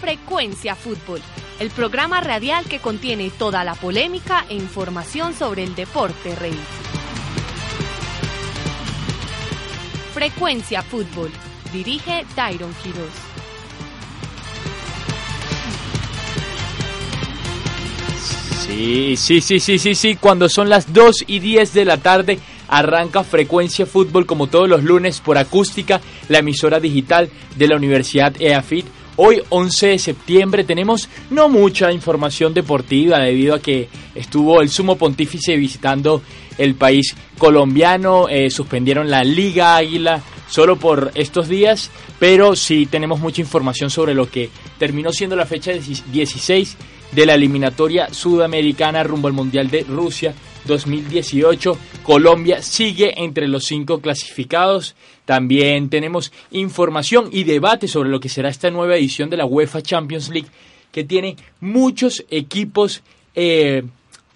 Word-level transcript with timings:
Frecuencia 0.00 0.74
Fútbol, 0.74 1.20
el 1.58 1.68
programa 1.70 2.22
radial 2.22 2.64
que 2.64 2.78
contiene 2.78 3.30
toda 3.30 3.64
la 3.64 3.74
polémica 3.74 4.46
e 4.48 4.54
información 4.54 5.34
sobre 5.34 5.62
el 5.62 5.74
deporte 5.74 6.34
rey. 6.36 6.58
Frecuencia 10.14 10.80
Fútbol. 10.82 11.30
Dirige 11.70 12.24
Tyron 12.34 12.74
Quiroz. 12.82 13.10
Sí, 18.66 19.16
sí, 19.16 19.40
sí, 19.42 19.60
sí, 19.60 19.78
sí, 19.78 19.94
sí. 19.94 20.16
Cuando 20.16 20.48
son 20.48 20.70
las 20.70 20.92
2 20.92 21.24
y 21.26 21.40
10 21.40 21.74
de 21.74 21.84
la 21.84 21.98
tarde, 21.98 22.38
arranca 22.68 23.22
Frecuencia 23.22 23.84
Fútbol 23.84 24.24
como 24.24 24.46
todos 24.46 24.68
los 24.68 24.82
lunes 24.82 25.20
por 25.20 25.36
acústica, 25.36 26.00
la 26.28 26.38
emisora 26.38 26.80
digital 26.80 27.28
de 27.56 27.68
la 27.68 27.76
Universidad 27.76 28.34
EAFIT. 28.40 28.99
Hoy, 29.22 29.42
11 29.50 29.86
de 29.88 29.98
septiembre, 29.98 30.64
tenemos 30.64 31.10
no 31.28 31.50
mucha 31.50 31.92
información 31.92 32.54
deportiva 32.54 33.18
debido 33.18 33.54
a 33.54 33.60
que 33.60 33.86
estuvo 34.14 34.62
el 34.62 34.70
sumo 34.70 34.96
pontífice 34.96 35.56
visitando 35.56 36.22
el 36.56 36.74
país 36.74 37.14
colombiano, 37.36 38.30
eh, 38.30 38.48
suspendieron 38.48 39.10
la 39.10 39.22
Liga 39.22 39.76
Águila 39.76 40.22
solo 40.48 40.76
por 40.76 41.10
estos 41.16 41.48
días, 41.50 41.90
pero 42.18 42.56
sí 42.56 42.86
tenemos 42.86 43.20
mucha 43.20 43.42
información 43.42 43.90
sobre 43.90 44.14
lo 44.14 44.30
que 44.30 44.48
terminó 44.78 45.12
siendo 45.12 45.36
la 45.36 45.44
fecha 45.44 45.72
16 45.72 46.78
de 47.12 47.26
la 47.26 47.34
eliminatoria 47.34 48.08
sudamericana 48.14 49.02
rumbo 49.02 49.28
al 49.28 49.34
Mundial 49.34 49.68
de 49.68 49.82
Rusia 49.82 50.32
2018. 50.64 51.76
Colombia 52.02 52.62
sigue 52.62 53.22
entre 53.22 53.48
los 53.48 53.64
cinco 53.64 54.00
clasificados. 54.00 54.94
También 55.30 55.90
tenemos 55.90 56.32
información 56.50 57.28
y 57.30 57.44
debate 57.44 57.86
sobre 57.86 58.10
lo 58.10 58.18
que 58.18 58.28
será 58.28 58.48
esta 58.48 58.68
nueva 58.68 58.96
edición 58.96 59.30
de 59.30 59.36
la 59.36 59.46
UEFA 59.46 59.80
Champions 59.80 60.28
League, 60.28 60.48
que 60.90 61.04
tiene 61.04 61.36
muchos 61.60 62.24
equipos 62.30 63.04
eh, 63.36 63.84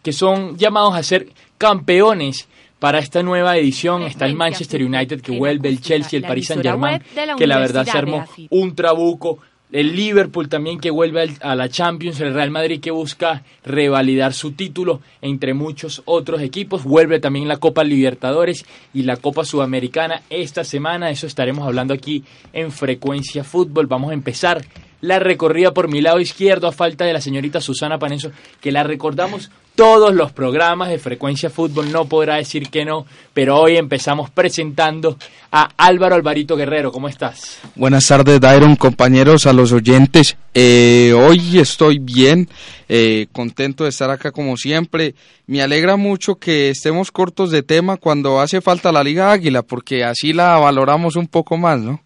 que 0.04 0.12
son 0.12 0.56
llamados 0.56 0.94
a 0.94 1.02
ser 1.02 1.30
campeones 1.58 2.46
para 2.78 3.00
esta 3.00 3.24
nueva 3.24 3.56
edición. 3.56 4.04
Está 4.04 4.26
el 4.26 4.36
Manchester 4.36 4.84
United 4.84 5.20
que 5.20 5.36
vuelve, 5.36 5.68
el 5.68 5.80
Chelsea, 5.80 6.16
el 6.16 6.26
Paris 6.26 6.46
Saint 6.46 6.62
Germain, 6.62 7.02
que 7.36 7.48
la 7.48 7.58
verdad 7.58 7.84
se 7.84 7.98
armó 7.98 8.24
un 8.50 8.76
trabuco 8.76 9.40
el 9.74 9.96
Liverpool 9.96 10.48
también 10.48 10.78
que 10.78 10.92
vuelve 10.92 11.34
a 11.40 11.56
la 11.56 11.68
Champions, 11.68 12.20
el 12.20 12.32
Real 12.32 12.52
Madrid 12.52 12.80
que 12.80 12.92
busca 12.92 13.42
revalidar 13.64 14.32
su 14.32 14.52
título, 14.52 15.00
entre 15.20 15.52
muchos 15.52 16.00
otros 16.04 16.42
equipos, 16.42 16.84
vuelve 16.84 17.18
también 17.18 17.48
la 17.48 17.56
Copa 17.56 17.82
Libertadores 17.82 18.64
y 18.94 19.02
la 19.02 19.16
Copa 19.16 19.44
Sudamericana 19.44 20.22
esta 20.30 20.62
semana, 20.62 21.10
eso 21.10 21.26
estaremos 21.26 21.66
hablando 21.66 21.92
aquí 21.92 22.22
en 22.52 22.70
Frecuencia 22.70 23.42
Fútbol, 23.42 23.88
vamos 23.88 24.12
a 24.12 24.14
empezar 24.14 24.64
la 25.00 25.18
recorrida 25.18 25.74
por 25.74 25.88
mi 25.88 26.00
lado 26.00 26.20
izquierdo 26.20 26.68
a 26.68 26.72
falta 26.72 27.04
de 27.04 27.12
la 27.12 27.20
señorita 27.20 27.60
Susana 27.60 27.98
Panenzo, 27.98 28.30
que 28.60 28.70
la 28.70 28.84
recordamos 28.84 29.50
todos 29.74 30.14
los 30.14 30.32
programas 30.32 30.88
de 30.88 30.98
Frecuencia 30.98 31.50
Fútbol, 31.50 31.90
no 31.90 32.04
podrá 32.04 32.36
decir 32.36 32.68
que 32.70 32.84
no, 32.84 33.06
pero 33.32 33.58
hoy 33.58 33.76
empezamos 33.76 34.30
presentando 34.30 35.16
a 35.50 35.68
Álvaro 35.76 36.14
Alvarito 36.14 36.56
Guerrero, 36.56 36.92
¿cómo 36.92 37.08
estás? 37.08 37.58
Buenas 37.74 38.06
tardes, 38.06 38.40
Dairon, 38.40 38.76
compañeros, 38.76 39.46
a 39.46 39.52
los 39.52 39.72
oyentes. 39.72 40.36
Eh, 40.54 41.12
hoy 41.12 41.58
estoy 41.58 41.98
bien, 41.98 42.48
eh, 42.88 43.26
contento 43.32 43.84
de 43.84 43.90
estar 43.90 44.10
acá 44.10 44.30
como 44.30 44.56
siempre. 44.56 45.14
Me 45.46 45.60
alegra 45.60 45.96
mucho 45.96 46.36
que 46.36 46.70
estemos 46.70 47.10
cortos 47.10 47.50
de 47.50 47.62
tema 47.62 47.96
cuando 47.96 48.40
hace 48.40 48.60
falta 48.60 48.92
la 48.92 49.02
Liga 49.02 49.32
Águila, 49.32 49.62
porque 49.62 50.04
así 50.04 50.32
la 50.32 50.56
valoramos 50.58 51.16
un 51.16 51.26
poco 51.26 51.56
más, 51.56 51.80
¿no? 51.80 52.00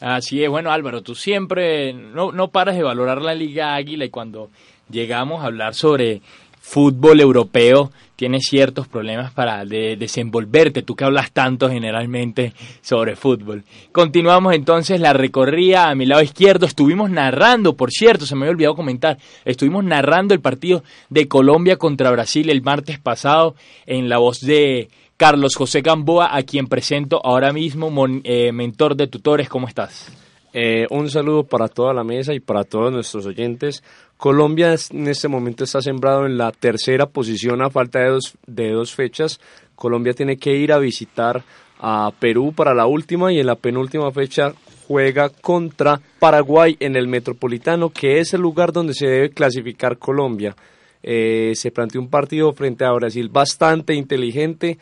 Así 0.00 0.42
es, 0.42 0.50
bueno 0.50 0.70
Álvaro, 0.70 1.02
tú 1.02 1.14
siempre 1.14 1.94
no, 1.94 2.30
no 2.30 2.48
paras 2.48 2.76
de 2.76 2.82
valorar 2.82 3.22
la 3.22 3.34
Liga 3.34 3.74
Águila 3.74 4.04
y 4.04 4.10
cuando 4.10 4.50
llegamos 4.90 5.42
a 5.42 5.46
hablar 5.46 5.74
sobre 5.74 6.20
fútbol 6.66 7.20
europeo 7.20 7.92
tienes 8.16 8.46
ciertos 8.50 8.88
problemas 8.88 9.32
para 9.32 9.64
desenvolverte, 9.64 10.82
tú 10.82 10.96
que 10.96 11.04
hablas 11.04 11.30
tanto 11.30 11.68
generalmente 11.68 12.54
sobre 12.80 13.14
fútbol. 13.14 13.62
Continuamos 13.92 14.52
entonces 14.54 15.00
la 15.00 15.12
recorrida 15.12 15.88
a 15.88 15.94
mi 15.94 16.06
lado 16.06 16.22
izquierdo, 16.22 16.66
estuvimos 16.66 17.08
narrando, 17.08 17.76
por 17.76 17.92
cierto, 17.92 18.26
se 18.26 18.34
me 18.34 18.42
había 18.42 18.50
olvidado 18.50 18.74
comentar, 18.74 19.16
estuvimos 19.44 19.84
narrando 19.84 20.34
el 20.34 20.40
partido 20.40 20.82
de 21.08 21.28
Colombia 21.28 21.76
contra 21.76 22.10
Brasil 22.10 22.50
el 22.50 22.62
martes 22.62 22.98
pasado 22.98 23.54
en 23.86 24.08
la 24.08 24.18
voz 24.18 24.40
de 24.40 24.88
Carlos 25.16 25.54
José 25.54 25.82
Gamboa, 25.82 26.36
a 26.36 26.42
quien 26.42 26.66
presento 26.66 27.20
ahora 27.24 27.52
mismo, 27.52 27.92
eh, 28.24 28.50
mentor 28.50 28.96
de 28.96 29.06
tutores. 29.06 29.48
¿Cómo 29.48 29.68
estás? 29.68 30.10
Eh, 30.58 30.86
un 30.88 31.10
saludo 31.10 31.44
para 31.44 31.68
toda 31.68 31.92
la 31.92 32.02
mesa 32.02 32.32
y 32.32 32.40
para 32.40 32.64
todos 32.64 32.90
nuestros 32.90 33.26
oyentes. 33.26 33.84
Colombia 34.16 34.74
en 34.90 35.08
este 35.08 35.28
momento 35.28 35.64
está 35.64 35.82
sembrado 35.82 36.24
en 36.26 36.38
la 36.38 36.50
tercera 36.50 37.06
posición 37.06 37.62
a 37.62 37.70
falta 37.70 38.00
de 38.00 38.08
dos, 38.08 38.34
de 38.46 38.70
dos 38.70 38.94
fechas. 38.94 39.40
Colombia 39.74 40.14
tiene 40.14 40.38
que 40.38 40.56
ir 40.56 40.72
a 40.72 40.78
visitar 40.78 41.42
a 41.78 42.10
Perú 42.18 42.54
para 42.56 42.74
la 42.74 42.86
última 42.86 43.32
y 43.32 43.38
en 43.38 43.46
la 43.46 43.56
penúltima 43.56 44.10
fecha 44.10 44.54
juega 44.88 45.28
contra 45.28 46.00
Paraguay 46.18 46.76
en 46.80 46.96
el 46.96 47.08
Metropolitano, 47.08 47.90
que 47.90 48.20
es 48.20 48.32
el 48.32 48.40
lugar 48.40 48.72
donde 48.72 48.94
se 48.94 49.06
debe 49.06 49.30
clasificar 49.30 49.98
Colombia. 49.98 50.56
Eh, 51.02 51.52
se 51.54 51.70
planteó 51.70 52.00
un 52.00 52.08
partido 52.08 52.52
frente 52.52 52.84
a 52.84 52.92
Brasil 52.92 53.28
bastante 53.28 53.94
inteligente 53.94 54.78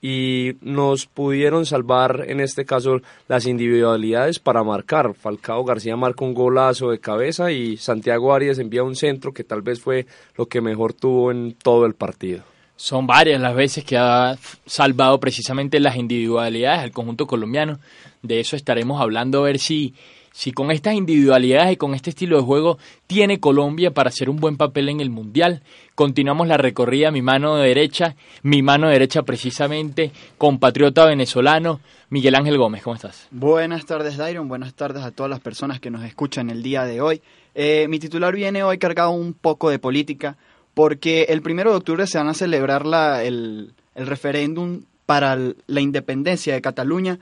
y 0.00 0.52
nos 0.60 1.06
pudieron 1.06 1.66
salvar 1.66 2.24
en 2.28 2.40
este 2.40 2.64
caso 2.64 3.00
las 3.26 3.46
individualidades 3.46 4.38
para 4.38 4.62
marcar. 4.62 5.14
Falcao 5.14 5.64
García 5.64 5.96
marca 5.96 6.24
un 6.24 6.34
golazo 6.34 6.90
de 6.90 7.00
cabeza 7.00 7.50
y 7.50 7.76
Santiago 7.76 8.32
Arias 8.32 8.58
envía 8.58 8.84
un 8.84 8.96
centro 8.96 9.32
que 9.32 9.44
tal 9.44 9.62
vez 9.62 9.80
fue 9.80 10.06
lo 10.36 10.46
que 10.46 10.60
mejor 10.60 10.92
tuvo 10.92 11.30
en 11.30 11.54
todo 11.54 11.86
el 11.86 11.94
partido. 11.94 12.44
Son 12.76 13.08
varias 13.08 13.40
las 13.40 13.56
veces 13.56 13.82
que 13.82 13.96
ha 13.96 14.36
salvado 14.64 15.18
precisamente 15.18 15.80
las 15.80 15.96
individualidades 15.96 16.80
al 16.80 16.92
conjunto 16.92 17.26
colombiano. 17.26 17.80
De 18.22 18.38
eso 18.38 18.54
estaremos 18.54 19.00
hablando 19.00 19.40
a 19.40 19.46
ver 19.46 19.58
si 19.58 19.94
si 20.32 20.52
con 20.52 20.70
estas 20.70 20.94
individualidades 20.94 21.72
y 21.72 21.76
con 21.76 21.94
este 21.94 22.10
estilo 22.10 22.36
de 22.36 22.42
juego 22.42 22.78
tiene 23.06 23.40
Colombia 23.40 23.92
para 23.92 24.08
hacer 24.08 24.30
un 24.30 24.36
buen 24.36 24.56
papel 24.56 24.88
en 24.88 25.00
el 25.00 25.10
Mundial. 25.10 25.62
Continuamos 25.94 26.46
la 26.46 26.56
recorrida, 26.56 27.10
mi 27.10 27.22
mano 27.22 27.56
derecha, 27.56 28.16
mi 28.42 28.62
mano 28.62 28.88
derecha 28.88 29.22
precisamente, 29.22 30.12
compatriota 30.36 31.06
venezolano, 31.06 31.80
Miguel 32.10 32.36
Ángel 32.36 32.56
Gómez, 32.56 32.82
¿cómo 32.82 32.96
estás? 32.96 33.26
Buenas 33.30 33.84
tardes, 33.84 34.16
Dairon, 34.16 34.48
buenas 34.48 34.74
tardes 34.74 35.02
a 35.02 35.10
todas 35.10 35.28
las 35.28 35.40
personas 35.40 35.80
que 35.80 35.90
nos 35.90 36.04
escuchan 36.04 36.50
el 36.50 36.62
día 36.62 36.84
de 36.84 37.00
hoy. 37.00 37.20
Eh, 37.54 37.86
mi 37.88 37.98
titular 37.98 38.34
viene 38.34 38.62
hoy 38.62 38.78
cargado 38.78 39.10
un 39.10 39.34
poco 39.34 39.70
de 39.70 39.78
política, 39.78 40.36
porque 40.74 41.24
el 41.30 41.42
primero 41.42 41.70
de 41.70 41.78
octubre 41.78 42.06
se 42.06 42.18
van 42.18 42.28
a 42.28 42.34
celebrar 42.34 42.86
la, 42.86 43.24
el, 43.24 43.72
el 43.94 44.06
referéndum 44.06 44.82
para 45.06 45.36
la 45.66 45.80
independencia 45.80 46.54
de 46.54 46.60
Cataluña, 46.60 47.18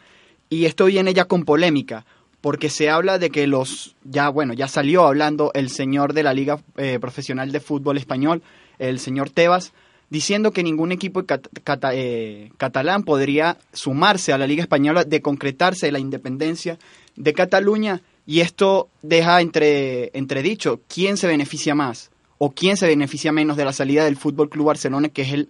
y 0.51 0.67
esto 0.67 0.85
viene 0.85 1.15
ya 1.15 1.25
con 1.25 1.45
polémica 1.45 2.05
porque 2.47 2.71
se 2.71 2.91
habla 2.91 3.19
de 3.19 3.31
que 3.31 3.49
los, 3.49 3.97
ya 4.05 4.29
bueno, 4.29 4.55
ya 4.55 4.69
salió 4.69 5.05
hablando 5.05 5.51
el 5.53 5.69
señor 5.69 6.13
de 6.13 6.23
la 6.23 6.33
Liga 6.33 6.61
eh, 6.77 7.01
Profesional 7.01 7.51
de 7.51 7.59
Fútbol 7.59 7.99
Español, 7.99 8.41
el 8.79 9.01
señor 9.01 9.31
Tebas, 9.31 9.73
diciendo 10.11 10.53
que 10.53 10.63
ningún 10.63 10.93
equipo 10.93 11.25
eh, 11.27 12.51
catalán 12.57 13.03
podría 13.03 13.59
sumarse 13.73 14.33
a 14.33 14.39
la 14.39 14.47
Liga 14.47 14.63
Española 14.63 15.03
de 15.03 15.21
concretarse 15.21 15.91
la 15.91 15.99
independencia 15.99 16.79
de 17.17 17.33
Cataluña 17.33 18.03
y 18.27 18.43
esto 18.43 18.91
deja 19.03 19.41
entre, 19.41 20.17
entredicho 20.17 20.83
quién 20.87 21.17
se 21.17 21.27
beneficia 21.27 21.75
más 21.75 22.13
o 22.39 22.53
quién 22.53 22.77
se 22.77 22.87
beneficia 22.87 23.33
menos 23.33 23.57
de 23.57 23.65
la 23.65 23.73
salida 23.73 24.05
del 24.05 24.15
Fútbol 24.15 24.51
Club 24.51 24.67
Barcelona, 24.67 25.09
que 25.09 25.23
es 25.23 25.33
el, 25.33 25.49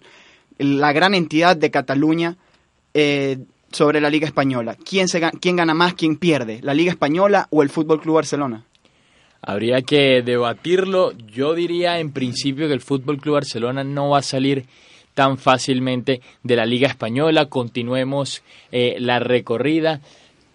la 0.57 0.93
gran 0.93 1.13
entidad 1.13 1.57
de 1.57 1.69
Cataluña 1.69 2.37
eh, 2.95 3.37
sobre 3.71 4.01
la 4.01 4.09
Liga 4.09 4.27
Española. 4.27 4.75
¿Quién, 4.83 5.07
se, 5.07 5.21
¿Quién 5.39 5.55
gana 5.55 5.73
más, 5.73 5.93
quién 5.93 6.17
pierde? 6.17 6.59
¿La 6.61 6.73
Liga 6.73 6.91
Española 6.91 7.47
o 7.49 7.63
el 7.63 7.69
Fútbol 7.69 8.01
Club 8.01 8.15
Barcelona? 8.15 8.63
Habría 9.41 9.81
que 9.81 10.21
debatirlo. 10.23 11.13
Yo 11.13 11.53
diría 11.53 11.99
en 11.99 12.11
principio 12.11 12.67
que 12.67 12.73
el 12.73 12.81
Fútbol 12.81 13.17
Club 13.19 13.35
Barcelona 13.35 13.83
no 13.83 14.09
va 14.09 14.19
a 14.19 14.23
salir 14.23 14.65
tan 15.13 15.37
fácilmente 15.37 16.21
de 16.43 16.55
la 16.55 16.65
Liga 16.65 16.87
Española. 16.87 17.47
Continuemos 17.47 18.43
eh, 18.71 18.97
la 18.99 19.19
recorrida. 19.19 20.01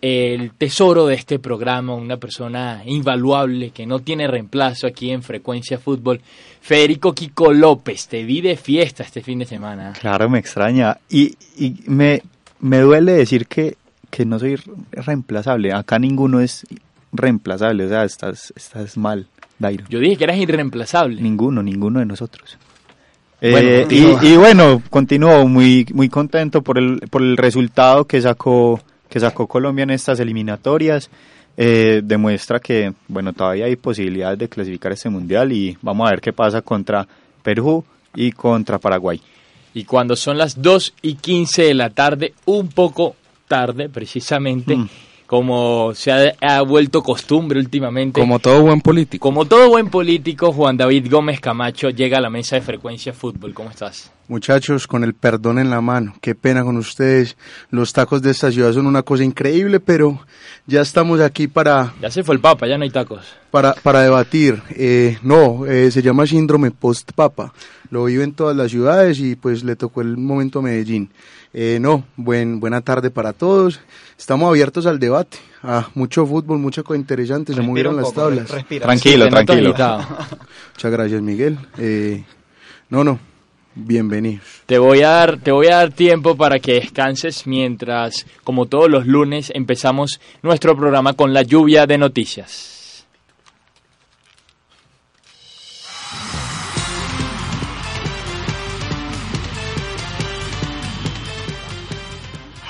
el 0.00 0.52
tesoro 0.54 1.06
de 1.06 1.14
este 1.14 1.38
programa, 1.38 1.94
una 1.94 2.16
persona 2.16 2.82
invaluable 2.86 3.70
que 3.70 3.86
no 3.86 4.00
tiene 4.00 4.26
reemplazo 4.26 4.88
aquí 4.88 5.10
en 5.10 5.22
Frecuencia 5.22 5.78
Fútbol. 5.78 6.20
Federico 6.60 7.14
Kiko 7.14 7.52
López, 7.52 8.08
te 8.08 8.24
vi 8.24 8.40
de 8.40 8.56
fiesta 8.56 9.04
este 9.04 9.22
fin 9.22 9.38
de 9.38 9.46
semana. 9.46 9.92
Claro, 10.00 10.28
me 10.28 10.38
extraña. 10.38 10.98
Y, 11.08 11.36
y 11.56 11.74
me, 11.86 12.20
me 12.62 12.78
duele 12.78 13.12
decir 13.12 13.46
que, 13.46 13.76
que 14.10 14.24
no 14.24 14.38
soy 14.38 14.56
reemplazable. 14.92 15.72
Acá 15.72 15.98
ninguno 15.98 16.40
es 16.40 16.66
reemplazable. 17.12 17.84
O 17.84 17.88
sea, 17.88 18.04
estás, 18.04 18.52
estás 18.56 18.96
mal, 18.96 19.26
Dairo. 19.58 19.84
Yo 19.90 19.98
dije 19.98 20.16
que 20.16 20.24
eras 20.24 20.38
irreemplazable. 20.38 21.20
Ninguno, 21.20 21.62
ninguno 21.62 21.98
de 21.98 22.06
nosotros. 22.06 22.56
Eh, 23.40 23.86
y, 23.90 24.26
y, 24.26 24.36
bueno, 24.36 24.80
continúo 24.88 25.46
muy, 25.48 25.84
muy 25.92 26.08
contento 26.08 26.62
por 26.62 26.78
el, 26.78 27.00
por 27.10 27.20
el 27.22 27.36
resultado 27.36 28.04
que 28.04 28.20
sacó, 28.20 28.80
que 29.08 29.18
sacó 29.18 29.48
Colombia 29.48 29.82
en 29.82 29.90
estas 29.90 30.20
eliminatorias. 30.20 31.10
Eh, 31.56 32.00
demuestra 32.02 32.60
que 32.60 32.94
bueno 33.08 33.34
todavía 33.34 33.66
hay 33.66 33.76
posibilidades 33.76 34.38
de 34.38 34.48
clasificar 34.48 34.92
este 34.92 35.10
mundial 35.10 35.52
y 35.52 35.76
vamos 35.82 36.08
a 36.08 36.12
ver 36.12 36.22
qué 36.22 36.32
pasa 36.32 36.62
contra 36.62 37.06
Perú 37.42 37.84
y 38.14 38.32
contra 38.32 38.78
Paraguay. 38.78 39.20
Y 39.74 39.84
cuando 39.84 40.16
son 40.16 40.38
las 40.38 40.60
2 40.60 40.94
y 41.02 41.14
15 41.14 41.62
de 41.62 41.74
la 41.74 41.90
tarde, 41.90 42.34
un 42.46 42.68
poco 42.68 43.16
tarde 43.48 43.88
precisamente, 43.88 44.76
mm 44.76 44.88
como 45.32 45.94
se 45.94 46.12
ha, 46.42 46.60
vuelto 46.60 47.02
costumbre 47.02 47.58
últimamente. 47.58 48.20
Como 48.20 48.38
todo 48.38 48.60
buen 48.60 48.82
político. 48.82 49.26
Como 49.26 49.46
todo 49.46 49.70
buen 49.70 49.88
político, 49.88 50.52
Juan 50.52 50.76
David 50.76 51.10
Gómez 51.10 51.40
Camacho 51.40 51.88
llega 51.88 52.18
a 52.18 52.20
la 52.20 52.28
mesa 52.28 52.56
de 52.56 52.60
frecuencia 52.60 53.14
fútbol. 53.14 53.54
¿Cómo 53.54 53.70
estás? 53.70 54.12
Muchachos, 54.28 54.86
con 54.86 55.04
el 55.04 55.14
perdón 55.14 55.58
en 55.58 55.70
la 55.70 55.80
mano, 55.80 56.14
qué 56.20 56.34
pena 56.34 56.62
con 56.62 56.76
ustedes. 56.76 57.38
Los 57.70 57.94
tacos 57.94 58.20
de 58.20 58.30
esta 58.30 58.52
ciudad 58.52 58.74
son 58.74 58.84
una 58.84 59.02
cosa 59.04 59.24
increíble, 59.24 59.80
pero 59.80 60.20
ya 60.66 60.82
estamos 60.82 61.18
aquí 61.22 61.48
para... 61.48 61.94
Ya 62.02 62.10
se 62.10 62.22
fue 62.22 62.34
el 62.34 62.42
Papa, 62.42 62.66
ya 62.66 62.76
no 62.76 62.84
hay 62.84 62.90
tacos. 62.90 63.24
Para, 63.50 63.72
para 63.72 64.02
debatir. 64.02 64.62
Eh, 64.76 65.16
no, 65.22 65.64
eh, 65.64 65.90
se 65.90 66.02
llama 66.02 66.26
síndrome 66.26 66.72
post-Papa. 66.72 67.54
Lo 67.88 68.04
vive 68.04 68.24
en 68.24 68.34
todas 68.34 68.54
las 68.54 68.70
ciudades 68.70 69.18
y 69.18 69.34
pues 69.36 69.64
le 69.64 69.76
tocó 69.76 70.02
el 70.02 70.18
momento 70.18 70.58
a 70.58 70.62
Medellín. 70.62 71.10
Eh, 71.54 71.78
no, 71.80 72.04
buen, 72.16 72.60
buena 72.60 72.80
tarde 72.80 73.10
para 73.10 73.32
todos. 73.32 73.80
Estamos 74.18 74.48
abiertos 74.48 74.86
al 74.86 74.98
debate. 74.98 75.38
Ah, 75.62 75.88
mucho 75.94 76.26
fútbol, 76.26 76.58
mucha 76.58 76.82
cosa 76.82 76.98
interesante. 76.98 77.52
Se 77.54 77.60
movieron 77.60 77.96
las 77.96 78.12
tablas. 78.12 78.46
Tranquilo, 78.46 79.28
tranquilo. 79.28 79.74
Muchas 80.74 80.92
gracias, 80.92 81.20
Miguel. 81.22 81.58
Eh, 81.78 82.24
no, 82.88 83.04
no. 83.04 83.18
Bienvenidos. 83.74 84.44
Te 84.66 84.78
voy 84.78 85.00
a 85.00 85.08
dar, 85.08 85.38
te 85.38 85.50
voy 85.50 85.68
a 85.68 85.76
dar 85.76 85.92
tiempo 85.92 86.36
para 86.36 86.58
que 86.58 86.74
descanses 86.74 87.46
mientras, 87.46 88.26
como 88.44 88.66
todos 88.66 88.90
los 88.90 89.06
lunes, 89.06 89.50
empezamos 89.54 90.20
nuestro 90.42 90.76
programa 90.76 91.14
con 91.14 91.32
la 91.32 91.42
lluvia 91.42 91.86
de 91.86 91.96
noticias. 91.96 92.81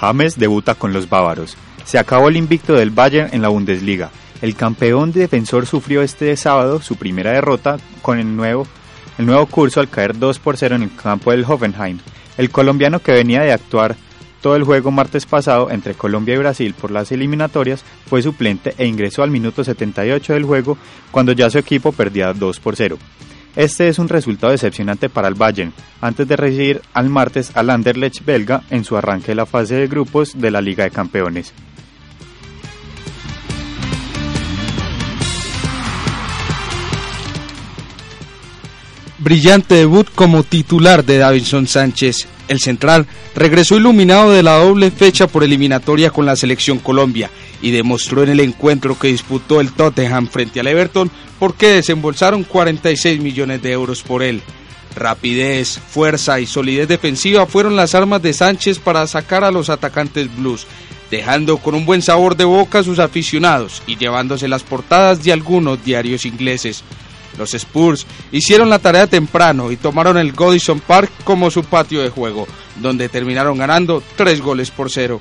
James 0.03 0.37
debuta 0.37 0.75
con 0.75 0.93
los 0.93 1.09
bávaros. 1.09 1.57
Se 1.85 1.97
acabó 1.97 2.29
el 2.29 2.37
invicto 2.37 2.75
del 2.75 2.91
Bayern 2.91 3.33
en 3.33 3.41
la 3.41 3.49
Bundesliga. 3.49 4.11
El 4.43 4.57
campeón 4.57 5.13
defensor 5.13 5.65
sufrió 5.65 6.03
este 6.03 6.37
sábado 6.37 6.83
su 6.83 6.97
primera 6.97 7.31
derrota 7.31 7.77
con 8.03 8.19
el 8.19 8.35
nuevo, 8.35 8.67
el 9.19 9.27
nuevo 9.27 9.47
curso 9.47 9.79
al 9.79 9.89
caer 9.89 10.19
2 10.19 10.41
por 10.41 10.57
0 10.57 10.75
en 10.75 10.83
el 10.83 10.97
campo 10.97 11.31
del 11.31 11.45
Hoffenheim. 11.45 12.01
El 12.37 12.51
colombiano 12.51 12.99
que 12.99 13.13
venía 13.13 13.43
de 13.43 13.53
actuar 13.53 13.95
todo 14.41 14.57
el 14.57 14.65
juego 14.65 14.91
martes 14.91 15.25
pasado 15.25 15.71
entre 15.71 15.95
Colombia 15.95 16.35
y 16.35 16.39
Brasil 16.39 16.75
por 16.75 16.91
las 16.91 17.13
eliminatorias 17.13 17.85
fue 18.07 18.23
suplente 18.23 18.75
e 18.79 18.87
ingresó 18.87 19.23
al 19.23 19.31
minuto 19.31 19.63
78 19.63 20.33
del 20.33 20.45
juego 20.45 20.77
cuando 21.13 21.31
ya 21.31 21.49
su 21.49 21.59
equipo 21.59 21.93
perdía 21.93 22.33
2 22.33 22.59
por 22.59 22.75
0. 22.75 22.99
Este 23.55 23.89
es 23.89 23.99
un 23.99 24.09
resultado 24.09 24.51
decepcionante 24.51 25.11
para 25.11 25.29
el 25.29 25.35
Bayern, 25.35 25.75
antes 26.01 26.27
de 26.27 26.37
recibir 26.37 26.81
al 26.95 27.11
martes 27.11 27.55
al 27.55 27.69
Anderlecht 27.69 28.25
belga 28.25 28.63
en 28.71 28.83
su 28.83 28.97
arranque 28.97 29.29
de 29.29 29.35
la 29.35 29.47
fase 29.47 29.75
de 29.75 29.89
grupos 29.89 30.33
de 30.35 30.51
la 30.51 30.63
Liga 30.63 30.85
de 30.85 30.91
Campeones. 30.91 31.53
Brillante 39.19 39.77
debut 39.77 40.09
como 40.15 40.43
titular 40.43 41.05
de 41.05 41.19
Davinson 41.19 41.69
Sánchez. 41.69 42.27
El 42.49 42.59
central 42.59 43.07
regresó 43.37 43.77
iluminado 43.77 44.33
de 44.33 44.43
la 44.43 44.57
doble 44.57 44.91
fecha 44.91 45.29
por 45.29 45.45
eliminatoria 45.45 46.11
con 46.11 46.27
la 46.27 46.35
selección 46.35 46.79
Colombia 46.79 47.31
y 47.63 47.71
demostró 47.71 48.23
en 48.23 48.31
el 48.31 48.41
encuentro 48.41 48.99
que 48.99 49.09
disputó 49.09 49.61
el 49.61 49.73
Tottenham 49.73 50.27
frente 50.27 50.61
al 50.61 50.67
Everton 50.67 51.11
porque 51.39 51.69
desembolsaron 51.69 52.45
46 52.45 53.21
millones 53.21 53.63
de 53.63 53.73
euros 53.73 54.03
por 54.03 54.23
él. 54.23 54.43
Rapidez, 54.95 55.79
fuerza 55.79 56.41
y 56.41 56.47
solidez 56.47 56.89
defensiva 56.89 57.47
fueron 57.47 57.77
las 57.77 57.95
armas 57.95 58.21
de 58.21 58.35
Sánchez 58.35 58.79
para 58.79 59.07
sacar 59.07 59.43
a 59.45 59.51
los 59.51 59.71
atacantes 59.71 60.35
blues, 60.37 60.67
dejando 61.11 61.59
con 61.59 61.75
un 61.75 61.87
buen 61.87 62.03
sabor 62.03 62.37
de 62.37 62.45
boca 62.45 62.81
a 62.81 62.83
sus 62.83 62.99
aficionados 62.99 63.83
y 63.87 63.97
llevándose 63.97 64.49
las 64.49 64.63
portadas 64.63 65.23
de 65.23 65.33
algunos 65.33 65.83
diarios 65.83 66.27
ingleses. 66.27 66.85
Los 67.39 67.55
Spurs 67.55 68.07
hicieron 68.31 68.69
la 68.69 68.79
tarea 68.79 69.07
temprano 69.07 69.73
y 69.73 69.77
tomaron 69.77 70.19
el 70.19 70.33
Godison 70.33 70.81
Park 70.81 71.11
como 71.25 71.51
su 71.51 71.65
patio 71.65 72.03
de 72.03 72.11
juego, 72.11 72.47
donde 72.77 73.09
terminaron 73.09 73.57
ganando 73.57 74.03
tres 74.17 74.41
goles 74.41 74.71
por 74.71 74.91
cero. 74.91 75.21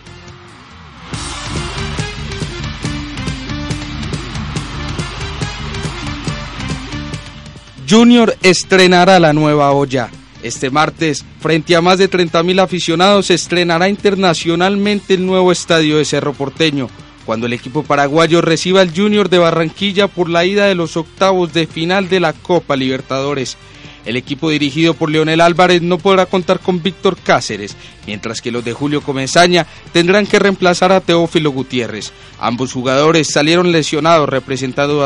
Junior 7.91 8.37
estrenará 8.41 9.19
la 9.19 9.33
nueva 9.33 9.73
olla. 9.73 10.09
Este 10.43 10.69
martes, 10.69 11.25
frente 11.41 11.75
a 11.75 11.81
más 11.81 11.97
de 11.97 12.09
30.000 12.09 12.61
aficionados, 12.61 13.25
se 13.25 13.33
estrenará 13.33 13.89
internacionalmente 13.89 15.15
el 15.15 15.25
nuevo 15.25 15.51
estadio 15.51 15.97
de 15.97 16.05
Cerro 16.05 16.31
Porteño, 16.31 16.87
cuando 17.25 17.47
el 17.47 17.53
equipo 17.53 17.83
paraguayo 17.83 18.39
reciba 18.39 18.79
al 18.79 18.95
Junior 18.95 19.27
de 19.27 19.39
Barranquilla 19.39 20.07
por 20.07 20.29
la 20.29 20.45
ida 20.45 20.67
de 20.67 20.75
los 20.75 20.95
octavos 20.95 21.51
de 21.51 21.67
final 21.67 22.07
de 22.07 22.21
la 22.21 22.31
Copa 22.31 22.77
Libertadores. 22.77 23.57
El 24.05 24.15
equipo 24.15 24.49
dirigido 24.49 24.95
por 24.95 25.11
Leonel 25.11 25.41
Álvarez 25.41 25.81
no 25.81 25.97
podrá 25.99 26.25
contar 26.25 26.59
con 26.59 26.81
Víctor 26.81 27.17
Cáceres, 27.23 27.75
mientras 28.07 28.41
que 28.41 28.51
los 28.51 28.65
de 28.65 28.73
Julio 28.73 29.01
Comesaña 29.01 29.67
tendrán 29.93 30.25
que 30.25 30.39
reemplazar 30.39 30.91
a 30.91 31.01
Teófilo 31.01 31.51
Gutiérrez. 31.51 32.11
Ambos 32.39 32.73
jugadores 32.73 33.31
salieron 33.31 33.71
lesionados 33.71 34.27
representando 34.27 35.05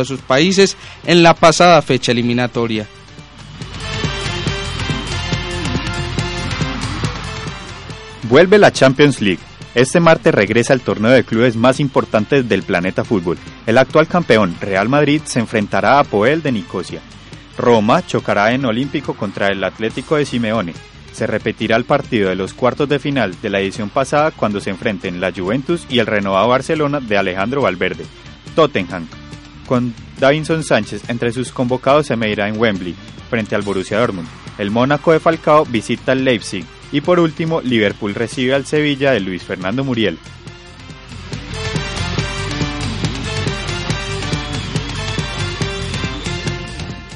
a, 0.00 0.04
sus 0.04 0.20
países 0.20 0.76
en 1.04 1.22
la 1.22 1.34
pasada 1.34 1.82
fecha 1.82 2.12
eliminatoria. 2.12 2.86
Vuelve 8.28 8.58
la 8.58 8.72
Champions 8.72 9.20
League. 9.20 9.40
Este 9.74 9.98
martes 9.98 10.32
regresa 10.32 10.72
el 10.72 10.80
torneo 10.80 11.10
de 11.10 11.24
clubes 11.24 11.56
más 11.56 11.80
importantes 11.80 12.48
del 12.48 12.62
planeta 12.62 13.04
fútbol. 13.04 13.38
El 13.66 13.78
actual 13.78 14.06
campeón, 14.06 14.56
Real 14.60 14.88
Madrid, 14.88 15.22
se 15.24 15.40
enfrentará 15.40 15.98
a 15.98 16.04
Poel 16.04 16.42
de 16.42 16.52
Nicosia. 16.52 17.00
Roma 17.60 18.04
chocará 18.06 18.52
en 18.52 18.64
Olímpico 18.64 19.14
contra 19.14 19.48
el 19.48 19.62
Atlético 19.62 20.16
de 20.16 20.26
Simeone. 20.26 20.74
Se 21.12 21.26
repetirá 21.26 21.76
el 21.76 21.84
partido 21.84 22.28
de 22.28 22.36
los 22.36 22.54
cuartos 22.54 22.88
de 22.88 22.98
final 22.98 23.36
de 23.40 23.50
la 23.50 23.60
edición 23.60 23.90
pasada 23.90 24.30
cuando 24.30 24.60
se 24.60 24.70
enfrenten 24.70 25.20
la 25.20 25.32
Juventus 25.32 25.86
y 25.88 25.98
el 25.98 26.06
renovado 26.06 26.48
Barcelona 26.48 27.00
de 27.00 27.18
Alejandro 27.18 27.62
Valverde. 27.62 28.06
Tottenham, 28.54 29.06
con 29.66 29.94
Davinson 30.18 30.64
Sánchez 30.64 31.08
entre 31.08 31.32
sus 31.32 31.52
convocados 31.52 32.06
se 32.06 32.16
medirá 32.16 32.48
en 32.48 32.58
Wembley, 32.58 32.94
frente 33.28 33.54
al 33.54 33.62
Borussia 33.62 33.98
Dortmund. 33.98 34.28
El 34.58 34.70
Mónaco 34.70 35.12
de 35.12 35.20
Falcao 35.20 35.64
visita 35.64 36.12
al 36.12 36.24
Leipzig 36.24 36.64
y 36.92 37.00
por 37.00 37.20
último 37.20 37.60
Liverpool 37.60 38.14
recibe 38.14 38.54
al 38.54 38.66
Sevilla 38.66 39.12
de 39.12 39.20
Luis 39.20 39.42
Fernando 39.42 39.84
Muriel. 39.84 40.18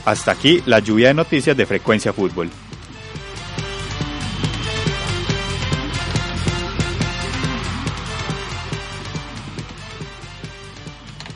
Hasta 0.05 0.33
aquí 0.33 0.63
la 0.67 0.81
lluvia 0.81 1.09
de 1.09 1.15
noticias 1.15 1.57
de 1.57 1.65
Frecuencia 1.65 2.13
Fútbol. 2.13 2.51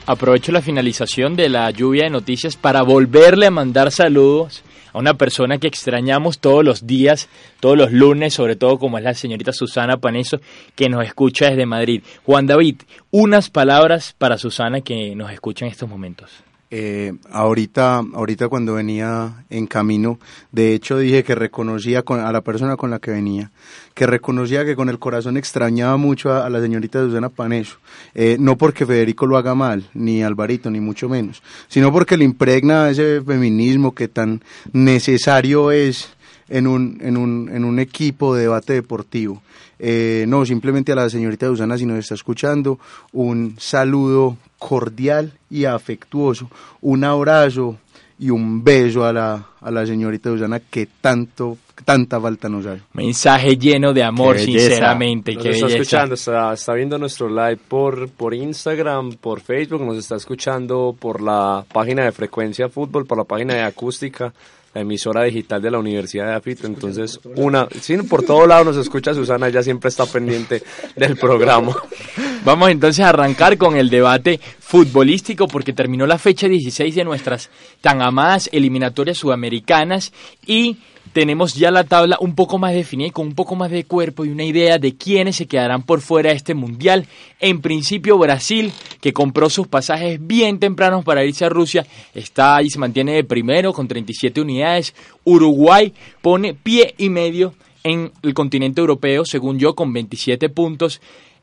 Aprovecho 0.04 0.52
la 0.52 0.62
finalización 0.62 1.37
de 1.37 1.50
la 1.50 1.70
lluvia 1.70 2.04
de 2.04 2.10
noticias 2.10 2.56
para 2.56 2.80
volverle 2.80 3.46
a 3.46 3.50
mandar 3.50 3.90
saludos 3.90 4.62
a 4.94 4.98
una 4.98 5.14
persona 5.14 5.58
que 5.58 5.66
extrañamos 5.66 6.38
todos 6.38 6.64
los 6.64 6.87
días, 6.87 7.28
todos 7.60 7.76
los 7.76 7.92
lunes, 7.92 8.32
sobre 8.32 8.56
todo 8.56 8.78
como 8.78 8.96
es 8.96 9.04
la 9.04 9.12
señorita 9.12 9.52
Susana 9.52 9.98
Paneso, 9.98 10.40
que 10.75 10.88
nos 10.88 11.04
escucha 11.04 11.50
desde 11.50 11.66
Madrid. 11.66 12.02
Juan 12.25 12.46
David, 12.46 12.76
unas 13.10 13.50
palabras 13.50 14.14
para 14.16 14.38
Susana 14.38 14.80
que 14.80 15.14
nos 15.14 15.30
escucha 15.30 15.66
en 15.66 15.72
estos 15.72 15.88
momentos. 15.90 16.48
Eh, 16.70 17.14
ahorita, 17.30 18.02
ahorita 18.12 18.48
cuando 18.48 18.75
venía 18.75 19.44
en 19.48 19.66
camino, 19.66 20.18
de 20.52 20.75
hecho 20.75 20.98
dije 20.98 21.25
que 21.25 21.34
reconocía 21.34 22.04
a 22.06 22.32
la 22.32 22.42
persona 22.42 22.76
con 22.76 22.90
la 22.90 22.98
que 22.98 23.10
venía, 23.10 23.50
que 23.94 24.06
reconocía 24.06 24.66
que 24.66 24.76
con 24.76 24.90
el 24.90 24.98
corazón 24.98 25.38
extrañaba 25.38 25.96
mucho 25.96 26.30
a, 26.30 26.50
la 26.50 26.60
señorita 26.60 27.00
Susana 27.00 27.30
Paneso, 27.30 27.78
eh, 28.14 28.37
no 28.38 28.58
porque 28.58 28.84
Federico 28.84 29.26
lo 29.26 29.38
haga 29.38 29.54
mal, 29.54 29.88
ni 29.94 30.22
Alvarito, 30.22 30.70
ni 30.70 30.78
mucho 30.78 31.08
menos, 31.08 31.42
sino 31.68 31.90
porque 31.90 32.18
le 32.18 32.25
impregna 32.25 32.90
ese 32.90 33.22
feminismo 33.22 33.94
que 33.94 34.08
tan 34.08 34.42
necesario 34.75 35.70
es 35.70 36.10
en 36.50 36.66
un, 36.66 36.98
en 37.00 37.16
un, 37.16 37.50
en 37.50 37.64
un 37.64 37.78
equipo 37.78 38.34
de 38.34 38.42
debate 38.42 38.75
deportivo. 38.75 39.40
Eh, 39.78 40.26
no, 40.28 40.44
simplemente 40.44 40.92
a 40.92 40.96
la 40.96 41.08
señorita 41.08 41.46
Susana, 41.46 41.78
si 41.78 41.87
nos 41.87 41.98
está 41.98 42.14
escuchando, 42.14 42.78
un 43.12 43.56
saludo 43.58 44.37
cordial 44.59 45.33
y 45.50 45.65
afectuoso, 45.65 46.50
un 46.81 47.05
abrazo 47.05 47.77
y 48.19 48.31
un 48.31 48.65
beso 48.65 49.05
a 49.05 49.12
la, 49.12 49.47
a 49.61 49.71
la 49.71 49.87
señorita 49.87 50.31
Susana 50.31 50.61
que 50.61 50.88
tanto 51.00 51.57
tanta 51.85 52.21
falta 52.21 52.49
nos 52.49 52.67
hace. 52.67 52.83
Mensaje 52.93 53.57
lleno 53.57 53.93
de 53.93 54.03
amor, 54.03 54.38
sinceramente. 54.38 55.35
Nos 55.35 55.47
está 55.47 55.67
escuchando, 55.69 56.15
está, 56.15 56.53
está, 56.53 56.75
viendo 56.75 56.99
nuestro 56.99 57.29
live 57.29 57.59
por, 57.69 58.09
por 58.11 58.35
Instagram, 58.35 59.12
por 59.15 59.41
Facebook, 59.41 59.83
nos 59.83 59.97
está 59.99 60.17
escuchando 60.17 60.97
por 60.99 61.23
la 61.23 61.65
página 61.73 62.05
de 62.05 62.12
Frecuencia 62.12 62.69
Fútbol, 62.69 63.07
por 63.07 63.19
la 63.19 63.25
página 63.25 63.55
de 63.55 63.62
Acústica 63.62 64.33
la 64.78 64.82
emisora 64.82 65.25
digital 65.25 65.61
de 65.61 65.73
la 65.73 65.78
Universidad 65.78 66.26
de 66.26 66.35
Afito. 66.35 66.66
Entonces, 66.66 67.18
una, 67.35 67.66
sí, 67.80 67.97
por 67.99 68.23
todo 68.23 68.47
lado 68.47 68.64
nos 68.66 68.76
escucha 68.76 69.12
Susana, 69.12 69.49
ella 69.49 69.62
siempre 69.62 69.88
está 69.88 70.06
pendiente 70.06 70.62
del 70.94 71.16
programa. 71.16 71.76
Vamos 72.44 72.70
entonces 72.70 73.04
a 73.04 73.08
arrancar 73.08 73.58
con 73.58 73.76
el 73.76 73.90
debate 73.90 74.38
futbolístico 74.61 75.49
porque 75.49 75.73
terminó 75.73 76.06
la 76.06 76.18
fecha 76.18 76.49
16 76.49 76.94
de 76.94 77.04
nuestras 77.04 77.50
tan 77.80 78.00
amadas 78.00 78.49
eliminatorias 78.52 79.18
sudamericanas 79.18 80.12
y 80.47 80.76
tenemos 81.12 81.55
ya 81.55 81.71
la 81.71 81.85
tabla 81.85 82.17
un 82.21 82.35
poco 82.35 82.59
más 82.59 82.73
definida 82.73 83.09
y 83.09 83.11
con 83.11 83.27
un 83.27 83.35
poco 83.35 83.57
más 83.57 83.71
de 83.71 83.85
cuerpo 83.85 84.25
y 84.25 84.31
una 84.31 84.45
idea 84.45 84.79
de 84.79 84.97
quiénes 84.97 85.37
se 85.37 85.47
quedarán 85.47 85.83
por 85.83 86.00
fuera 86.00 86.31
de 86.31 86.37
este 86.37 86.55
mundial. 86.55 87.07
En 87.41 87.61
principio 87.61 88.19
Brasil, 88.19 88.73
que 89.00 89.12
compró 89.12 89.50
sus 89.50 89.67
pasajes 89.67 90.19
bien 90.25 90.59
tempranos 90.59 91.05
para 91.05 91.25
irse 91.25 91.45
a 91.45 91.49
Rusia, 91.49 91.87
está 92.15 92.57
ahí, 92.57 92.71
se 92.71 92.79
mantiene 92.79 93.12
de 93.12 93.25
primero 93.25 93.73
con 93.73 93.88
37 93.88 94.41
unidades. 94.41 94.95
Uruguay 95.25 95.93
pone 96.23 96.55
pie 96.55 96.95
y 96.99 97.09
medio 97.09 97.55
en 97.85 98.12
el 98.23 98.35
continente 98.35 98.81
europeo, 98.81 99.25
según 99.25 99.59
yo, 99.59 99.75
con 99.75 99.93
27 99.93 100.49
puntos. 100.49 101.00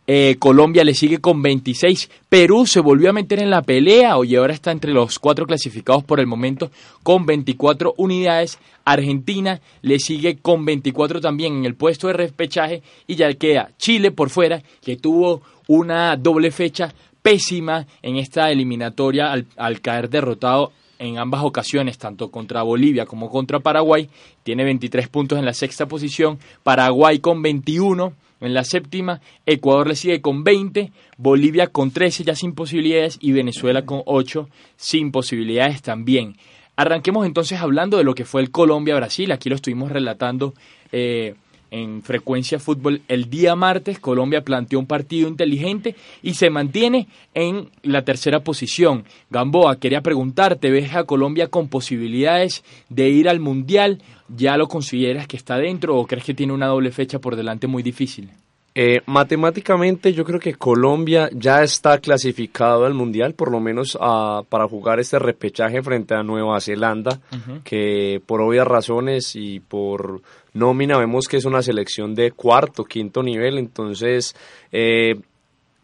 Eh, 0.08 0.36
Colombia 0.38 0.84
le 0.84 0.94
sigue 0.94 1.20
con 1.20 1.42
26. 1.42 2.10
Perú 2.30 2.68
se 2.68 2.80
volvió 2.80 3.10
a 3.10 3.14
meter 3.14 3.40
en 3.40 3.50
la 3.50 3.64
pelea 3.64 4.16
y 4.24 4.36
ahora 4.36 4.54
está 4.54 4.72
entre 4.72 4.94
los 4.94 5.18
cuatro 5.18 5.48
clasificados 5.48 6.04
por 6.04 6.20
el 6.20 6.28
momento 6.28 6.70
con 7.02 7.26
24 7.26 7.96
unidades. 7.98 8.60
Argentina 8.84 9.60
le 9.82 10.00
sigue 10.00 10.38
con 10.38 10.64
24 10.64 11.22
también 11.22 11.58
en 11.58 11.66
el 11.66 11.76
puesto 11.76 12.08
de 12.08 12.14
repechaje 12.14 12.84
y 13.08 13.16
ya 13.16 13.34
queda 13.34 13.72
Chile 13.78 14.12
por 14.12 14.30
fuera 14.30 14.62
que 14.84 14.98
tuvo 14.98 15.42
una 15.68 16.16
doble 16.16 16.52
fecha 16.52 16.94
pésima 17.24 17.88
en 18.04 18.18
esta 18.18 18.52
eliminatoria 18.52 19.32
al, 19.32 19.48
al 19.58 19.82
caer 19.82 20.10
derrotado 20.10 20.72
en 21.00 21.18
ambas 21.18 21.44
ocasiones, 21.44 21.98
tanto 21.98 22.30
contra 22.30 22.62
Bolivia 22.62 23.08
como 23.08 23.32
contra 23.32 23.60
Paraguay. 23.60 24.08
Tiene 24.44 24.64
23 24.64 25.08
puntos 25.08 25.40
en 25.40 25.46
la 25.46 25.54
sexta 25.54 25.88
posición, 25.88 26.38
Paraguay 26.64 27.20
con 27.20 27.42
21 27.42 28.14
en 28.42 28.54
la 28.54 28.64
séptima, 28.64 29.22
Ecuador 29.46 29.88
le 29.88 29.96
sigue 29.96 30.22
con 30.22 30.44
20, 30.44 30.92
Bolivia 31.18 31.68
con 31.68 31.92
13 31.92 32.24
ya 32.24 32.36
sin 32.36 32.54
posibilidades 32.54 33.18
y 33.22 33.32
Venezuela 33.32 33.86
con 33.86 34.02
8 34.06 34.50
sin 34.76 35.12
posibilidades 35.12 35.82
también. 35.82 36.36
Arranquemos 36.76 37.26
entonces 37.26 37.60
hablando 37.60 37.98
de 37.98 38.04
lo 38.04 38.16
que 38.16 38.26
fue 38.26 38.42
el 38.42 38.52
Colombia-Brasil. 38.52 39.32
Aquí 39.32 39.50
lo 39.50 39.56
estuvimos 39.56 39.92
relatando 39.92 40.54
eh, 40.92 41.36
en 41.76 42.02
frecuencia 42.04 42.58
fútbol 42.58 43.02
el 43.10 43.30
día 43.30 43.56
martes. 43.56 44.00
Colombia 44.00 44.44
planteó 44.44 44.80
un 44.80 44.88
partido 44.88 45.28
inteligente 45.28 45.96
y 46.24 46.36
se 46.36 46.50
mantiene 46.50 47.08
en 47.34 47.70
la 47.84 48.04
tercera 48.04 48.40
posición. 48.40 49.04
Gamboa, 49.30 49.78
quería 49.78 50.02
preguntarte, 50.02 50.72
¿ves 50.72 50.96
a 50.96 51.04
Colombia 51.04 51.50
con 51.50 51.68
posibilidades 51.68 52.64
de 52.88 53.10
ir 53.10 53.28
al 53.28 53.42
Mundial? 53.42 54.02
¿Ya 54.30 54.56
lo 54.56 54.68
consideras 54.70 55.28
que 55.28 55.36
está 55.36 55.58
dentro 55.58 55.98
o 55.98 56.08
crees 56.08 56.24
que 56.24 56.34
tiene 56.34 56.54
una 56.54 56.68
doble 56.68 56.92
fecha 56.92 57.20
por 57.20 57.36
delante 57.36 57.68
muy 57.68 57.84
difícil? 57.84 58.30
Eh, 58.78 59.02
matemáticamente 59.06 60.12
yo 60.12 60.26
creo 60.26 60.38
que 60.38 60.56
Colombia 60.56 61.30
ya 61.34 61.64
está 61.64 61.98
clasificado 62.00 62.86
al 62.86 62.94
Mundial, 62.94 63.34
por 63.34 63.50
lo 63.50 63.62
menos 63.62 63.98
ah, 64.02 64.44
para 64.50 64.68
jugar 64.68 65.00
este 65.00 65.18
repechaje 65.18 65.82
frente 65.82 66.14
a 66.14 66.24
Nueva 66.24 66.60
Zelanda, 66.60 67.22
que 67.64 68.22
por 68.26 68.42
obvias 68.42 68.68
razones 68.68 69.34
y 69.36 69.62
por 69.62 70.22
nómina 70.56 70.98
vemos 70.98 71.28
que 71.28 71.38
es 71.38 71.46
una 71.46 71.62
selección 71.62 72.16
de 72.16 72.32
cuarto, 72.32 72.86
quinto 72.86 73.22
nivel, 73.22 73.60
entonces 73.60 74.36
eh, 74.72 75.16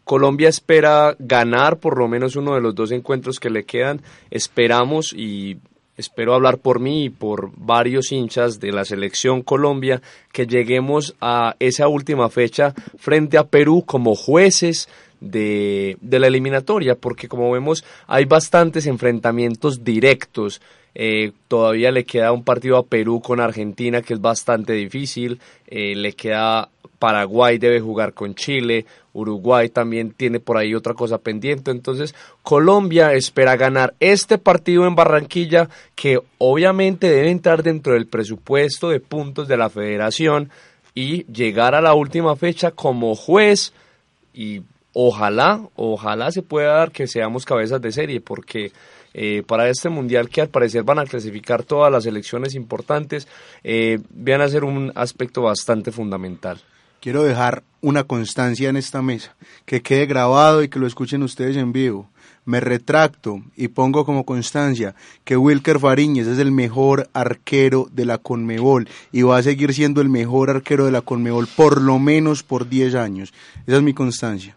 Colombia 0.02 0.48
espera 0.48 1.14
ganar 1.18 1.78
por 1.78 1.98
lo 1.98 2.08
menos 2.08 2.34
uno 2.34 2.54
de 2.54 2.60
los 2.60 2.74
dos 2.74 2.90
encuentros 2.90 3.38
que 3.38 3.50
le 3.50 3.64
quedan, 3.64 4.02
esperamos 4.30 5.12
y 5.12 5.58
espero 5.96 6.34
hablar 6.34 6.58
por 6.58 6.80
mí 6.80 7.04
y 7.04 7.10
por 7.10 7.50
varios 7.54 8.12
hinchas 8.12 8.58
de 8.58 8.72
la 8.72 8.84
selección 8.84 9.42
Colombia, 9.42 10.00
que 10.32 10.46
lleguemos 10.46 11.14
a 11.20 11.54
esa 11.60 11.86
última 11.88 12.28
fecha 12.30 12.74
frente 12.98 13.38
a 13.38 13.44
Perú 13.44 13.84
como 13.86 14.14
jueces 14.14 14.88
de, 15.20 15.98
de 16.00 16.18
la 16.18 16.26
eliminatoria, 16.26 16.96
porque 16.96 17.28
como 17.28 17.52
vemos 17.52 17.84
hay 18.06 18.24
bastantes 18.24 18.86
enfrentamientos 18.86 19.84
directos. 19.84 20.60
Eh, 20.94 21.32
todavía 21.48 21.90
le 21.90 22.04
queda 22.04 22.32
un 22.32 22.44
partido 22.44 22.76
a 22.76 22.84
Perú 22.84 23.20
con 23.20 23.40
Argentina 23.40 24.02
que 24.02 24.14
es 24.14 24.20
bastante 24.20 24.74
difícil, 24.74 25.40
eh, 25.66 25.94
le 25.94 26.12
queda 26.12 26.68
Paraguay 26.98 27.58
debe 27.58 27.80
jugar 27.80 28.12
con 28.12 28.36
Chile, 28.36 28.86
Uruguay 29.12 29.68
también 29.68 30.12
tiene 30.12 30.38
por 30.38 30.56
ahí 30.56 30.72
otra 30.72 30.94
cosa 30.94 31.18
pendiente. 31.18 31.72
Entonces, 31.72 32.14
Colombia 32.44 33.12
espera 33.12 33.56
ganar 33.56 33.94
este 33.98 34.38
partido 34.38 34.86
en 34.86 34.94
Barranquilla, 34.94 35.68
que 35.96 36.20
obviamente 36.38 37.10
debe 37.10 37.30
entrar 37.30 37.64
dentro 37.64 37.94
del 37.94 38.06
presupuesto 38.06 38.88
de 38.88 39.00
puntos 39.00 39.48
de 39.48 39.56
la 39.56 39.68
federación 39.68 40.50
y 40.94 41.24
llegar 41.24 41.74
a 41.74 41.80
la 41.80 41.94
última 41.94 42.36
fecha 42.36 42.70
como 42.70 43.16
juez. 43.16 43.72
Y 44.32 44.62
ojalá, 44.92 45.60
ojalá 45.74 46.30
se 46.30 46.42
pueda 46.42 46.74
dar 46.74 46.92
que 46.92 47.08
seamos 47.08 47.44
cabezas 47.44 47.82
de 47.82 47.90
serie, 47.90 48.20
porque 48.20 48.70
eh, 49.14 49.42
para 49.46 49.68
este 49.68 49.88
mundial 49.88 50.28
que 50.28 50.40
al 50.40 50.48
parecer 50.48 50.82
van 50.82 50.98
a 50.98 51.04
clasificar 51.04 51.62
todas 51.62 51.90
las 51.92 52.06
elecciones 52.06 52.54
importantes, 52.54 53.28
eh, 53.62 53.98
van 54.10 54.40
a 54.40 54.48
ser 54.48 54.64
un 54.64 54.92
aspecto 54.94 55.42
bastante 55.42 55.92
fundamental 55.92 56.60
quiero 57.02 57.24
dejar 57.24 57.64
una 57.80 58.04
constancia 58.04 58.68
en 58.68 58.76
esta 58.76 59.02
mesa, 59.02 59.34
que 59.66 59.82
quede 59.82 60.06
grabado 60.06 60.62
y 60.62 60.68
que 60.68 60.78
lo 60.78 60.86
escuchen 60.86 61.24
ustedes 61.24 61.56
en 61.56 61.72
vivo. 61.72 62.08
Me 62.44 62.60
retracto 62.60 63.42
y 63.56 63.68
pongo 63.68 64.04
como 64.04 64.24
constancia 64.24 64.94
que 65.24 65.36
Wilker 65.36 65.80
Fariñez 65.80 66.28
es 66.28 66.38
el 66.38 66.52
mejor 66.52 67.08
arquero 67.12 67.88
de 67.92 68.04
la 68.04 68.18
Conmebol 68.18 68.88
y 69.10 69.22
va 69.22 69.38
a 69.38 69.42
seguir 69.42 69.74
siendo 69.74 70.00
el 70.00 70.08
mejor 70.08 70.48
arquero 70.48 70.84
de 70.84 70.92
la 70.92 71.02
Conmebol 71.02 71.48
por 71.56 71.80
lo 71.82 71.98
menos 71.98 72.44
por 72.44 72.68
10 72.68 72.94
años. 72.94 73.34
Esa 73.66 73.76
es 73.78 73.82
mi 73.82 73.94
constancia. 73.94 74.56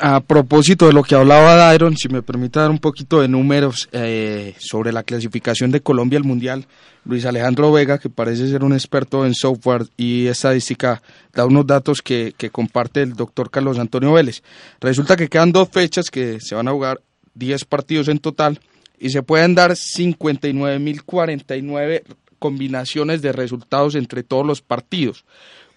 A 0.00 0.20
propósito 0.20 0.86
de 0.86 0.92
lo 0.92 1.02
que 1.02 1.16
hablaba 1.16 1.56
Dairon, 1.56 1.96
si 1.96 2.08
me 2.08 2.22
permite 2.22 2.60
dar 2.60 2.70
un 2.70 2.78
poquito 2.78 3.20
de 3.20 3.26
números 3.26 3.88
eh, 3.90 4.54
sobre 4.58 4.92
la 4.92 5.02
clasificación 5.02 5.72
de 5.72 5.80
Colombia 5.80 6.18
al 6.18 6.24
Mundial, 6.24 6.68
Luis 7.04 7.26
Alejandro 7.26 7.72
Vega, 7.72 7.98
que 7.98 8.08
parece 8.08 8.48
ser 8.48 8.62
un 8.62 8.74
experto 8.74 9.26
en 9.26 9.34
software 9.34 9.88
y 9.96 10.28
estadística, 10.28 11.02
da 11.32 11.46
unos 11.46 11.66
datos 11.66 12.00
que, 12.00 12.32
que 12.36 12.50
comparte 12.50 13.02
el 13.02 13.14
doctor 13.14 13.50
Carlos 13.50 13.80
Antonio 13.80 14.12
Vélez. 14.12 14.44
Resulta 14.80 15.16
que 15.16 15.28
quedan 15.28 15.50
dos 15.50 15.68
fechas 15.68 16.10
que 16.10 16.38
se 16.40 16.54
van 16.54 16.68
a 16.68 16.72
jugar 16.72 17.00
10 17.34 17.64
partidos 17.64 18.06
en 18.06 18.20
total 18.20 18.60
y 19.00 19.10
se 19.10 19.24
pueden 19.24 19.56
dar 19.56 19.72
59.049 19.72 22.04
combinaciones 22.38 23.20
de 23.20 23.32
resultados 23.32 23.96
entre 23.96 24.22
todos 24.22 24.46
los 24.46 24.62
partidos. 24.62 25.24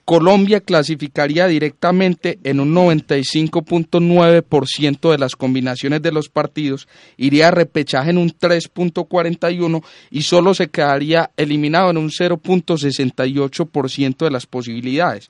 Colombia 0.06 0.62
clasificaría 0.62 1.48
directamente 1.48 2.40
en 2.44 2.60
un 2.60 2.74
95.9% 2.74 5.12
de 5.12 5.18
las 5.18 5.36
combinaciones 5.36 6.02
de 6.02 6.12
los 6.12 6.30
partidos, 6.30 6.88
iría 7.18 7.50
a 7.50 7.52
repechaje 7.52 8.10
en 8.10 8.18
un 8.18 8.32
3.41% 8.32 9.84
y 10.10 10.24
solo 10.24 10.54
se 10.54 10.70
quedaría 10.70 11.32
eliminado 11.38 11.92
en 11.92 11.98
un 11.98 12.10
0.68% 12.10 14.18
de 14.18 14.32
las 14.32 14.48
posibilidades. 14.48 15.30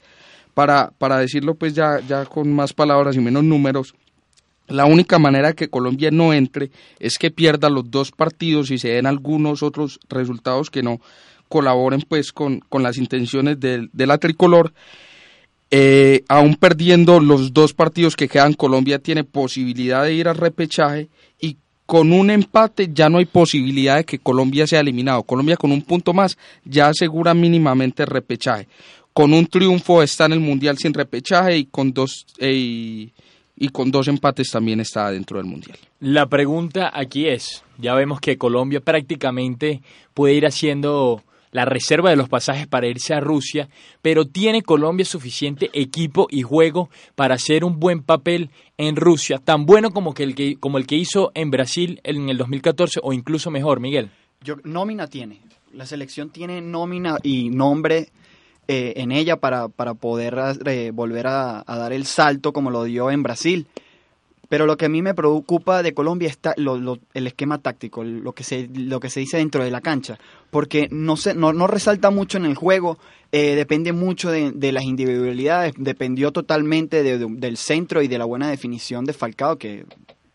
Para, 0.53 0.91
para 0.97 1.17
decirlo 1.17 1.55
pues 1.55 1.73
ya, 1.73 1.99
ya 2.07 2.25
con 2.25 2.53
más 2.53 2.73
palabras 2.73 3.15
y 3.15 3.19
menos 3.19 3.43
números, 3.43 3.95
la 4.67 4.85
única 4.85 5.17
manera 5.19 5.53
que 5.53 5.69
Colombia 5.69 6.11
no 6.11 6.33
entre 6.33 6.71
es 6.99 7.17
que 7.17 7.29
pierda 7.29 7.69
los 7.69 7.91
dos 7.91 8.11
partidos 8.11 8.71
y 8.71 8.77
se 8.77 8.87
den 8.89 9.05
algunos 9.05 9.63
otros 9.63 9.99
resultados 10.07 10.69
que 10.69 10.81
no 10.81 11.01
colaboren 11.51 12.01
pues 12.07 12.31
con, 12.31 12.63
las 12.71 12.97
intenciones 12.97 13.59
de, 13.59 13.89
la 13.93 14.17
tricolor. 14.17 14.73
Eh, 15.69 16.23
aún 16.27 16.55
perdiendo 16.55 17.19
los 17.19 17.53
dos 17.53 17.73
partidos 17.73 18.15
que 18.15 18.29
quedan, 18.29 18.53
Colombia 18.53 18.99
tiene 18.99 19.23
posibilidad 19.25 20.03
de 20.03 20.13
ir 20.13 20.27
al 20.27 20.37
repechaje 20.37 21.09
y 21.39 21.57
con 21.85 22.13
un 22.13 22.29
empate 22.29 22.89
ya 22.93 23.09
no 23.09 23.17
hay 23.17 23.25
posibilidad 23.25 23.97
de 23.97 24.05
que 24.05 24.19
Colombia 24.19 24.65
sea 24.65 24.79
eliminado. 24.79 25.23
Colombia 25.23 25.57
con 25.57 25.71
un 25.73 25.81
punto 25.81 26.13
más 26.13 26.37
ya 26.63 26.87
asegura 26.87 27.33
mínimamente 27.33 28.05
repechaje. 28.05 28.67
Con 29.13 29.33
un 29.33 29.45
triunfo 29.45 30.01
está 30.01 30.25
en 30.25 30.33
el 30.33 30.39
Mundial 30.39 30.77
sin 30.77 30.93
repechaje 30.93 31.57
y 31.57 31.65
con 31.65 31.91
dos, 31.91 32.25
eh, 32.39 33.09
y 33.57 33.69
con 33.69 33.91
dos 33.91 34.07
empates 34.07 34.49
también 34.51 34.79
está 34.79 35.11
dentro 35.11 35.37
del 35.37 35.47
Mundial. 35.47 35.77
La 35.99 36.27
pregunta 36.27 36.91
aquí 36.93 37.27
es, 37.27 37.63
ya 37.77 37.93
vemos 37.93 38.21
que 38.21 38.37
Colombia 38.37 38.79
prácticamente 38.79 39.81
puede 40.13 40.33
ir 40.33 40.45
haciendo 40.45 41.23
la 41.51 41.65
reserva 41.65 42.09
de 42.09 42.15
los 42.15 42.29
pasajes 42.29 42.67
para 42.67 42.87
irse 42.87 43.13
a 43.13 43.19
Rusia, 43.19 43.69
pero 44.01 44.25
¿tiene 44.25 44.61
Colombia 44.61 45.05
suficiente 45.05 45.69
equipo 45.73 46.27
y 46.29 46.41
juego 46.41 46.89
para 47.15 47.35
hacer 47.35 47.63
un 47.63 47.79
buen 47.79 48.01
papel 48.03 48.49
en 48.77 48.95
Rusia, 48.95 49.37
tan 49.37 49.65
bueno 49.65 49.91
como, 49.91 50.13
que 50.13 50.23
el, 50.23 50.35
que, 50.35 50.55
como 50.57 50.77
el 50.77 50.87
que 50.87 50.95
hizo 50.95 51.31
en 51.35 51.51
Brasil 51.51 51.99
en 52.03 52.29
el 52.29 52.37
2014 52.37 52.99
o 53.03 53.13
incluso 53.13 53.51
mejor, 53.51 53.79
Miguel? 53.79 54.09
Yo, 54.41 54.55
nómina 54.63 55.07
tiene, 55.07 55.41
la 55.73 55.85
selección 55.85 56.29
tiene 56.29 56.61
nómina 56.61 57.17
y 57.21 57.49
nombre 57.49 58.09
eh, 58.67 58.93
en 58.97 59.11
ella 59.11 59.37
para, 59.37 59.67
para 59.67 59.93
poder 59.93 60.37
eh, 60.65 60.91
volver 60.93 61.27
a, 61.27 61.63
a, 61.65 61.77
dar 61.77 61.93
el 61.93 62.05
salto 62.05 62.53
como 62.53 62.71
lo 62.71 62.83
dio 62.85 63.11
en 63.11 63.21
Brasil. 63.23 63.67
Pero 64.51 64.65
lo 64.65 64.75
que 64.75 64.87
a 64.87 64.89
mí 64.89 65.01
me 65.01 65.13
preocupa 65.13 65.81
de 65.81 65.93
Colombia 65.93 66.27
está 66.27 66.53
lo, 66.57 66.99
el 67.13 67.25
esquema 67.25 67.59
táctico, 67.59 68.03
lo 68.03 68.33
que, 68.33 68.43
se, 68.43 68.67
lo 68.73 68.99
que 68.99 69.09
se 69.09 69.21
dice 69.21 69.37
dentro 69.37 69.63
de 69.63 69.71
la 69.71 69.79
cancha, 69.79 70.19
porque 70.49 70.89
no, 70.91 71.15
se, 71.15 71.33
no, 71.33 71.53
no 71.53 71.67
resalta 71.67 72.11
mucho 72.11 72.37
en 72.37 72.43
el 72.43 72.55
juego, 72.55 72.99
eh, 73.31 73.55
depende 73.55 73.93
mucho 73.93 74.29
de, 74.29 74.51
de, 74.51 74.73
las 74.73 74.83
individualidades, 74.83 75.71
dependió 75.77 76.33
totalmente 76.33 77.01
de, 77.01 77.17
del 77.17 77.55
centro 77.55 78.01
y 78.01 78.09
de 78.09 78.17
la 78.17 78.25
buena 78.25 78.49
definición 78.49 79.05
de 79.05 79.13
Falcao, 79.13 79.57
que 79.57 79.85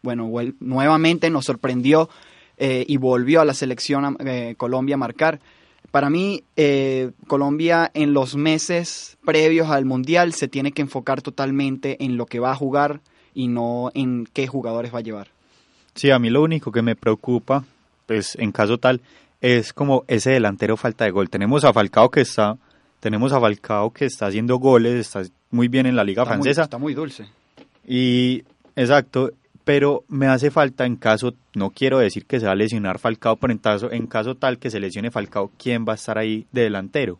bueno, 0.01 0.33
nuevamente 0.61 1.29
nos 1.29 1.45
sorprendió 1.45 2.09
eh, 2.57 2.87
y 2.89 2.97
volvió 2.97 3.43
a 3.43 3.45
la 3.45 3.53
selección 3.53 4.17
eh, 4.21 4.55
Colombia 4.57 4.95
a 4.95 4.99
marcar. 4.99 5.41
Para 5.91 6.09
mí, 6.09 6.43
eh, 6.57 7.11
Colombia 7.27 7.91
en 7.93 8.15
los 8.15 8.35
meses 8.35 9.19
previos 9.27 9.69
al 9.69 9.85
Mundial 9.85 10.33
se 10.33 10.49
tiene 10.49 10.73
que 10.73 10.81
enfocar 10.81 11.21
totalmente 11.21 12.03
en 12.03 12.17
lo 12.17 12.25
que 12.25 12.41
va 12.41 12.53
a 12.53 12.57
jugar 12.57 13.03
y 13.37 13.49
no 13.49 13.93
en 13.95 14.27
qué 14.33 14.47
jugadores 14.47 14.93
va 14.93 14.99
a 14.99 15.03
llevar. 15.03 15.29
Sí, 15.95 16.11
a 16.11 16.19
mí 16.19 16.31
lo 16.31 16.43
único 16.43 16.73
que 16.73 16.83
me 16.83 16.97
preocupa, 16.97 17.65
pues 18.07 18.35
en 18.41 18.51
caso 18.51 18.79
tal, 18.79 19.03
es 19.43 19.75
como 19.75 20.05
ese 20.09 20.31
delantero 20.31 20.77
falta 20.77 21.05
de 21.05 21.11
gol. 21.11 21.29
Tenemos 21.29 21.65
a 21.65 21.73
Falcao 21.73 22.11
que 22.11 22.23
está, 22.23 22.57
tenemos 22.99 23.33
a 23.33 23.41
Falcao 23.41 23.93
que 23.93 24.07
está 24.07 24.27
haciendo 24.27 24.57
goles, 24.57 24.95
está 24.95 25.23
muy 25.51 25.69
bien 25.69 25.85
en 25.85 25.97
la 25.97 26.03
liga 26.03 26.23
está 26.23 26.35
francesa. 26.35 26.63
Muy, 26.63 26.65
está 26.65 26.79
muy 26.79 26.95
dulce. 26.95 27.27
Y 27.87 28.43
exacto, 28.75 29.31
pero 29.65 30.05
me 30.09 30.29
hace 30.29 30.51
falta 30.51 30.87
en 30.87 30.97
caso, 30.97 31.35
no 31.55 31.71
quiero 31.71 31.99
decir 31.99 32.25
que 32.25 32.41
se 32.41 32.47
va 32.47 32.53
a 32.53 32.57
lesionar 32.57 32.99
Falcao, 32.99 33.37
pero 33.37 33.53
en 33.53 33.59
caso, 33.59 33.93
en 33.93 34.07
caso 34.07 34.35
tal 34.35 34.59
que 34.59 34.71
se 34.71 34.81
lesione 34.81 35.11
Falcao, 35.11 35.51
¿quién 35.59 35.85
va 35.87 35.93
a 35.93 35.97
estar 35.97 36.17
ahí 36.17 36.47
de 36.53 36.63
delantero? 36.63 37.19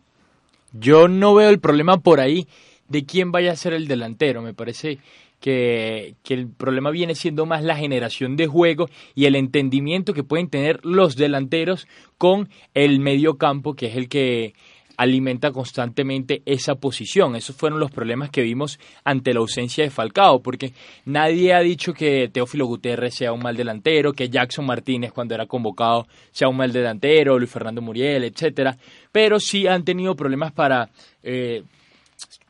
Yo 0.73 1.07
no 1.07 1.35
veo 1.35 1.49
el 1.49 1.59
problema 1.59 1.97
por 1.97 2.19
ahí 2.19 2.47
de 2.89 3.05
quién 3.05 3.31
vaya 3.31 3.51
a 3.51 3.55
ser 3.55 3.73
el 3.73 3.87
delantero. 3.87 4.41
Me 4.41 4.53
parece 4.53 4.99
que, 5.39 6.15
que, 6.23 6.33
el 6.33 6.49
problema 6.49 6.89
viene 6.91 7.15
siendo 7.15 7.45
más 7.45 7.63
la 7.63 7.75
generación 7.75 8.35
de 8.35 8.47
juego 8.47 8.89
y 9.15 9.25
el 9.25 9.35
entendimiento 9.35 10.13
que 10.13 10.23
pueden 10.23 10.49
tener 10.49 10.79
los 10.83 11.15
delanteros 11.15 11.87
con 12.17 12.49
el 12.73 12.99
medio 12.99 13.37
campo, 13.37 13.75
que 13.75 13.87
es 13.87 13.95
el 13.95 14.09
que 14.09 14.53
alimenta 14.97 15.51
constantemente 15.51 16.41
esa 16.45 16.75
posición. 16.75 17.35
Esos 17.35 17.55
fueron 17.55 17.79
los 17.79 17.91
problemas 17.91 18.31
que 18.31 18.41
vimos 18.41 18.79
ante 19.03 19.33
la 19.33 19.39
ausencia 19.39 19.83
de 19.83 19.91
Falcao, 19.91 20.41
porque 20.41 20.73
nadie 21.05 21.53
ha 21.53 21.59
dicho 21.59 21.93
que 21.93 22.29
Teófilo 22.29 22.65
Gutiérrez 22.65 23.13
sea 23.13 23.31
un 23.31 23.41
mal 23.41 23.55
delantero, 23.55 24.11
que 24.11 24.29
Jackson 24.29 24.65
Martínez 24.65 25.13
cuando 25.13 25.35
era 25.35 25.45
convocado 25.45 26.07
sea 26.31 26.49
un 26.49 26.57
mal 26.57 26.73
delantero, 26.73 27.37
Luis 27.37 27.51
Fernando 27.51 27.81
Muriel, 27.81 28.23
etcétera, 28.23 28.75
pero 29.11 29.39
sí 29.39 29.67
han 29.67 29.85
tenido 29.85 30.15
problemas 30.15 30.51
para 30.51 30.89
eh, 31.21 31.63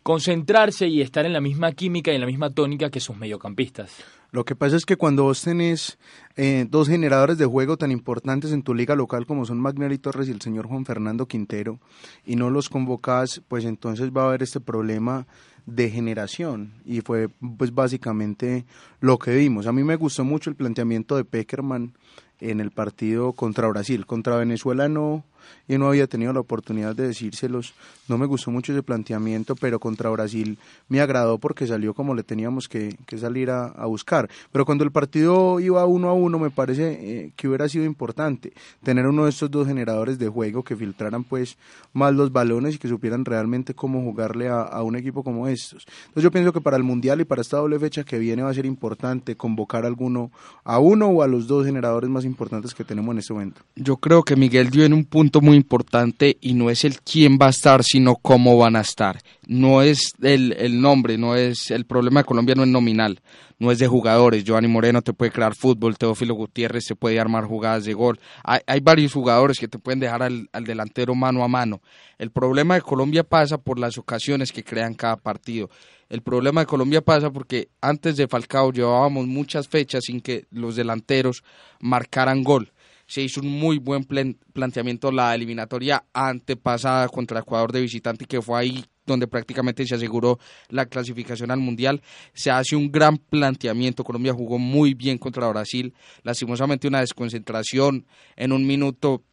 concentrarse 0.07 0.87
y 0.87 1.01
estar 1.01 1.25
en 1.25 1.33
la 1.33 1.41
misma 1.41 1.73
química 1.73 2.13
y 2.13 2.15
en 2.15 2.21
la 2.21 2.27
misma 2.27 2.49
tónica 2.49 2.89
que 2.89 3.01
sus 3.01 3.17
mediocampistas. 3.17 3.91
Lo 4.31 4.45
que 4.45 4.55
pasa 4.55 4.77
es 4.77 4.85
que 4.85 4.95
cuando 4.95 5.23
vos 5.23 5.41
tenés 5.41 5.97
eh, 6.37 6.65
dos 6.69 6.87
generadores 6.87 7.37
de 7.37 7.45
juego 7.45 7.75
tan 7.75 7.91
importantes 7.91 8.53
en 8.53 8.63
tu 8.63 8.73
liga 8.73 8.95
local 8.95 9.25
como 9.25 9.43
son 9.43 9.59
Magnelli 9.59 9.97
Torres 9.97 10.29
y 10.29 10.31
el 10.31 10.39
señor 10.39 10.65
Juan 10.65 10.85
Fernando 10.85 11.25
Quintero 11.25 11.81
y 12.25 12.37
no 12.37 12.49
los 12.49 12.69
convocas, 12.69 13.41
pues 13.49 13.65
entonces 13.65 14.11
va 14.15 14.21
a 14.21 14.27
haber 14.27 14.43
este 14.43 14.61
problema 14.61 15.27
de 15.65 15.89
generación 15.89 16.71
y 16.85 17.01
fue 17.01 17.27
pues 17.57 17.73
básicamente 17.73 18.65
lo 19.01 19.19
que 19.19 19.35
vimos. 19.35 19.67
A 19.67 19.73
mí 19.73 19.83
me 19.83 19.97
gustó 19.97 20.23
mucho 20.23 20.49
el 20.49 20.55
planteamiento 20.55 21.17
de 21.17 21.25
Peckerman 21.25 21.95
en 22.39 22.61
el 22.61 22.71
partido 22.71 23.33
contra 23.33 23.67
Brasil. 23.67 24.05
Contra 24.05 24.37
Venezuela 24.37 24.87
no, 24.87 25.25
yo 25.67 25.77
no 25.77 25.87
había 25.87 26.07
tenido 26.07 26.33
la 26.33 26.39
oportunidad 26.39 26.95
de 26.95 27.07
decírselos. 27.07 27.73
No 28.07 28.17
me 28.17 28.25
gustó 28.25 28.51
mucho 28.51 28.71
ese 28.71 28.83
planteamiento, 28.83 29.55
pero 29.55 29.79
contra 29.79 30.09
Brasil 30.09 30.57
me 30.87 31.01
agradó 31.01 31.37
porque 31.37 31.67
salió 31.67 31.93
como 31.93 32.15
le 32.15 32.23
teníamos 32.23 32.67
que, 32.67 32.97
que 33.05 33.17
salir 33.17 33.49
a, 33.49 33.65
a, 33.65 33.85
buscar. 33.85 34.29
Pero 34.51 34.65
cuando 34.65 34.83
el 34.83 34.91
partido 34.91 35.59
iba 35.59 35.85
uno 35.85 36.09
a 36.09 36.13
uno, 36.13 36.39
me 36.39 36.49
parece 36.49 36.97
eh, 36.99 37.31
que 37.35 37.47
hubiera 37.47 37.67
sido 37.67 37.85
importante 37.85 38.53
tener 38.83 39.05
uno 39.07 39.25
de 39.25 39.29
estos 39.29 39.51
dos 39.51 39.67
generadores 39.67 40.17
de 40.19 40.29
juego 40.29 40.63
que 40.63 40.75
filtraran 40.75 41.23
pues 41.23 41.57
más 41.93 42.13
los 42.13 42.31
balones 42.31 42.75
y 42.75 42.77
que 42.77 42.87
supieran 42.87 43.25
realmente 43.25 43.73
cómo 43.73 44.01
jugarle 44.01 44.47
a, 44.47 44.61
a 44.61 44.83
un 44.83 44.95
equipo 44.95 45.23
como 45.23 45.47
estos. 45.47 45.85
Entonces 46.07 46.23
yo 46.23 46.31
pienso 46.31 46.53
que 46.53 46.61
para 46.61 46.77
el 46.77 46.83
Mundial 46.83 47.19
y 47.21 47.25
para 47.25 47.41
esta 47.41 47.57
doble 47.57 47.77
fecha 47.79 48.03
que 48.03 48.17
viene 48.17 48.43
va 48.43 48.49
a 48.49 48.53
ser 48.53 48.65
importante 48.65 49.35
convocar 49.35 49.83
a 49.83 49.87
alguno, 49.87 50.31
a 50.63 50.79
uno 50.79 51.07
o 51.07 51.23
a 51.23 51.27
los 51.27 51.47
dos 51.47 51.65
generadores 51.65 52.09
más 52.09 52.25
importantes 52.25 52.73
que 52.73 52.83
tenemos 52.83 53.11
en 53.13 53.19
este 53.19 53.33
momento. 53.33 53.61
Yo 53.75 53.97
creo 53.97 54.23
que 54.23 54.35
Miguel 54.35 54.69
dio 54.69 54.85
en 54.85 54.93
un 54.93 55.03
punto 55.03 55.36
muy 55.41 55.57
importante 55.57 56.37
y 56.41 56.53
no 56.53 56.69
es 56.69 56.83
el 56.83 57.01
quién 57.01 57.37
va 57.41 57.47
a 57.47 57.51
estar, 57.51 57.83
sino 57.83 58.15
cómo 58.15 58.57
van 58.57 58.75
a 58.75 58.81
estar. 58.81 59.19
No 59.47 59.81
es 59.81 60.13
el, 60.21 60.53
el 60.53 60.81
nombre, 60.81 61.17
no 61.17 61.35
es 61.35 61.71
el 61.71 61.85
problema 61.85 62.21
de 62.21 62.25
Colombia 62.25 62.55
no 62.55 62.63
es 62.63 62.69
nominal, 62.69 63.21
no 63.59 63.71
es 63.71 63.79
de 63.79 63.87
jugadores. 63.87 64.43
Giovanni 64.43 64.67
Moreno 64.67 65.01
te 65.01 65.13
puede 65.13 65.31
crear 65.31 65.55
fútbol, 65.55 65.97
Teófilo 65.97 66.33
Gutiérrez 66.35 66.85
te 66.85 66.95
puede 66.95 67.19
armar 67.19 67.45
jugadas 67.45 67.85
de 67.85 67.93
gol. 67.93 68.19
Hay, 68.43 68.59
hay 68.67 68.79
varios 68.79 69.13
jugadores 69.13 69.59
que 69.59 69.67
te 69.67 69.79
pueden 69.79 69.99
dejar 69.99 70.23
al, 70.23 70.49
al 70.51 70.63
delantero 70.63 71.15
mano 71.15 71.43
a 71.43 71.47
mano. 71.47 71.81
El 72.17 72.31
problema 72.31 72.75
de 72.75 72.81
Colombia 72.81 73.23
pasa 73.23 73.57
por 73.57 73.79
las 73.79 73.97
ocasiones 73.97 74.51
que 74.51 74.63
crean 74.63 74.93
cada 74.93 75.17
partido. 75.17 75.69
El 76.09 76.21
problema 76.21 76.61
de 76.61 76.67
Colombia 76.67 77.01
pasa 77.01 77.31
porque 77.31 77.69
antes 77.81 78.15
de 78.15 78.27
Falcao 78.27 78.71
llevábamos 78.71 79.27
muchas 79.27 79.67
fechas 79.67 80.05
sin 80.05 80.21
que 80.21 80.45
los 80.51 80.75
delanteros 80.75 81.43
marcaran 81.79 82.43
gol 82.43 82.71
se 83.07 83.21
hizo 83.21 83.41
un 83.41 83.47
muy 83.47 83.77
buen 83.77 84.03
planteamiento 84.03 85.11
la 85.11 85.33
eliminatoria 85.33 86.03
antepasada 86.13 87.07
contra 87.07 87.39
Ecuador 87.39 87.71
de 87.71 87.81
visitante 87.81 88.25
que 88.25 88.41
fue 88.41 88.59
ahí 88.59 88.85
donde 89.05 89.27
prácticamente 89.27 89.87
se 89.87 89.95
aseguró 89.95 90.37
la 90.67 90.85
clasificación 90.85 91.49
al 91.49 91.59
Mundial. 91.59 92.01
Se 92.33 92.51
hace 92.51 92.75
un 92.75 92.91
gran 92.91 93.17
planteamiento. 93.17 94.03
Colombia 94.03 94.33
jugó 94.33 94.59
muy 94.59 94.93
bien 94.93 95.17
contra 95.17 95.47
Brasil. 95.47 95.93
Lastimosamente 96.23 96.89
una 96.89 96.99
desconcentración 96.99 98.05
en 98.35 98.51
un 98.51 98.67
minuto 98.67 99.23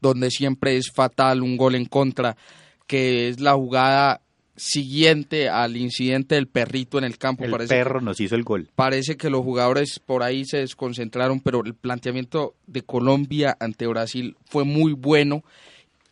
donde 0.00 0.30
siempre 0.30 0.76
es 0.76 0.90
fatal 0.92 1.42
un 1.42 1.56
gol 1.56 1.76
en 1.76 1.86
contra, 1.86 2.36
que 2.88 3.28
es 3.28 3.40
la 3.40 3.54
jugada 3.54 4.20
siguiente 4.56 5.48
al 5.48 5.76
incidente 5.76 6.34
del 6.34 6.48
perrito 6.48 6.98
en 6.98 7.04
el 7.04 7.18
campo. 7.18 7.44
El 7.44 7.50
parece 7.50 7.74
perro 7.74 8.00
nos 8.00 8.20
hizo 8.20 8.34
el 8.34 8.42
gol. 8.42 8.68
Parece 8.74 9.16
que 9.16 9.30
los 9.30 9.42
jugadores 9.42 9.98
por 9.98 10.22
ahí 10.22 10.44
se 10.44 10.58
desconcentraron, 10.58 11.40
pero 11.40 11.62
el 11.64 11.74
planteamiento 11.74 12.54
de 12.66 12.82
Colombia 12.82 13.56
ante 13.60 13.86
Brasil 13.86 14.36
fue 14.46 14.64
muy 14.64 14.92
bueno. 14.92 15.44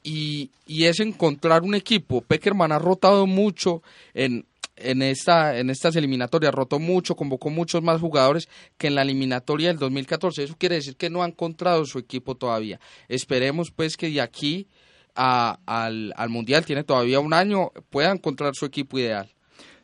Y, 0.07 0.51
y 0.67 0.85
es 0.85 1.01
encontrar 1.01 1.63
un 1.63 1.75
equipo. 1.75 2.21
Peckerman 2.21 2.73
ha 2.73 2.79
rotado 2.79 3.27
mucho 3.27 3.83
en, 4.13 4.45
en, 4.77 5.03
esta, 5.03 5.59
en 5.59 5.71
estas 5.71 5.97
eliminatorias, 5.97 6.55
rotó 6.55 6.79
mucho, 6.79 7.17
convocó 7.17 7.51
muchos 7.51 7.83
más 7.83 8.01
jugadores 8.01 8.49
que 8.77 8.89
en 8.89 8.97
la 8.97 9.03
eliminatoria 9.03 9.69
del 9.69 9.79
2014. 9.79 10.45
Eso 10.45 10.57
quiere 10.59 10.77
decir 10.77 10.97
que 10.97 11.11
no 11.11 11.23
ha 11.23 11.27
encontrado 11.27 11.85
su 11.87 11.99
equipo 11.99 12.35
todavía. 12.35 12.81
Esperemos 13.09 13.71
pues 13.71 13.97
que 13.97 14.11
de 14.11 14.21
aquí 14.21 14.69
a, 15.15 15.59
al, 15.67 16.13
al, 16.17 16.29
Mundial, 16.29 16.65
tiene 16.65 16.85
todavía 16.85 17.21
un 17.21 17.33
año, 17.33 17.71
pueda 17.91 18.11
encontrar 18.11 18.55
su 18.55 18.67
equipo 18.67 18.99
ideal. 18.99 19.29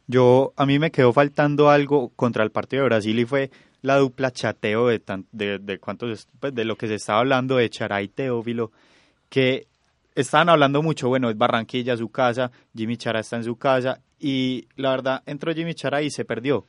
Yo, 0.06 0.52
a 0.56 0.66
mí 0.66 0.78
me 0.78 0.90
quedó 0.90 1.12
faltando 1.12 1.70
algo 1.70 2.10
contra 2.16 2.42
el 2.42 2.50
partido 2.50 2.82
de 2.82 2.88
Brasil 2.88 3.18
y 3.18 3.24
fue 3.24 3.50
la 3.82 3.96
dupla 3.96 4.30
chateo 4.30 4.88
de, 4.88 4.98
tan, 4.98 5.26
de, 5.32 5.58
de, 5.58 5.78
cuántos, 5.78 6.28
pues 6.38 6.54
de 6.54 6.64
lo 6.64 6.76
que 6.76 6.88
se 6.88 6.94
estaba 6.94 7.20
hablando 7.20 7.56
de 7.56 7.70
Charay 7.70 8.08
Teófilo, 8.08 8.72
que 9.28 9.68
estaban 10.14 10.48
hablando 10.48 10.82
mucho, 10.82 11.08
bueno, 11.08 11.30
es 11.30 11.38
Barranquilla 11.38 11.96
su 11.96 12.10
casa, 12.10 12.50
Jimmy 12.74 12.96
Chara 12.96 13.20
está 13.20 13.36
en 13.36 13.44
su 13.44 13.56
casa, 13.56 14.00
y 14.18 14.66
la 14.76 14.90
verdad 14.90 15.22
entró 15.26 15.54
Jimmy 15.54 15.74
Chara 15.74 16.02
y 16.02 16.10
se 16.10 16.24
perdió. 16.24 16.66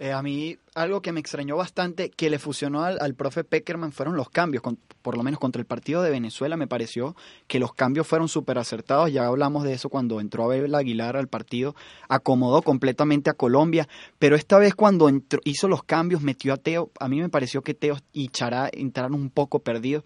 Eh, 0.00 0.12
a 0.12 0.22
mí 0.22 0.56
algo 0.76 1.02
que 1.02 1.10
me 1.10 1.18
extrañó 1.18 1.56
bastante 1.56 2.08
que 2.08 2.30
le 2.30 2.38
fusionó 2.38 2.84
al, 2.84 2.98
al 3.00 3.16
profe 3.16 3.42
Peckerman 3.42 3.90
fueron 3.90 4.16
los 4.16 4.30
cambios, 4.30 4.62
con, 4.62 4.78
por 5.02 5.16
lo 5.16 5.24
menos 5.24 5.40
contra 5.40 5.58
el 5.58 5.66
partido 5.66 6.02
de 6.02 6.10
Venezuela 6.10 6.56
me 6.56 6.68
pareció 6.68 7.16
que 7.48 7.58
los 7.58 7.74
cambios 7.74 8.06
fueron 8.06 8.28
súper 8.28 8.58
acertados, 8.58 9.12
ya 9.12 9.26
hablamos 9.26 9.64
de 9.64 9.72
eso 9.72 9.88
cuando 9.88 10.20
entró 10.20 10.44
Abel 10.44 10.72
Aguilar 10.76 11.16
al 11.16 11.26
partido, 11.26 11.74
acomodó 12.08 12.62
completamente 12.62 13.28
a 13.28 13.34
Colombia, 13.34 13.88
pero 14.20 14.36
esta 14.36 14.58
vez 14.58 14.76
cuando 14.76 15.10
hizo 15.42 15.66
los 15.66 15.82
cambios, 15.82 16.22
metió 16.22 16.52
a 16.52 16.58
Teo, 16.58 16.92
a 17.00 17.08
mí 17.08 17.20
me 17.20 17.28
pareció 17.28 17.62
que 17.62 17.74
Teo 17.74 17.96
y 18.12 18.28
Chará 18.28 18.70
entraron 18.72 19.14
un 19.14 19.30
poco 19.30 19.64
perdidos, 19.64 20.04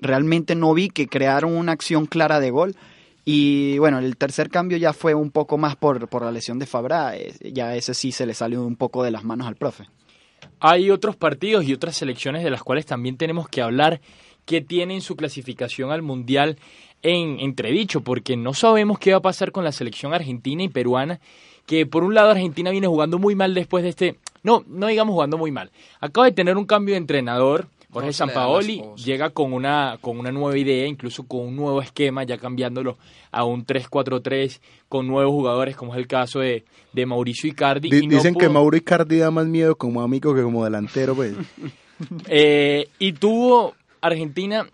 realmente 0.00 0.54
no 0.54 0.72
vi 0.72 0.88
que 0.88 1.08
crearon 1.08 1.54
una 1.54 1.72
acción 1.72 2.06
clara 2.06 2.40
de 2.40 2.50
gol, 2.50 2.74
y 3.28 3.76
bueno, 3.78 3.98
el 3.98 4.16
tercer 4.16 4.50
cambio 4.50 4.78
ya 4.78 4.92
fue 4.92 5.12
un 5.12 5.32
poco 5.32 5.58
más 5.58 5.74
por, 5.74 6.08
por 6.08 6.22
la 6.24 6.30
lesión 6.30 6.60
de 6.60 6.66
Fabra, 6.66 7.16
eh, 7.16 7.34
ya 7.52 7.74
ese 7.74 7.92
sí 7.92 8.12
se 8.12 8.24
le 8.24 8.34
salió 8.34 8.62
un 8.62 8.76
poco 8.76 9.02
de 9.02 9.10
las 9.10 9.24
manos 9.24 9.48
al 9.48 9.56
profe. 9.56 9.88
Hay 10.60 10.92
otros 10.92 11.16
partidos 11.16 11.64
y 11.64 11.72
otras 11.72 11.96
selecciones 11.96 12.44
de 12.44 12.50
las 12.50 12.62
cuales 12.62 12.86
también 12.86 13.16
tenemos 13.16 13.48
que 13.48 13.62
hablar 13.62 14.00
que 14.44 14.60
tienen 14.60 15.00
su 15.00 15.16
clasificación 15.16 15.90
al 15.90 16.02
Mundial 16.02 16.56
en 17.02 17.40
entredicho, 17.40 18.00
porque 18.02 18.36
no 18.36 18.54
sabemos 18.54 19.00
qué 19.00 19.10
va 19.10 19.18
a 19.18 19.22
pasar 19.22 19.50
con 19.50 19.64
la 19.64 19.72
selección 19.72 20.14
argentina 20.14 20.62
y 20.62 20.68
peruana, 20.68 21.18
que 21.66 21.84
por 21.84 22.04
un 22.04 22.14
lado 22.14 22.30
Argentina 22.30 22.70
viene 22.70 22.86
jugando 22.86 23.18
muy 23.18 23.34
mal 23.34 23.54
después 23.54 23.82
de 23.82 23.90
este, 23.90 24.18
no, 24.44 24.62
no 24.68 24.86
digamos 24.86 25.14
jugando 25.14 25.36
muy 25.36 25.50
mal, 25.50 25.72
acaba 25.98 26.26
de 26.26 26.32
tener 26.32 26.56
un 26.56 26.64
cambio 26.64 26.94
de 26.94 26.98
entrenador, 26.98 27.66
Jorge 27.96 28.12
Sampaoli 28.12 28.82
llega 29.04 29.30
con 29.30 29.52
una, 29.52 29.98
con 30.00 30.18
una 30.18 30.30
nueva 30.30 30.58
idea, 30.58 30.86
incluso 30.86 31.26
con 31.26 31.40
un 31.40 31.56
nuevo 31.56 31.80
esquema, 31.80 32.24
ya 32.24 32.36
cambiándolo 32.36 32.98
a 33.30 33.44
un 33.44 33.64
3-4-3 33.64 34.60
con 34.88 35.06
nuevos 35.06 35.32
jugadores, 35.32 35.76
como 35.76 35.92
es 35.94 35.98
el 35.98 36.06
caso 36.06 36.40
de, 36.40 36.64
de 36.92 37.06
Mauricio 37.06 37.48
Icardi. 37.48 37.88
Di- 37.90 38.04
y 38.04 38.06
no 38.06 38.16
dicen 38.16 38.34
que 38.34 38.48
Mauro 38.48 38.76
Icardi 38.76 39.16
da 39.18 39.30
más 39.30 39.46
miedo 39.46 39.76
como 39.76 40.02
amigo 40.02 40.34
que 40.34 40.42
como 40.42 40.64
delantero, 40.64 41.14
pues. 41.14 41.34
Eh, 42.28 42.88
y 42.98 43.14
tuvo 43.14 43.74
Argentina 44.02 44.68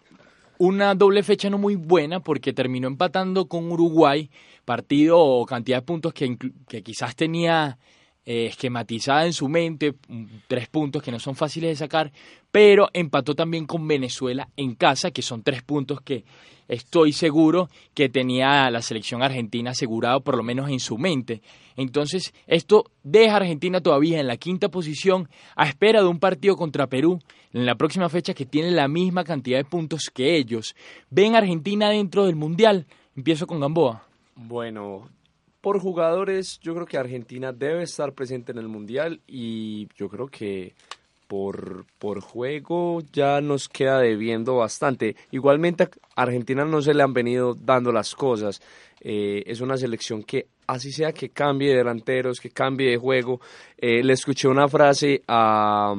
una 0.58 0.96
doble 0.96 1.22
fecha 1.22 1.48
no 1.50 1.56
muy 1.58 1.76
buena 1.76 2.18
porque 2.18 2.52
terminó 2.52 2.88
empatando 2.88 3.46
con 3.46 3.70
Uruguay, 3.70 4.28
partido 4.64 5.20
o 5.20 5.46
cantidad 5.46 5.78
de 5.78 5.82
puntos 5.82 6.12
que, 6.12 6.37
que 6.68 6.82
quizás 6.82 7.14
tenía 7.14 7.78
eh, 8.24 8.46
esquematizada 8.46 9.26
en 9.26 9.32
su 9.32 9.48
mente, 9.48 9.94
mm, 10.08 10.24
tres 10.46 10.68
puntos 10.68 11.02
que 11.02 11.11
no 11.11 11.18
son 11.18 11.35
fáciles 11.35 11.70
de 11.70 11.76
sacar, 11.76 12.12
pero 12.52 12.88
empató 12.92 13.35
también 13.35 13.66
con 13.66 13.87
Venezuela 13.88 14.48
en 14.56 14.74
casa, 14.74 15.11
que 15.11 15.22
son 15.22 15.42
tres 15.42 15.62
puntos 15.62 16.00
que 16.02 16.24
estoy 16.68 17.12
seguro 17.12 17.68
que 17.94 18.08
tenía 18.08 18.70
la 18.70 18.80
selección 18.80 19.22
argentina 19.22 19.72
asegurado 19.72 20.20
por 20.20 20.37
lo 20.37 20.42
menos 20.42 20.70
en 20.70 20.80
su 20.80 20.98
mente. 20.98 21.42
Entonces, 21.76 22.32
esto 22.46 22.85
deja 23.02 23.35
a 23.35 23.37
Argentina 23.38 23.80
todavía 23.80 24.20
en 24.20 24.26
la 24.26 24.37
quinta 24.37 24.68
posición 24.68 25.28
a 25.56 25.66
espera 25.66 26.00
de 26.00 26.08
un 26.08 26.20
partido 26.20 26.56
contra 26.56 26.87
Perú 26.87 27.18
en 27.52 27.66
la 27.66 27.74
próxima 27.74 28.08
fecha 28.08 28.35
que 28.35 28.46
tiene 28.46 28.70
la 28.70 28.88
misma 28.88 29.24
cantidad 29.24 29.58
de 29.58 29.64
puntos 29.64 30.11
que 30.12 30.37
ellos. 30.37 30.74
¿Ven 31.11 31.35
Argentina 31.35 31.90
dentro 31.90 32.26
del 32.26 32.37
Mundial? 32.37 32.87
Empiezo 33.16 33.46
con 33.46 33.61
Gamboa. 33.61 34.06
Bueno, 34.37 35.08
por 35.62 35.79
jugadores, 35.79 36.59
yo 36.61 36.75
creo 36.75 36.87
que 36.87 36.98
Argentina 36.98 37.53
debe 37.53 37.85
estar 37.85 38.12
presente 38.12 38.53
en 38.53 38.59
el 38.59 38.68
Mundial 38.68 39.20
y 39.27 39.88
yo 39.96 40.09
creo 40.09 40.27
que 40.27 40.75
por, 41.29 41.87
por 41.98 42.20
juego 42.20 43.01
ya 43.12 43.40
nos 43.40 43.68
queda 43.68 44.01
debiendo 44.01 44.57
bastante. 44.57 45.16
Igualmente 45.31 45.85
a 45.85 46.22
Argentina 46.22 46.64
no 46.64 46.83
se 46.83 46.92
le 46.92 47.03
han 47.03 47.14
venido 47.14 47.55
dando 47.55 47.92
las 47.92 48.14
cosas. 48.14 48.61
Eh, 49.01 49.44
es 49.46 49.61
una 49.61 49.77
selección 49.77 50.25
que 50.25 50.48
así 50.66 50.92
sea 50.92 51.12
que 51.12 51.31
cambie 51.31 51.70
de 51.70 51.77
delanteros, 51.77 52.40
que 52.40 52.51
cambie 52.51 52.90
de 52.90 52.96
juego. 52.98 53.40
Eh, 53.79 54.03
le 54.03 54.12
escuché 54.12 54.48
una 54.48 54.68
frase 54.68 55.22
a 55.29 55.94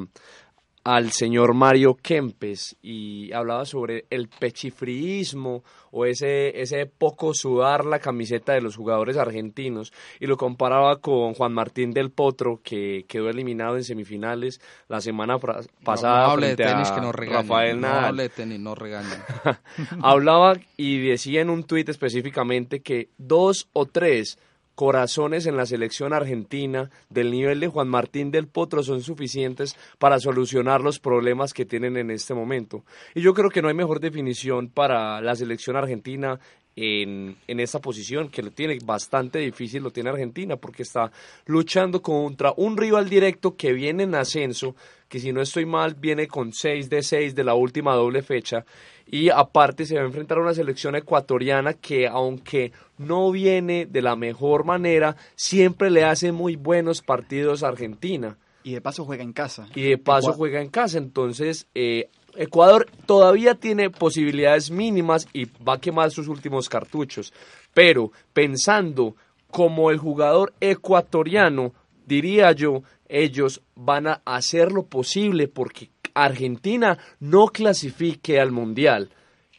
al 0.84 1.12
señor 1.12 1.54
Mario 1.54 1.96
Kempes 1.96 2.76
y 2.82 3.32
hablaba 3.32 3.66
sobre 3.66 4.06
el 4.10 4.28
pechifriismo 4.28 5.64
o 5.92 6.06
ese, 6.06 6.60
ese 6.62 6.86
poco 6.88 7.34
sudar 7.34 7.86
la 7.86 8.00
camiseta 8.00 8.54
de 8.54 8.62
los 8.62 8.76
jugadores 8.76 9.16
argentinos 9.16 9.94
y 10.20 10.28
lo 10.28 10.36
comparaba 10.36 10.98
con 10.98 11.36
Juan 11.36 11.54
Martín 11.54 11.92
del 11.92 12.12
Potro 12.12 12.60
que 12.62 13.06
quedó 13.08 13.30
eliminado 13.30 13.78
en 13.78 13.86
semifinales 13.86 14.60
la 14.90 15.00
semana 15.00 15.38
pasada 15.84 16.28
no 16.28 16.38
de 16.38 16.56
tenis 16.56 16.90
a 16.90 16.96
que. 16.96 17.26
Rafael 17.28 17.80
no 17.80 17.88
Nadal. 17.88 18.18
de 18.18 18.30
tenis, 18.30 18.60
no. 18.60 18.76
Hablaba 20.02 20.56
y 20.76 21.00
decía 21.08 21.42
en 21.42 21.50
un 21.50 21.64
tuit 21.64 21.88
específicamente 21.88 22.82
que 22.82 23.10
dos 23.18 23.70
o 23.72 23.86
tres 23.86 24.38
corazones 24.76 25.46
en 25.46 25.58
la 25.58 25.66
selección 25.66 26.14
argentina 26.14 26.90
del 27.10 27.32
nivel 27.32 27.60
de 27.60 27.68
Juan 27.68 27.88
Martín 27.88 28.32
del 28.32 28.48
Potro 28.48 28.84
son 28.84 29.02
suficientes 29.02 29.76
para 30.00 30.20
solucionar 30.20 30.82
los 30.82 31.00
problemas 31.00 31.54
que 31.54 31.66
tienen 31.66 31.98
en 31.98 32.10
este 32.12 32.34
momento. 32.34 32.84
Y 33.14 33.22
yo 33.22 33.34
creo 33.34 33.50
que 33.50 33.62
no 33.62 33.68
hay 33.68 33.76
mejor 33.76 34.00
definición 34.00 34.70
para 34.70 35.22
la 35.22 35.36
selección 35.36 35.76
argentina 35.76 36.40
en, 36.76 37.36
en 37.48 37.60
esta 37.60 37.80
posición, 37.80 38.30
que 38.30 38.42
lo 38.42 38.52
tiene 38.52 38.78
bastante 38.84 39.40
difícil, 39.40 39.84
lo 39.84 39.92
tiene 39.92 40.10
Argentina, 40.10 40.56
porque 40.56 40.84
está 40.84 41.12
luchando 41.46 42.02
contra 42.02 42.54
un 42.58 42.78
rival 42.78 43.10
directo 43.10 43.56
que 43.56 43.74
viene 43.74 44.04
en 44.04 44.16
ascenso, 44.16 44.76
que 45.08 45.20
si 45.20 45.32
no 45.32 45.42
estoy 45.42 45.66
mal, 45.66 45.94
viene 45.94 46.28
con 46.28 46.52
6 46.52 46.90
de 46.90 47.04
6 47.04 47.36
de 47.36 47.44
la 47.44 47.54
última 47.54 47.94
doble 47.94 48.24
fecha, 48.24 48.66
y 49.08 49.30
aparte 49.30 49.86
se 49.86 49.96
va 49.96 50.02
a 50.02 50.06
enfrentar 50.06 50.38
a 50.38 50.42
una 50.42 50.54
selección 50.54 50.96
ecuatoriana 50.96 51.74
que 51.74 52.08
aunque 52.08 52.72
no 52.98 53.32
viene 53.32 53.86
de 53.86 54.02
la 54.02 54.16
mejor 54.16 54.66
manera, 54.66 55.16
siempre 55.36 55.92
le 55.92 56.04
hace 56.04 56.32
muy 56.32 56.56
buenos 56.56 57.02
partidos 57.02 57.64
a 57.64 57.68
Argentina. 57.68 58.38
Y 58.64 58.74
de 58.74 58.82
paso 58.82 59.06
juega 59.06 59.24
en 59.24 59.34
casa. 59.34 59.68
Y 59.76 59.84
de 59.84 59.98
paso 59.98 60.34
juega 60.34 60.62
en 60.62 60.70
casa, 60.70 60.98
entonces 60.98 61.68
eh, 61.76 62.10
Ecuador 62.36 62.90
todavía 63.06 63.56
tiene 63.56 63.90
posibilidades 63.90 64.72
mínimas 64.72 65.28
y 65.34 65.46
va 65.64 65.76
a 65.76 65.82
quemar 65.82 66.12
sus 66.12 66.28
últimos 66.28 66.70
cartuchos. 66.70 67.34
Pero 67.74 68.12
pensando 68.34 69.16
como 69.52 69.92
el 69.92 70.00
jugador 70.00 70.54
ecuatoriano, 70.60 71.74
diría 72.08 72.52
yo, 72.54 72.84
ellos 73.08 73.62
van 73.76 74.08
a 74.08 74.22
hacer 74.26 74.72
lo 74.72 74.86
posible 74.86 75.48
porque 75.48 75.90
Argentina 76.14 76.98
no 77.20 77.48
clasifique 77.48 78.40
al 78.40 78.52
Mundial. 78.52 79.10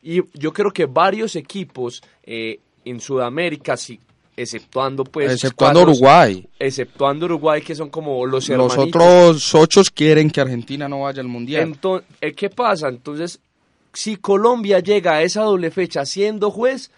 Y 0.02 0.22
yo 0.38 0.52
creo 0.52 0.70
que 0.70 0.86
varios 0.86 1.34
equipos 1.36 2.02
eh, 2.24 2.60
en 2.84 3.00
Sudamérica, 3.00 3.76
sí, 3.76 3.98
exceptuando 4.36 5.04
pues... 5.04 5.32
Exceptuando 5.32 5.82
Uruguay. 5.82 6.46
Exceptuando 6.58 7.26
Uruguay, 7.26 7.62
que 7.62 7.74
son 7.74 7.88
como 7.88 8.26
los 8.26 8.48
Los 8.48 8.72
hermanitos. 8.74 8.86
otros 8.88 9.54
ocho 9.54 9.82
quieren 9.94 10.30
que 10.30 10.40
Argentina 10.40 10.88
no 10.88 11.02
vaya 11.02 11.20
al 11.20 11.28
Mundial. 11.28 11.62
Entonces, 11.62 12.06
¿qué 12.36 12.50
pasa? 12.50 12.88
Entonces, 12.88 13.40
si 13.92 14.16
Colombia 14.16 14.80
llega 14.80 15.14
a 15.14 15.22
esa 15.22 15.42
doble 15.42 15.70
fecha 15.70 16.04
siendo 16.04 16.50
juez, 16.50 16.90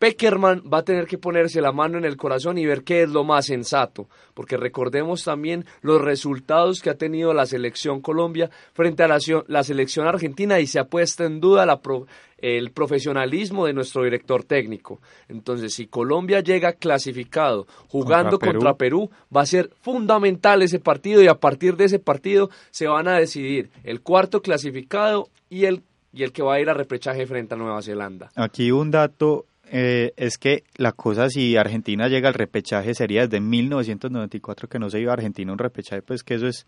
Peckerman 0.00 0.62
va 0.62 0.78
a 0.78 0.82
tener 0.82 1.06
que 1.06 1.18
ponerse 1.18 1.60
la 1.60 1.72
mano 1.72 1.98
en 1.98 2.06
el 2.06 2.16
corazón 2.16 2.56
y 2.56 2.64
ver 2.64 2.84
qué 2.84 3.02
es 3.02 3.10
lo 3.10 3.22
más 3.22 3.44
sensato, 3.44 4.08
porque 4.32 4.56
recordemos 4.56 5.22
también 5.24 5.66
los 5.82 6.00
resultados 6.00 6.80
que 6.80 6.88
ha 6.88 6.94
tenido 6.96 7.34
la 7.34 7.44
selección 7.44 8.00
Colombia 8.00 8.48
frente 8.72 9.02
a 9.02 9.08
la, 9.08 9.62
selección 9.62 10.06
argentina 10.08 10.58
y 10.58 10.66
se 10.66 10.78
ha 10.80 10.84
puesto 10.84 11.24
en 11.24 11.38
duda 11.38 11.66
la 11.66 11.80
pro- 11.82 12.06
el 12.38 12.70
profesionalismo 12.70 13.66
de 13.66 13.74
nuestro 13.74 14.02
director 14.02 14.42
técnico. 14.42 15.02
Entonces, 15.28 15.74
si 15.74 15.86
Colombia 15.86 16.40
llega 16.40 16.72
clasificado 16.72 17.66
jugando 17.88 18.38
Contra 18.38 18.48
Perú. 18.48 18.58
contra 18.58 18.74
Perú, 18.78 19.10
va 19.36 19.42
a 19.42 19.46
ser 19.46 19.68
fundamental 19.82 20.62
ese 20.62 20.78
partido 20.80 21.22
y 21.22 21.26
a 21.26 21.34
partir 21.34 21.76
de 21.76 21.84
ese 21.84 21.98
partido 21.98 22.48
se 22.70 22.88
van 22.88 23.06
a 23.06 23.18
decidir 23.18 23.68
el 23.84 24.00
cuarto 24.00 24.40
clasificado 24.40 25.28
y 25.50 25.66
el, 25.66 25.82
y 26.14 26.22
el 26.22 26.32
que 26.32 26.42
va 26.42 26.54
a 26.54 26.60
ir 26.60 26.70
a 26.70 26.72
repechaje 26.74 27.26
frente 27.26 27.52
a 27.52 27.58
Nueva 27.58 27.82
Zelanda. 27.82 28.30
Aquí 28.34 28.70
un 28.72 28.90
dato 28.90 29.44
eh, 29.72 30.12
es 30.16 30.36
que 30.38 30.64
la 30.76 30.92
cosa 30.92 31.28
si 31.30 31.56
Argentina 31.56 32.08
llega 32.08 32.28
al 32.28 32.34
repechaje 32.34 32.94
sería 32.94 33.22
desde 33.26 33.40
1994 33.40 34.68
que 34.68 34.78
no 34.78 34.90
se 34.90 35.00
iba 35.00 35.12
a 35.12 35.14
Argentina 35.14 35.52
un 35.52 35.58
repechaje, 35.58 36.02
pues 36.02 36.22
que 36.22 36.34
eso 36.34 36.46
es 36.48 36.66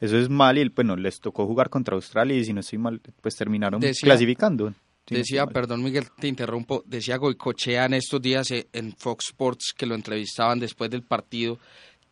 eso 0.00 0.18
es 0.18 0.28
mal 0.28 0.58
y 0.58 0.68
bueno, 0.68 0.96
les 0.96 1.20
tocó 1.20 1.46
jugar 1.46 1.70
contra 1.70 1.94
Australia 1.94 2.36
y 2.36 2.44
si 2.44 2.52
no 2.52 2.60
estoy 2.60 2.78
mal, 2.78 3.00
pues 3.20 3.36
terminaron 3.36 3.80
Decía- 3.80 4.08
clasificando. 4.08 4.72
Si 5.06 5.14
Decía, 5.16 5.46
perdón 5.46 5.82
Miguel, 5.82 6.06
te 6.18 6.28
interrumpo, 6.28 6.82
decía 6.86 7.18
Goicochea 7.18 7.84
en 7.84 7.94
estos 7.94 8.22
días 8.22 8.50
eh, 8.50 8.68
en 8.72 8.92
Fox 8.96 9.26
Sports 9.26 9.74
que 9.76 9.84
lo 9.84 9.94
entrevistaban 9.94 10.58
después 10.58 10.90
del 10.90 11.02
partido, 11.02 11.58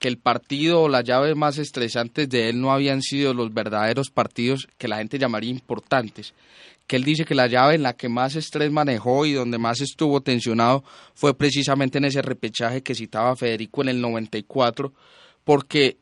que 0.02 0.08
el 0.08 0.18
partido 0.18 0.82
o 0.82 0.88
las 0.88 1.04
llaves 1.04 1.36
más 1.36 1.58
estresantes 1.58 2.28
de 2.28 2.48
él 2.48 2.60
no 2.60 2.72
habían 2.72 3.02
sido 3.02 3.34
los 3.34 3.54
verdaderos 3.54 4.10
partidos 4.10 4.66
que 4.76 4.88
la 4.88 4.96
gente 4.96 5.16
llamaría 5.16 5.50
importantes, 5.50 6.34
que 6.88 6.96
él 6.96 7.04
dice 7.04 7.24
que 7.24 7.36
la 7.36 7.46
llave 7.46 7.76
en 7.76 7.84
la 7.84 7.92
que 7.92 8.08
más 8.08 8.34
estrés 8.34 8.72
manejó 8.72 9.26
y 9.26 9.32
donde 9.32 9.58
más 9.58 9.80
estuvo 9.80 10.20
tensionado 10.20 10.82
fue 11.14 11.34
precisamente 11.38 11.98
en 11.98 12.06
ese 12.06 12.20
repechaje 12.20 12.82
que 12.82 12.96
citaba 12.96 13.36
Federico 13.36 13.82
en 13.82 13.90
el 13.90 14.00
94, 14.00 14.92
porque 15.44 15.98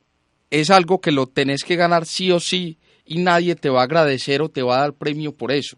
es 0.48 0.70
algo 0.70 1.02
que 1.02 1.12
lo 1.12 1.26
tenés 1.26 1.62
que 1.62 1.76
ganar 1.76 2.06
sí 2.06 2.32
o 2.32 2.40
sí 2.40 2.78
y 3.04 3.18
nadie 3.18 3.54
te 3.54 3.68
va 3.68 3.82
a 3.82 3.84
agradecer 3.84 4.40
o 4.40 4.48
te 4.48 4.62
va 4.62 4.78
a 4.78 4.80
dar 4.80 4.94
premio 4.94 5.32
por 5.32 5.52
eso. 5.52 5.76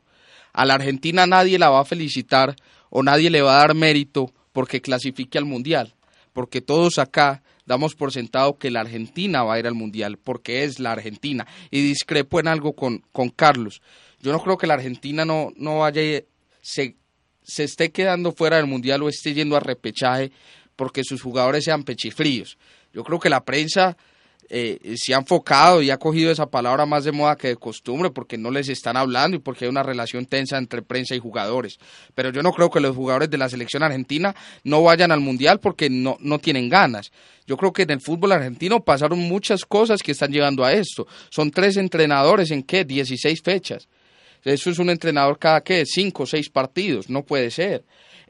A 0.53 0.65
la 0.65 0.75
Argentina 0.75 1.27
nadie 1.27 1.59
la 1.59 1.71
va 1.71 1.81
a 1.81 1.85
felicitar 1.85 2.55
o 2.89 3.03
nadie 3.03 3.31
le 3.31 3.43
va 3.43 3.57
a 3.57 3.67
dar 3.67 3.75
mérito 3.75 4.33
porque 4.53 4.81
clasifique 4.81 5.39
al 5.39 5.45
Mundial. 5.45 5.93
porque 6.33 6.63
todos 6.63 6.99
acá 6.99 7.43
damos 7.73 7.95
por 7.95 8.13
sentado 8.13 8.59
que 8.59 8.71
la 8.71 8.81
Argentina 8.81 9.43
va 9.45 9.55
a 9.55 9.59
ir 9.59 9.67
al 9.67 9.73
Mundial, 9.73 10.19
porque 10.19 10.65
es 10.65 10.79
la 10.79 10.93
Argentina. 10.93 11.47
Y 11.71 11.81
discrepo 11.81 12.39
en 12.39 12.47
algo 12.47 12.75
con, 12.75 13.03
con 13.13 13.31
Carlos. 13.31 13.81
Yo 14.21 14.31
no 14.31 14.43
creo 14.43 14.59
que 14.59 14.67
la 14.67 14.75
Argentina 14.75 15.25
no, 15.25 15.53
no 15.57 15.79
vaya, 15.79 16.23
se, 16.61 16.97
se 17.43 17.65
esté 17.65 17.91
quedando 17.91 18.33
fuera 18.33 18.59
del 18.59 18.67
Mundial 18.67 19.03
o 19.03 19.09
esté 19.09 19.33
yendo 19.33 19.57
a 19.57 19.61
repechaje 19.61 20.33
porque 20.77 21.03
sus 21.03 21.23
jugadores 21.23 21.65
sean 21.65 21.83
pechifríos. 21.83 22.59
Yo 22.93 23.05
creo 23.05 23.19
que 23.19 23.31
la 23.31 23.43
prensa 23.43 23.97
eh, 24.55 24.97
se 24.97 25.15
ha 25.15 25.17
enfocado 25.17 25.81
y 25.81 25.89
ha 25.89 25.97
cogido 25.97 26.31
esa 26.31 26.45
palabra 26.45 26.85
más 26.85 27.05
de 27.05 27.13
moda 27.13 27.37
que 27.37 27.49
de 27.49 27.57
costumbre 27.57 28.11
porque 28.11 28.37
no 28.37 28.51
les 28.51 28.69
están 28.69 28.99
hablando 28.99 29.35
y 29.35 29.41
porque 29.41 29.65
hay 29.65 29.71
una 29.71 29.83
relación 29.83 30.27
tensa 30.27 30.59
entre 30.59 30.83
prensa 30.83 31.15
y 31.15 31.21
jugadores. 31.21 31.79
Pero 32.15 32.29
yo 32.29 32.43
no 32.43 32.53
creo 32.53 32.71
que 32.71 32.79
los 32.79 32.95
jugadores 32.95 33.31
de 33.31 33.39
la 33.39 33.49
selección 33.49 33.83
argentina 33.83 34.37
no 34.63 34.83
vayan 34.83 35.11
al 35.11 35.21
mundial 35.21 35.59
porque 35.59 35.89
no, 35.89 36.19
no 36.21 36.39
tienen 36.39 36.69
ganas. 36.69 37.13
Yo 37.47 37.57
creo 37.57 37.73
que 37.73 37.85
en 37.85 37.93
el 37.93 38.03
fútbol 38.03 38.33
argentino 38.33 38.81
pasaron 38.81 39.21
muchas 39.21 39.65
cosas 39.65 40.03
que 40.03 40.13
están 40.13 40.31
llegando 40.31 40.67
a 40.67 40.75
esto. 40.75 41.07
Son 41.31 41.51
tres 41.51 41.79
entrenadores 41.79 42.51
en 42.51 42.63
qué? 42.63 42.85
16 42.85 43.41
fechas. 43.43 43.89
Eso 44.45 44.69
es 44.69 44.79
un 44.79 44.91
entrenador 44.91 45.39
cada 45.39 45.63
qué? 45.63 45.85
Cinco 45.87 46.25
o 46.25 46.27
seis 46.27 46.51
partidos. 46.51 47.09
No 47.09 47.25
puede 47.25 47.51
ser. 47.51 47.85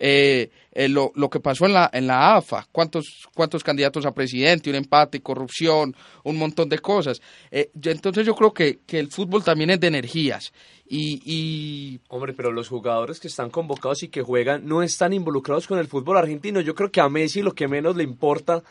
Eh, 0.05 0.51
eh, 0.73 0.89
lo, 0.89 1.13
lo, 1.15 1.31
que 1.31 1.39
pasó 1.39 1.65
en 1.67 1.75
la, 1.75 1.89
en 1.93 2.09
la 2.09 2.35
AFA, 2.35 2.67
cuántos, 2.73 3.29
cuántos 3.37 3.63
candidatos 3.63 4.05
a 4.05 4.13
presidente, 4.13 4.69
un 4.69 4.75
empate, 4.75 5.23
corrupción, 5.23 5.95
un 6.25 6.39
montón 6.39 6.69
de 6.69 6.81
cosas. 6.81 7.23
Eh, 7.53 7.71
entonces 7.85 8.27
yo 8.27 8.35
creo 8.35 8.53
que, 8.53 8.81
que, 8.85 8.99
el 8.99 9.13
fútbol 9.13 9.45
también 9.45 9.71
es 9.71 9.79
de 9.79 9.87
energías. 9.87 10.53
Y, 10.89 11.23
y, 11.25 12.01
Hombre, 12.09 12.33
pero 12.33 12.51
los 12.51 12.69
jugadores 12.69 13.21
que 13.21 13.29
están 13.29 13.51
convocados 13.51 14.03
y 14.03 14.09
que 14.09 14.23
juegan 14.23 14.67
no 14.67 14.83
están 14.83 15.13
involucrados 15.13 15.69
con 15.69 15.79
el 15.79 15.87
fútbol 15.87 16.17
argentino. 16.17 16.61
Yo 16.61 16.75
creo 16.75 16.91
que 16.91 17.01
a 17.01 17.09
Messi 17.09 17.41
lo 17.41 17.55
que 17.55 17.69
menos 17.69 17.95
le 17.95 18.03
importa 18.03 18.65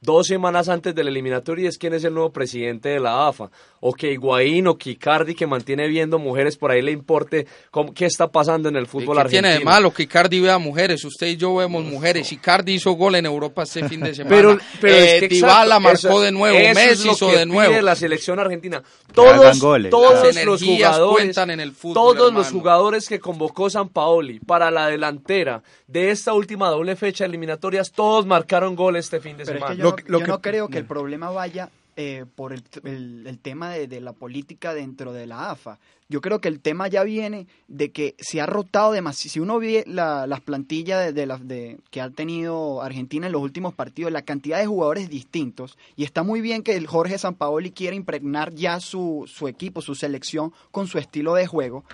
dos 0.00 0.26
semanas 0.26 0.68
antes 0.68 0.94
del 0.94 1.08
eliminatorio 1.08 1.68
es 1.68 1.78
quién 1.78 1.94
es 1.94 2.04
el 2.04 2.14
nuevo 2.14 2.30
presidente 2.32 2.88
de 2.90 3.00
la 3.00 3.28
AFA. 3.28 3.50
O 3.82 3.94
que 3.94 4.12
Higuaín 4.12 4.66
o 4.66 4.76
que 4.76 4.90
Icardi, 4.90 5.34
que 5.34 5.46
mantiene 5.46 5.88
viendo 5.88 6.18
mujeres, 6.18 6.56
por 6.58 6.70
ahí 6.70 6.82
le 6.82 6.90
importe 6.92 7.46
cómo, 7.70 7.94
qué 7.94 8.04
está 8.04 8.28
pasando 8.28 8.68
en 8.68 8.76
el 8.76 8.86
fútbol 8.86 9.16
¿Qué 9.16 9.20
argentino. 9.22 9.42
tiene 9.48 9.58
de 9.58 9.64
malo 9.64 9.90
que 9.92 10.02
Icardi 10.02 10.38
vea 10.40 10.58
mujeres? 10.58 11.02
Usted 11.04 11.28
y 11.28 11.36
yo 11.38 11.54
vemos 11.56 11.84
mujeres. 11.84 12.30
Icardi 12.30 12.74
hizo 12.74 12.92
gol 12.92 13.14
en 13.14 13.24
Europa 13.24 13.62
este 13.62 13.88
fin 13.88 14.00
de 14.00 14.14
semana. 14.14 14.36
Pero, 14.36 14.58
pero 14.82 14.94
eh, 14.96 15.14
es 15.16 15.20
que 15.22 15.28
Dybala 15.28 15.76
exacto, 15.76 15.80
marcó 15.80 15.96
eso- 15.96 16.20
de 16.20 16.32
nuevo, 16.32 16.58
eso 16.58 16.74
Messi 16.74 16.90
es 16.92 17.04
lo 17.06 17.12
hizo 17.12 17.30
que 17.30 17.36
de 17.38 17.46
nuevo. 17.46 17.70
pide 17.72 17.82
la 17.82 17.94
selección 17.96 18.38
argentina. 18.38 18.82
Todos, 19.14 19.58
goles. 19.60 19.90
todos 19.90 20.44
los 20.44 20.62
jugadores, 20.62 21.16
cuentan 21.24 21.50
en 21.50 21.60
el 21.60 21.72
fútbol, 21.72 21.94
todos 21.94 22.32
los 22.34 22.50
jugadores 22.50 23.08
que 23.08 23.18
convocó 23.18 23.70
San 23.70 23.88
Paoli 23.88 24.40
para 24.40 24.70
la 24.70 24.88
delantera 24.88 25.62
de 25.86 26.10
esta 26.10 26.34
última 26.34 26.68
doble 26.68 26.96
fecha 26.96 27.24
de 27.24 27.28
eliminatorias, 27.28 27.92
todos 27.92 28.26
marcaron 28.26 28.76
gol 28.76 28.96
este 28.96 29.20
fin 29.20 29.36
de 29.38 29.44
Pero 29.44 29.56
es 29.56 29.62
semana. 29.62 29.76
que 29.76 29.82
Lo 29.90 29.96
lo 30.06 30.18
yo 30.20 30.24
que- 30.24 30.30
no 30.30 30.40
creo 30.40 30.68
que 30.68 30.78
el 30.78 30.84
problema 30.86 31.30
vaya 31.30 31.70
eh, 31.96 32.24
por 32.34 32.52
el, 32.52 32.62
el- 32.84 33.26
el 33.26 33.38
tema 33.38 33.70
de, 33.70 33.86
de 33.86 34.00
la 34.00 34.12
política 34.12 34.72
dentro 34.72 35.12
de 35.12 35.26
la 35.26 35.50
AFA. 35.50 35.78
Yo 36.08 36.20
creo 36.20 36.40
que 36.40 36.48
el 36.48 36.58
tema 36.60 36.88
ya 36.88 37.02
viene 37.04 37.46
de 37.68 37.90
que 37.90 38.14
se 38.18 38.40
ha 38.40 38.46
rotado 38.46 38.92
demasiado. 38.92 39.32
Si 39.32 39.38
uno 39.40 39.58
ve 39.58 39.84
la- 39.86 40.26
las 40.26 40.40
plantillas 40.40 41.04
de, 41.04 41.12
de 41.12 41.26
las- 41.26 41.46
de- 41.46 41.78
que 41.90 42.00
ha 42.00 42.08
tenido 42.10 42.80
Argentina 42.82 43.26
en 43.26 43.32
los 43.32 43.42
últimos 43.42 43.74
partidos, 43.74 44.10
la 44.12 44.22
cantidad 44.22 44.58
de 44.58 44.66
jugadores 44.66 45.10
distintos, 45.10 45.76
y 45.96 46.04
está 46.04 46.22
muy 46.22 46.40
bien 46.40 46.62
que 46.62 46.74
el 46.76 46.86
Jorge 46.86 47.18
Sampaoli 47.18 47.70
quiera 47.70 47.94
impregnar 47.94 48.54
ya 48.54 48.80
su, 48.80 49.24
su 49.26 49.46
equipo, 49.46 49.82
su 49.82 49.94
selección, 49.94 50.52
con 50.70 50.86
su 50.86 50.96
estilo 50.98 51.34
de 51.34 51.46
juego, 51.46 51.84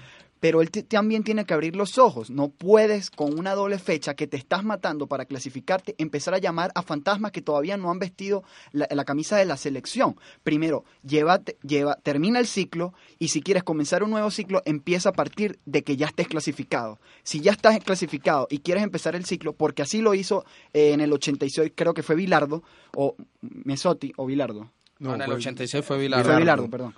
pero 0.40 0.60
él 0.60 0.70
también 0.70 1.24
tiene 1.24 1.44
que 1.44 1.54
abrir 1.54 1.76
los 1.76 1.98
ojos. 1.98 2.30
No 2.30 2.48
puedes 2.48 3.10
con 3.10 3.38
una 3.38 3.54
doble 3.54 3.78
fecha 3.78 4.14
que 4.14 4.26
te 4.26 4.36
estás 4.36 4.64
matando 4.64 5.06
para 5.06 5.24
clasificarte 5.24 5.94
empezar 5.98 6.34
a 6.34 6.38
llamar 6.38 6.70
a 6.74 6.82
fantasmas 6.82 7.32
que 7.32 7.42
todavía 7.42 7.76
no 7.76 7.90
han 7.90 7.98
vestido 7.98 8.44
la, 8.72 8.86
la 8.90 9.04
camisa 9.04 9.36
de 9.36 9.44
la 9.46 9.56
selección. 9.56 10.16
Primero, 10.42 10.84
llévate- 11.06 11.56
lleva, 11.62 11.96
termina 11.96 12.38
el 12.38 12.46
ciclo 12.46 12.92
y 13.18 13.28
si 13.28 13.40
quieres 13.42 13.64
comenzar 13.64 14.02
un 14.02 14.10
nuevo 14.10 14.30
ciclo, 14.30 14.62
empieza 14.66 15.08
a 15.08 15.12
partir 15.12 15.58
de 15.64 15.82
que 15.82 15.96
ya 15.96 16.06
estés 16.06 16.28
clasificado. 16.28 16.98
Si 17.22 17.40
ya 17.40 17.52
estás 17.52 17.78
clasificado 17.82 18.46
y 18.50 18.58
quieres 18.58 18.82
empezar 18.84 19.16
el 19.16 19.24
ciclo, 19.24 19.54
porque 19.54 19.82
así 19.82 20.00
lo 20.00 20.14
hizo 20.14 20.44
eh, 20.72 20.92
en 20.92 21.00
el 21.00 21.12
86, 21.12 21.72
creo 21.74 21.94
que 21.94 22.02
fue 22.02 22.14
Bilardo, 22.16 22.62
o 22.94 23.16
Mesotti, 23.40 24.12
o 24.16 24.26
Bilardo. 24.26 24.70
No, 24.98 25.14
en 25.14 25.20
el 25.22 25.26
fue- 25.26 25.34
86 25.36 25.84
fue 25.84 25.96
Fue 25.96 26.02
Bilardo. 26.04 26.36
Bilardo, 26.38 26.70
perdón. 26.70 26.94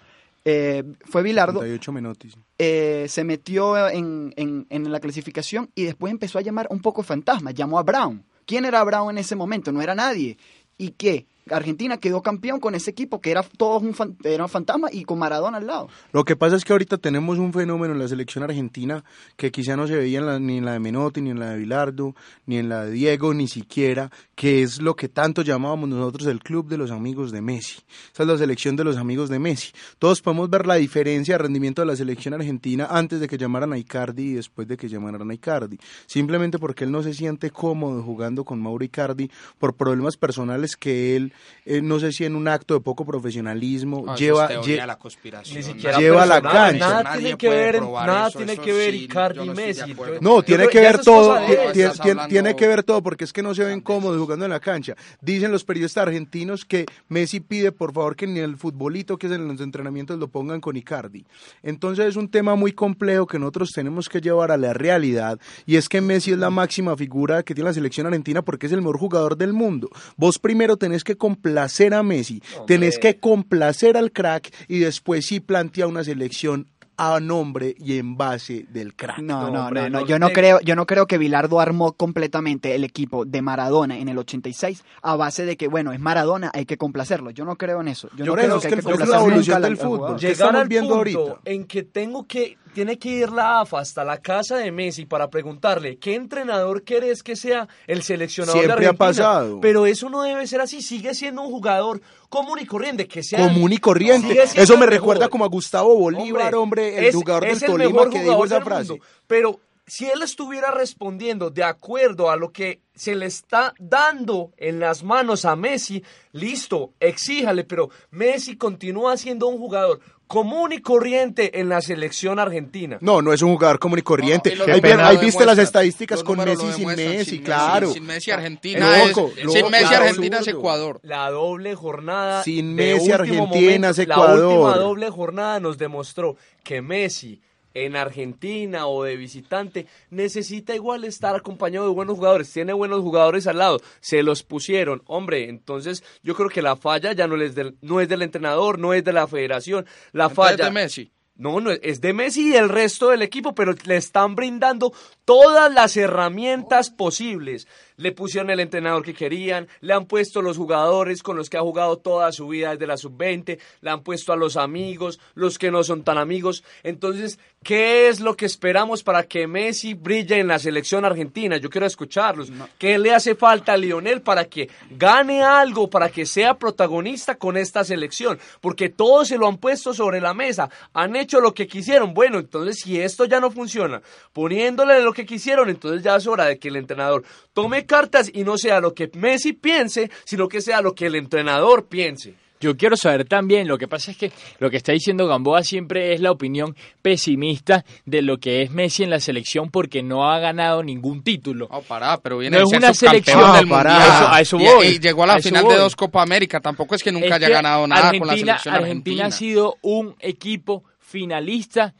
Eh, 0.50 0.82
fue 1.04 1.22
Bilardo 1.22 1.58
38 1.60 1.92
Menotti. 1.92 2.30
eh, 2.58 3.04
se 3.08 3.22
metió 3.24 3.86
en, 3.88 4.32
en- 4.36 4.66
en 4.70 4.90
la 4.90 4.98
clasificación 5.00 5.70
y 5.74 5.84
después 5.84 6.10
empezó 6.10 6.38
a 6.38 6.42
llamar 6.42 6.66
un 6.70 6.80
poco 6.80 7.02
fantasma. 7.02 7.50
Llamó 7.50 7.78
a 7.78 7.82
Brown. 7.82 8.24
¿Quién 8.46 8.64
era 8.64 8.82
Brown 8.82 9.10
en 9.10 9.18
ese 9.18 9.36
momento? 9.36 9.72
No 9.72 9.82
era 9.82 9.94
nadie. 9.94 10.38
¿Y 10.78 10.92
qué? 10.92 11.26
Argentina 11.50 11.96
quedó 11.98 12.22
campeón 12.22 12.60
con 12.60 12.74
ese 12.74 12.90
equipo 12.90 13.20
que 13.20 13.30
era 13.30 13.42
todos 13.42 13.82
un, 13.82 13.94
fan- 13.94 14.16
un 14.24 14.48
fantasma 14.48 14.88
y 14.92 15.04
con 15.04 15.18
Maradona 15.18 15.58
al 15.58 15.66
lado. 15.66 15.88
Lo 16.12 16.24
que 16.24 16.36
pasa 16.36 16.56
es 16.56 16.64
que 16.64 16.72
ahorita 16.72 16.98
tenemos 16.98 17.38
un 17.38 17.52
fenómeno 17.52 17.92
en 17.94 17.98
la 18.00 18.08
selección 18.08 18.44
argentina 18.44 19.04
que 19.36 19.50
quizá 19.50 19.76
no 19.76 19.86
se 19.86 19.96
veía 19.96 20.18
en 20.18 20.26
la- 20.26 20.38
ni 20.38 20.58
en 20.58 20.64
la 20.64 20.72
de 20.72 20.78
Menotti, 20.80 21.20
ni 21.20 21.30
en 21.30 21.38
la 21.40 21.50
de 21.50 21.58
Bilardo, 21.58 22.14
ni 22.46 22.58
en 22.58 22.68
la 22.68 22.84
de 22.84 22.92
Diego, 22.92 23.34
ni 23.34 23.48
siquiera, 23.48 24.10
que 24.34 24.62
es 24.62 24.80
lo 24.80 24.96
que 24.96 25.08
tanto 25.08 25.42
llamábamos 25.42 25.88
nosotros 25.88 26.26
el 26.28 26.40
club 26.40 26.68
de 26.68 26.78
los 26.78 26.90
amigos 26.90 27.32
de 27.32 27.40
Messi. 27.42 27.78
Esa 28.12 28.22
es 28.22 28.28
la 28.28 28.38
selección 28.38 28.76
de 28.76 28.84
los 28.84 28.96
amigos 28.96 29.28
de 29.28 29.38
Messi. 29.38 29.72
Todos 29.98 30.22
podemos 30.22 30.48
ver 30.50 30.66
la 30.66 30.74
diferencia 30.76 31.34
de 31.34 31.38
rendimiento 31.38 31.82
de 31.82 31.86
la 31.86 31.96
selección 31.96 32.34
argentina 32.34 32.86
antes 32.90 33.20
de 33.20 33.28
que 33.28 33.38
llamaran 33.38 33.72
a 33.72 33.78
Icardi 33.78 34.22
y 34.30 34.32
después 34.34 34.68
de 34.68 34.76
que 34.76 34.88
llamaran 34.88 35.30
a 35.30 35.34
Icardi. 35.34 35.78
Simplemente 36.06 36.58
porque 36.58 36.84
él 36.84 36.90
no 36.92 37.02
se 37.02 37.14
siente 37.14 37.50
cómodo 37.50 38.02
jugando 38.02 38.44
con 38.44 38.60
Mauro 38.60 38.84
Icardi 38.84 39.30
por 39.58 39.74
problemas 39.74 40.16
personales 40.16 40.76
que 40.76 41.16
él, 41.16 41.32
eh, 41.64 41.80
no 41.82 41.98
sé 42.00 42.12
si 42.12 42.24
en 42.24 42.34
un 42.36 42.48
acto 42.48 42.74
de 42.74 42.80
poco 42.80 43.04
profesionalismo, 43.04 44.04
Ah, 44.08 44.16
lleva... 44.16 44.46
es 44.46 44.58
lle- 44.66 44.84
la 44.86 44.98
conspiración. 44.98 45.56
Ni 45.58 45.62
siquiera 45.62 45.98
Lleva 45.98 46.26
la 46.26 46.40
personal, 46.40 46.70
cancha. 46.72 46.88
Nada 46.88 47.02
Nadie 47.02 47.20
tiene 47.20 47.38
que 47.38 47.48
ver, 47.50 47.76
probar 47.76 48.06
nada 48.06 48.28
eso, 48.28 48.38
tiene 48.38 48.52
eso 48.54 48.62
que 48.62 48.72
ver 48.72 48.90
sí, 48.92 49.04
Icardi 49.04 49.46
no 49.46 49.54
Messi. 49.54 49.96
No, 50.20 50.42
tiene 50.42 50.68
que 50.68 50.80
ver 50.80 50.98
todo, 51.00 51.32
hablando- 51.34 52.26
tiene 52.28 52.56
que 52.56 52.66
ver 52.66 52.82
todo, 52.82 53.02
porque 53.02 53.24
es 53.24 53.32
que 53.32 53.42
no 53.42 53.54
se 53.54 53.64
ven 53.64 53.80
cómodos 53.80 54.20
jugando 54.20 54.44
en 54.44 54.50
la 54.50 54.60
cancha. 54.60 54.94
Dicen 55.20 55.50
los 55.52 55.64
periodistas 55.64 56.02
argentinos 56.02 56.64
que 56.64 56.86
Messi 57.08 57.40
pide 57.40 57.72
por 57.72 57.92
favor 57.92 58.16
que 58.16 58.26
ni 58.26 58.40
el 58.40 58.56
futbolito 58.56 59.16
que 59.18 59.26
es 59.26 59.32
en 59.32 59.46
los 59.48 59.60
entrenamientos 59.60 60.18
lo 60.18 60.28
pongan 60.28 60.60
con 60.60 60.76
Icardi. 60.76 61.24
Entonces 61.62 62.06
es 62.06 62.16
un 62.16 62.28
tema 62.30 62.54
muy 62.54 62.72
complejo 62.72 63.26
que 63.26 63.38
nosotros 63.38 63.70
tenemos 63.74 64.08
que 64.08 64.20
llevar 64.20 64.50
a 64.50 64.56
la 64.56 64.72
realidad 64.72 65.38
y 65.66 65.76
es 65.76 65.88
que 65.88 66.00
Messi 66.00 66.32
es 66.32 66.38
la 66.38 66.50
máxima 66.50 66.96
figura 66.96 67.42
que 67.42 67.54
tiene 67.54 67.68
la 67.70 67.74
selección 67.74 68.06
argentina 68.06 68.42
porque 68.42 68.66
es 68.66 68.72
el 68.72 68.80
mejor 68.80 68.98
jugador 68.98 69.36
del 69.36 69.52
mundo. 69.52 69.88
Vos 70.16 70.38
primero 70.38 70.76
tenés 70.76 71.04
que 71.04 71.16
complacer 71.28 71.92
a 71.92 72.02
Messi, 72.02 72.42
tenés 72.66 72.98
que 72.98 73.18
complacer 73.18 73.96
al 73.98 74.12
crack 74.12 74.50
y 74.66 74.78
después 74.78 75.26
sí 75.26 75.40
plantea 75.40 75.86
una 75.86 76.02
selección 76.02 76.66
a 77.00 77.20
nombre 77.20 77.76
y 77.78 77.98
en 77.98 78.16
base 78.16 78.66
del 78.70 78.94
crack. 78.94 79.18
No, 79.18 79.42
No, 79.42 79.50
no, 79.50 79.66
hombre, 79.66 79.82
no, 79.82 79.88
no. 79.88 80.00
no 80.00 80.06
Yo 80.06 80.18
no 80.18 80.30
creo, 80.30 80.58
yo 80.62 80.74
no 80.74 80.84
creo 80.86 81.06
que 81.06 81.16
Bilardo 81.18 81.60
armó 81.60 81.92
completamente 81.92 82.74
el 82.74 82.82
equipo 82.82 83.24
de 83.24 83.40
Maradona 83.42 83.98
en 83.98 84.08
el 84.08 84.18
86 84.18 84.82
a 85.02 85.14
base 85.16 85.44
de 85.44 85.56
que, 85.56 85.68
bueno, 85.68 85.92
es 85.92 86.00
Maradona, 86.00 86.50
hay 86.52 86.64
que 86.64 86.76
complacerlo. 86.76 87.30
Yo 87.30 87.44
no 87.44 87.56
creo 87.56 87.82
en 87.82 87.88
eso. 87.88 88.08
Yo 88.16 88.24
no 88.24 88.32
creo 88.34 88.56
es 88.56 88.62
que 88.62 88.68
que 88.70 88.74
hay 88.74 88.80
el 88.80 88.84
que 88.96 89.02
es 89.04 89.08
la 89.08 89.18
evolución 89.20 89.62
del 89.62 89.76
fútbol. 89.76 89.96
jugador. 89.98 90.16
¿Qué 90.18 90.26
llegar 90.26 90.32
estamos 90.32 90.62
al 90.62 90.68
viendo 90.68 90.88
punto 91.02 91.18
ahorita? 91.20 91.40
en 91.44 91.64
que 91.66 91.82
tengo 91.84 92.26
que 92.26 92.56
tiene 92.68 92.98
que 92.98 93.08
ir 93.08 93.30
la 93.30 93.60
AFA 93.60 93.80
hasta 93.80 94.04
la 94.04 94.18
casa 94.18 94.56
de 94.56 94.70
Messi 94.70 95.06
para 95.06 95.28
preguntarle 95.30 95.96
qué 95.98 96.14
entrenador 96.14 96.82
querés 96.84 97.22
que 97.22 97.36
sea 97.36 97.68
el 97.86 98.02
seleccionador 98.02 98.60
Siempre 98.60 98.80
de 98.80 98.86
ha 98.86 98.90
Argentina. 98.90 99.06
pasado. 99.08 99.60
Pero 99.60 99.86
eso 99.86 100.08
no 100.08 100.22
debe 100.22 100.46
ser 100.46 100.60
así, 100.60 100.82
sigue 100.82 101.14
siendo 101.14 101.42
un 101.42 101.50
jugador 101.50 102.00
común 102.28 102.58
y 102.60 102.66
corriente, 102.66 103.08
que 103.08 103.22
sea 103.22 103.48
común 103.48 103.72
y 103.72 103.78
corriente. 103.78 104.38
Eso 104.54 104.76
me 104.78 104.86
recuerda 104.86 105.28
como 105.28 105.44
a 105.44 105.48
Gustavo 105.48 105.94
Bolívar, 105.96 106.54
hombre, 106.54 106.98
el 106.98 107.04
es- 107.06 107.14
jugador 107.14 107.46
es 107.46 107.60
del 107.60 107.70
el 107.70 107.76
Tolima 107.76 107.90
mejor 108.04 108.10
que 108.10 108.20
dijo 108.22 108.44
esa 108.44 108.60
frase. 108.60 108.90
mundo. 108.92 109.04
Pero 109.26 109.60
si 109.86 110.04
él 110.04 110.20
estuviera 110.22 110.70
respondiendo 110.70 111.48
de 111.48 111.64
acuerdo 111.64 112.30
a 112.30 112.36
lo 112.36 112.52
que 112.52 112.82
se 112.94 113.14
le 113.14 113.24
está 113.24 113.72
dando 113.78 114.52
en 114.58 114.80
las 114.80 115.02
manos 115.02 115.46
a 115.46 115.56
Messi, 115.56 116.02
listo, 116.32 116.92
exíjale, 117.00 117.64
pero 117.64 117.88
Messi 118.10 118.56
continúa 118.56 119.16
siendo 119.16 119.46
un 119.48 119.56
jugador 119.56 120.00
común 120.28 120.72
y 120.72 120.78
corriente 120.78 121.58
en 121.58 121.68
la 121.68 121.80
selección 121.80 122.38
argentina. 122.38 122.98
No, 123.00 123.22
no 123.22 123.32
es 123.32 123.42
un 123.42 123.54
jugador 123.54 123.78
común 123.80 123.98
y 123.98 124.02
corriente. 124.02 124.54
No, 124.54 124.64
ahí, 125.04 125.16
viste 125.16 125.44
las 125.44 125.58
estadísticas 125.58 126.22
con 126.22 126.38
Messi 126.38 126.72
sin 126.74 126.86
Messi, 126.86 127.30
sin 127.30 127.42
claro. 127.42 127.92
Sin 127.92 128.06
Messi 128.06 128.30
Argentina 128.30 129.02
es, 129.02 129.08
loco, 129.08 129.32
sin 129.34 129.70
Messi 129.70 129.88
claro, 129.88 130.04
Argentina 130.04 130.38
es. 130.38 130.48
Ecuador. 130.48 131.00
La 131.02 131.30
doble 131.30 131.74
jornada. 131.74 132.44
Sin 132.44 132.74
Messi, 132.74 133.10
Argentina 133.10 133.88
es 133.88 133.98
La 133.98 134.04
Ecuador. 134.04 134.44
última 134.44 134.76
doble 134.76 135.10
jornada 135.10 135.58
nos 135.58 135.78
demostró 135.78 136.36
que 136.62 136.82
Messi 136.82 137.40
en 137.84 137.96
Argentina 137.96 138.86
o 138.86 139.04
de 139.04 139.16
visitante 139.16 139.86
necesita 140.10 140.74
igual 140.74 141.04
estar 141.04 141.34
acompañado 141.36 141.86
de 141.86 141.94
buenos 141.94 142.16
jugadores. 142.16 142.52
Tiene 142.52 142.72
buenos 142.72 143.00
jugadores 143.00 143.46
al 143.46 143.58
lado. 143.58 143.80
Se 144.00 144.22
los 144.22 144.42
pusieron. 144.42 145.02
Hombre, 145.06 145.48
entonces 145.48 146.02
yo 146.22 146.34
creo 146.34 146.48
que 146.48 146.62
la 146.62 146.76
falla 146.76 147.12
ya 147.12 147.26
no 147.26 147.40
es 147.40 147.54
del, 147.54 147.76
no 147.80 148.00
es 148.00 148.08
del 148.08 148.22
entrenador, 148.22 148.78
no 148.78 148.94
es 148.94 149.04
de 149.04 149.12
la 149.12 149.26
federación. 149.26 149.86
La 150.12 150.24
Entonces, 150.24 150.56
falla. 150.56 150.64
de 150.64 150.70
Messi. 150.70 151.12
No, 151.36 151.60
no, 151.60 151.70
es 151.70 152.00
de 152.00 152.12
Messi 152.12 152.50
y 152.50 152.56
el 152.56 152.68
resto 152.68 153.10
del 153.10 153.22
equipo, 153.22 153.54
pero 153.54 153.72
le 153.84 153.96
están 153.96 154.34
brindando 154.34 154.92
todas 155.28 155.70
las 155.70 155.94
herramientas 155.98 156.88
posibles. 156.88 157.68
le 157.98 158.12
pusieron 158.12 158.48
el 158.50 158.60
entrenador 158.60 159.04
que 159.04 159.12
querían, 159.12 159.68
le 159.80 159.92
han 159.92 160.06
puesto 160.06 160.40
los 160.40 160.56
jugadores 160.56 161.22
con 161.22 161.36
los 161.36 161.50
que 161.50 161.58
ha 161.58 161.62
jugado 161.62 161.98
toda 161.98 162.30
su 162.30 162.46
vida 162.46 162.70
desde 162.70 162.86
la 162.86 162.96
sub-20, 162.96 163.58
le 163.80 163.90
han 163.90 164.02
puesto 164.02 164.32
a 164.32 164.36
los 164.36 164.56
amigos, 164.56 165.18
los 165.34 165.58
que 165.58 165.72
no 165.72 165.82
son 165.82 166.04
tan 166.04 166.16
amigos. 166.16 166.62
Entonces, 166.84 167.40
¿qué 167.64 168.08
es 168.08 168.20
lo 168.20 168.36
que 168.36 168.46
esperamos 168.46 169.02
para 169.02 169.24
que 169.24 169.48
Messi 169.48 169.94
brille 169.94 170.38
en 170.38 170.46
la 170.46 170.60
selección 170.60 171.04
argentina? 171.04 171.56
Yo 171.56 171.68
quiero 171.68 171.88
escucharlos. 171.88 172.52
¿Qué 172.78 172.98
le 172.98 173.12
hace 173.12 173.34
falta 173.34 173.72
a 173.72 173.76
Lionel 173.76 174.22
para 174.22 174.44
que 174.44 174.70
gane 174.90 175.42
algo, 175.42 175.90
para 175.90 176.08
que 176.08 176.24
sea 176.24 176.56
protagonista 176.56 177.34
con 177.34 177.56
esta 177.56 177.82
selección? 177.82 178.38
Porque 178.60 178.90
todos 178.90 179.26
se 179.26 179.38
lo 179.38 179.48
han 179.48 179.58
puesto 179.58 179.92
sobre 179.92 180.20
la 180.20 180.34
mesa, 180.34 180.70
han 180.92 181.16
hecho 181.16 181.40
lo 181.40 181.52
que 181.52 181.66
quisieron. 181.66 182.14
Bueno, 182.14 182.38
entonces 182.38 182.78
si 182.78 183.00
esto 183.00 183.24
ya 183.24 183.40
no 183.40 183.50
funciona, 183.50 184.00
poniéndole 184.32 185.02
lo 185.02 185.12
que 185.18 185.26
quisieron, 185.26 185.68
entonces 185.68 186.02
ya 186.02 186.16
es 186.16 186.26
hora 186.26 186.44
de 186.46 186.58
que 186.58 186.68
el 186.68 186.76
entrenador 186.76 187.24
tome 187.52 187.84
cartas 187.86 188.30
y 188.32 188.44
no 188.44 188.56
sea 188.56 188.80
lo 188.80 188.94
que 188.94 189.10
Messi 189.14 189.52
piense, 189.52 190.10
sino 190.24 190.48
que 190.48 190.60
sea 190.60 190.80
lo 190.80 190.94
que 190.94 191.06
el 191.06 191.16
entrenador 191.16 191.86
piense. 191.86 192.34
Yo 192.60 192.76
quiero 192.76 192.96
saber 192.96 193.24
también, 193.24 193.68
lo 193.68 193.78
que 193.78 193.86
pasa 193.86 194.10
es 194.10 194.16
que 194.16 194.32
lo 194.58 194.68
que 194.68 194.76
está 194.78 194.90
diciendo 194.90 195.28
Gamboa 195.28 195.62
siempre 195.62 196.12
es 196.12 196.20
la 196.20 196.32
opinión 196.32 196.74
pesimista 197.02 197.84
de 198.04 198.20
lo 198.20 198.38
que 198.38 198.62
es 198.62 198.70
Messi 198.72 199.04
en 199.04 199.10
la 199.10 199.20
selección 199.20 199.70
porque 199.70 200.02
no 200.02 200.28
ha 200.28 200.40
ganado 200.40 200.82
ningún 200.82 201.22
título. 201.22 201.68
No, 201.70 201.80
pará, 201.82 202.18
pero 202.20 202.38
viene 202.38 202.56
no 202.56 202.60
de 202.60 202.64
es 202.64 202.70
ser 202.70 202.78
una 202.78 202.94
selección 202.94 203.38
del 203.54 203.66
mundial. 203.66 203.84
Mundial. 203.84 204.00
A 204.02 204.16
eso, 204.16 204.28
a 204.32 204.40
eso 204.40 204.56
Y- 204.60 204.64
voy. 204.64 204.86
Y, 204.88 204.98
llegó 204.98 205.22
a 205.22 205.26
la 205.28 205.34
a 205.34 205.38
final 205.40 205.68
de 205.68 205.76
dos 205.76 205.94
Copa 205.94 206.20
América. 206.20 206.58
Tampoco 206.60 206.96
es 206.96 207.02
que 207.04 207.12
nunca 207.12 207.26
Es 207.28 207.32
haya 207.34 207.46
que 207.46 207.52
ganado 207.52 207.86
nada 207.86 208.10
con 208.18 208.26
la 208.26 208.32
Argentina- 208.32 208.58
selección 208.58 208.74
Argentina 208.74 209.24
argentina. 209.24 209.26
ha 209.26 209.30
sido 209.30 209.76
un 209.82 210.16
equipo 210.18 210.82
finalista 210.98 211.94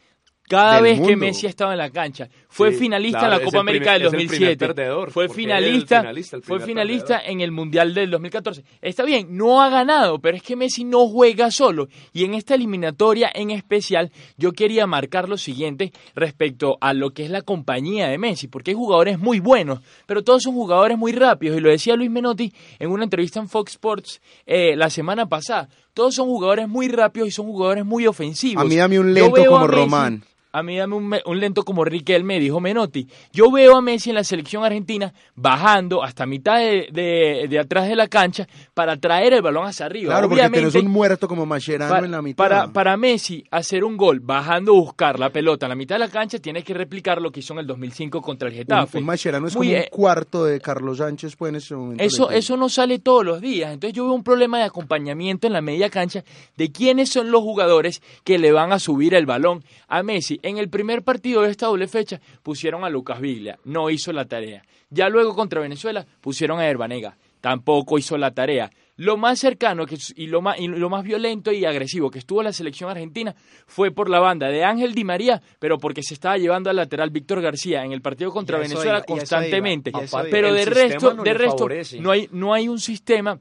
cada 0.49 0.75
Del 0.81 0.83
vez 0.85 1.01
que. 1.07 1.17
Messi 1.17 1.47
ha 1.47 1.51
estado 1.51 1.73
en 1.73 1.79
la 1.79 1.91
cancha. 1.91 2.29
Fue 2.49 2.73
Sí, 2.73 2.79
finalista 2.79 3.19
claro, 3.19 3.35
en 3.35 3.39
la 3.41 3.45
Copa 3.45 3.59
el 3.59 3.65
primer- 3.67 3.77
América 3.77 3.93
del 3.93 4.03
es 4.03 4.07
el 4.07 4.11
primer 4.11 4.29
2007. 4.29 4.67
perdedor, 4.67 5.11
fue 5.11 5.29
finalista, 5.29 6.13
fue 6.43 6.61
finalista 6.61 7.07
perdedor. 7.19 7.31
en 7.33 7.41
el 7.43 7.53
Mundial 7.53 7.95
del 7.95 8.11
2014. 8.11 8.65
Está 8.81 9.05
bien, 9.05 9.29
no 9.37 9.63
ha 9.63 9.69
ganado, 9.69 10.19
pero 10.21 10.37
es 10.37 10.43
que 10.43 10.57
Messi 10.57 10.85
no 10.85 11.07
juega 11.09 11.51
solo. 11.51 11.89
Y 12.13 12.25
en 12.25 12.35
esta 12.35 12.55
eliminatoria 12.55 13.31
en 13.35 13.51
especial, 13.51 14.11
yo 14.37 14.53
quería 14.53 14.87
marcar 14.87 15.29
lo 15.29 15.37
siguiente 15.37 15.93
respecto 16.15 16.79
a 16.81 16.95
lo 16.95 17.11
que 17.11 17.25
es 17.25 17.31
la 17.31 17.43
compañía 17.43 18.09
de 18.09 18.19
Messi, 18.19 18.49
porque 18.49 18.71
hay 18.71 18.77
jugadores 18.77 19.19
muy 19.19 19.41
buenos, 19.41 19.81
pero 20.07 20.25
todos 20.25 20.43
son 20.43 20.55
jugadores 20.55 20.97
muy 20.99 21.13
rápidos. 21.13 21.57
Y 21.59 21.61
lo 21.61 21.69
decía 21.71 21.95
Luis 21.97 22.11
Menotti 22.11 22.53
en 22.79 22.91
una 22.91 23.05
entrevista 23.05 23.41
en 23.41 23.49
Fox 23.49 23.73
Sports 23.73 24.21
eh, 24.47 24.75
la 24.77 24.89
semana 24.91 25.29
pasada. 25.29 25.69
Todos 25.95 26.15
son 26.15 26.29
jugadores 26.29 26.69
muy 26.69 26.89
rápidos 26.89 27.29
y 27.29 27.33
son 27.33 27.47
jugadores 27.47 27.85
muy 27.85 28.07
ofensivos. 28.07 28.65
A 28.65 28.67
mí 28.67 28.77
dame 28.77 28.99
un 28.99 29.13
lento 29.13 29.45
como 29.47 29.67
Román. 29.67 30.23
A 30.51 30.63
mí 30.63 30.77
dame 30.79 30.95
un, 30.97 31.15
un 31.27 31.41
lento 31.41 31.63
como 31.65 31.85
Riquelme, 31.85 32.41
dijo 32.41 32.59
Menotti. 32.61 33.07
Yo 33.33 33.51
veo 33.51 33.77
a 33.77 33.83
Messi 33.83 34.11
en 34.11 34.17
la 34.17 34.25
selección 34.25 34.65
argentina 34.65 35.13
bajando 35.35 36.03
hasta 36.03 36.27
mitad 36.27 36.59
de, 36.59 36.89
de- 36.91 37.47
de 37.49 37.59
atrás 37.59 37.89
de 37.89 37.95
la 37.97 38.09
cancha 38.09 38.47
para 38.75 38.97
traer 38.97 39.35
el 39.35 39.43
balón 39.43 39.67
hacia 39.67 39.87
arriba. 39.87 40.13
Claro, 40.15 40.29
porque 40.29 40.49
tenés 40.49 40.75
un 40.75 40.91
muerto 40.91 41.29
como 41.29 41.47
Mascherano 41.47 42.05
en 42.05 42.11
la 42.11 42.23
mitad. 42.23 42.37
Para, 42.37 42.73
para 42.73 42.97
Messi 42.97 43.45
hacer 43.51 43.85
un 43.85 43.97
gol 43.97 44.21
bajando 44.21 44.73
a 44.73 44.77
buscar 44.77 45.19
la 45.19 45.31
pelota 45.31 45.67
en 45.67 45.71
la 45.71 45.77
mitad 45.77 45.95
de 45.97 46.01
la 46.01 46.09
cancha, 46.09 46.39
tiene 46.39 46.63
que 46.63 46.75
replicar 46.75 47.21
lo 47.21 47.31
que 47.31 47.41
hizo 47.41 47.53
en 47.53 47.61
el 47.61 47.67
2005 47.67 48.21
contra 48.23 48.49
el 48.49 48.55
Getafe. 48.55 48.99
un 48.99 49.05
Mascherano 49.05 49.47
es 49.49 49.57
Muy, 49.57 49.67
como 49.69 49.79
un 49.79 49.83
eh, 49.85 49.89
cuarto 49.91 50.45
de 50.45 50.61
Carlos 50.61 50.99
Sánchez 50.99 51.37
pues, 51.37 51.51
en 51.51 51.57
ese 51.57 51.75
momento. 51.77 52.03
eso, 52.03 52.31
eso 52.31 52.57
no 52.57 52.69
sale 52.69 52.99
todos 52.99 53.25
los 53.25 53.41
días. 53.41 53.73
Entonces 53.73 53.95
yo 53.95 54.05
veo 54.05 54.15
un 54.15 54.25
problema 54.25 54.59
de 54.59 54.65
acompañamiento 54.65 55.47
en 55.47 55.53
la 55.53 55.61
media 55.61 55.91
cancha 55.91 56.25
de 56.57 56.73
quiénes 56.73 57.11
son 57.11 57.31
los 57.31 57.43
jugadores 57.43 58.03
que 58.25 58.39
le 58.39 58.51
van 58.53 58.73
a 58.73 58.79
subir 58.79 59.15
el 59.15 59.27
balón 59.27 59.63
a 59.89 60.03
Messi. 60.03 60.38
En 60.43 60.59
el 60.59 60.69
primer 60.69 61.03
partido 61.03 61.43
de 61.43 61.51
esta 61.51 61.67
doble 61.67 61.89
fecha 61.89 62.21
pusieron 62.43 62.85
a 62.85 62.91
Lucas 62.91 63.21
Viglia, 63.21 63.59
no 63.65 63.91
hizo 63.91 64.13
la 64.13 64.25
tarea. 64.25 64.63
Ya 64.91 65.09
luego 65.09 65.35
contra 65.35 65.61
Venezuela 65.61 66.07
pusieron 66.21 66.61
a 66.61 66.67
Herbanega, 66.67 67.17
tampoco 67.41 67.99
hizo 67.99 68.17
la 68.17 68.31
tarea. 68.33 68.71
Lo 68.97 69.17
más 69.17 69.39
cercano 69.39 69.87
que, 69.87 69.97
y, 70.17 70.27
lo 70.27 70.43
más, 70.43 70.59
y 70.59 70.67
lo 70.67 70.91
más 70.91 71.05
violento 71.05 71.53
y 71.53 71.65
agresivo 71.65 72.11
que 72.11 72.19
estuvo 72.19 72.43
la 72.43 72.53
selección 72.53 72.91
argentina 72.91 73.33
fue 73.67 73.93
por 73.93 74.11
la 74.11 74.19
banda 74.19 74.49
de 74.49 74.65
Ángel 74.65 74.93
Di 74.93 75.05
María, 75.05 75.41
pero 75.61 75.79
porque 75.79 76.03
se 76.03 76.15
estaba 76.15 76.37
llevando 76.37 76.69
al 76.69 76.77
lateral 76.77 77.11
Víctor 77.11 77.41
García 77.41 77.85
en 77.85 77.93
el 77.93 78.03
partido 78.03 78.33
contra 78.33 78.59
Venezuela 78.59 78.99
iba, 78.99 79.03
constantemente. 79.03 79.91
iba. 79.91 80.25
Pero 80.29 80.53
de 80.53 80.65
resto, 80.65 81.15
no 81.15 81.23
de 81.23 81.31
le 81.31 81.39
resto 81.39 81.59
favorece. 81.59 82.01
no 82.01 82.11
hay, 82.11 82.29
no 82.33 82.53
hay 82.53 82.69
un 82.69 82.81
sistema 82.81 83.39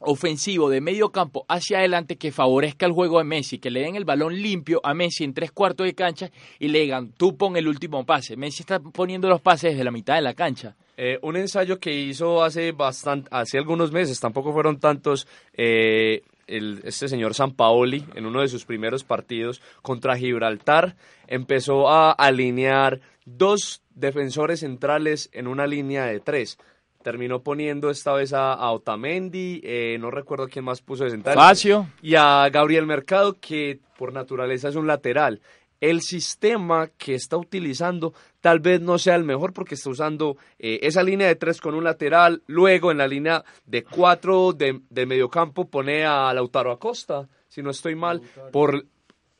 ofensivo 0.00 0.68
de 0.68 0.80
medio 0.80 1.10
campo 1.10 1.44
hacia 1.48 1.78
adelante 1.78 2.16
que 2.16 2.32
favorezca 2.32 2.86
el 2.86 2.92
juego 2.92 3.18
de 3.18 3.24
Messi, 3.24 3.58
que 3.58 3.70
le 3.70 3.80
den 3.80 3.96
el 3.96 4.04
balón 4.04 4.34
limpio 4.34 4.80
a 4.84 4.94
Messi 4.94 5.24
en 5.24 5.34
tres 5.34 5.52
cuartos 5.52 5.86
de 5.86 5.94
cancha 5.94 6.30
y 6.58 6.68
le 6.68 6.80
digan, 6.80 7.12
tú 7.12 7.36
pon 7.36 7.56
el 7.56 7.68
último 7.68 8.04
pase. 8.04 8.36
Messi 8.36 8.62
está 8.62 8.80
poniendo 8.80 9.28
los 9.28 9.40
pases 9.40 9.72
desde 9.72 9.84
la 9.84 9.90
mitad 9.90 10.14
de 10.14 10.22
la 10.22 10.34
cancha. 10.34 10.76
Eh, 10.96 11.18
un 11.22 11.36
ensayo 11.36 11.78
que 11.78 11.92
hizo 11.92 12.42
hace 12.42 12.72
bastante, 12.72 13.28
hace 13.30 13.58
algunos 13.58 13.92
meses, 13.92 14.18
tampoco 14.18 14.52
fueron 14.52 14.78
tantos, 14.78 15.28
eh, 15.52 16.22
este 16.46 17.08
señor 17.08 17.34
Sampaoli, 17.34 18.04
en 18.14 18.24
uno 18.24 18.40
de 18.40 18.48
sus 18.48 18.64
primeros 18.64 19.04
partidos 19.04 19.60
contra 19.82 20.16
Gibraltar, 20.16 20.96
empezó 21.26 21.90
a 21.90 22.12
alinear 22.12 23.00
dos 23.26 23.82
defensores 23.94 24.60
centrales 24.60 25.28
en 25.32 25.48
una 25.48 25.66
línea 25.66 26.06
de 26.06 26.20
tres. 26.20 26.58
Terminó 27.06 27.40
poniendo 27.40 27.88
esta 27.88 28.14
vez 28.14 28.32
a, 28.32 28.52
a 28.52 28.72
Otamendi, 28.72 29.60
eh, 29.62 29.96
no 30.00 30.10
recuerdo 30.10 30.48
quién 30.48 30.64
más 30.64 30.82
puso 30.82 31.04
de 31.04 31.10
central. 31.10 31.36
Facio. 31.36 31.86
Y 32.02 32.16
a 32.16 32.48
Gabriel 32.50 32.84
Mercado, 32.84 33.36
que 33.40 33.78
por 33.96 34.12
naturaleza 34.12 34.70
es 34.70 34.74
un 34.74 34.88
lateral. 34.88 35.40
El 35.80 36.00
sistema 36.00 36.88
que 36.98 37.14
está 37.14 37.36
utilizando 37.36 38.12
tal 38.40 38.58
vez 38.58 38.80
no 38.80 38.98
sea 38.98 39.14
el 39.14 39.22
mejor 39.22 39.52
porque 39.52 39.76
está 39.76 39.88
usando 39.88 40.36
eh, 40.58 40.80
esa 40.82 41.04
línea 41.04 41.28
de 41.28 41.36
tres 41.36 41.60
con 41.60 41.76
un 41.76 41.84
lateral. 41.84 42.42
Luego 42.48 42.90
en 42.90 42.98
la 42.98 43.06
línea 43.06 43.44
de 43.66 43.84
cuatro 43.84 44.52
de, 44.52 44.80
de 44.90 45.06
mediocampo 45.06 45.68
pone 45.68 46.04
a 46.04 46.34
Lautaro 46.34 46.72
Acosta, 46.72 47.28
si 47.46 47.62
no 47.62 47.70
estoy 47.70 47.94
mal, 47.94 48.20
por, 48.50 48.84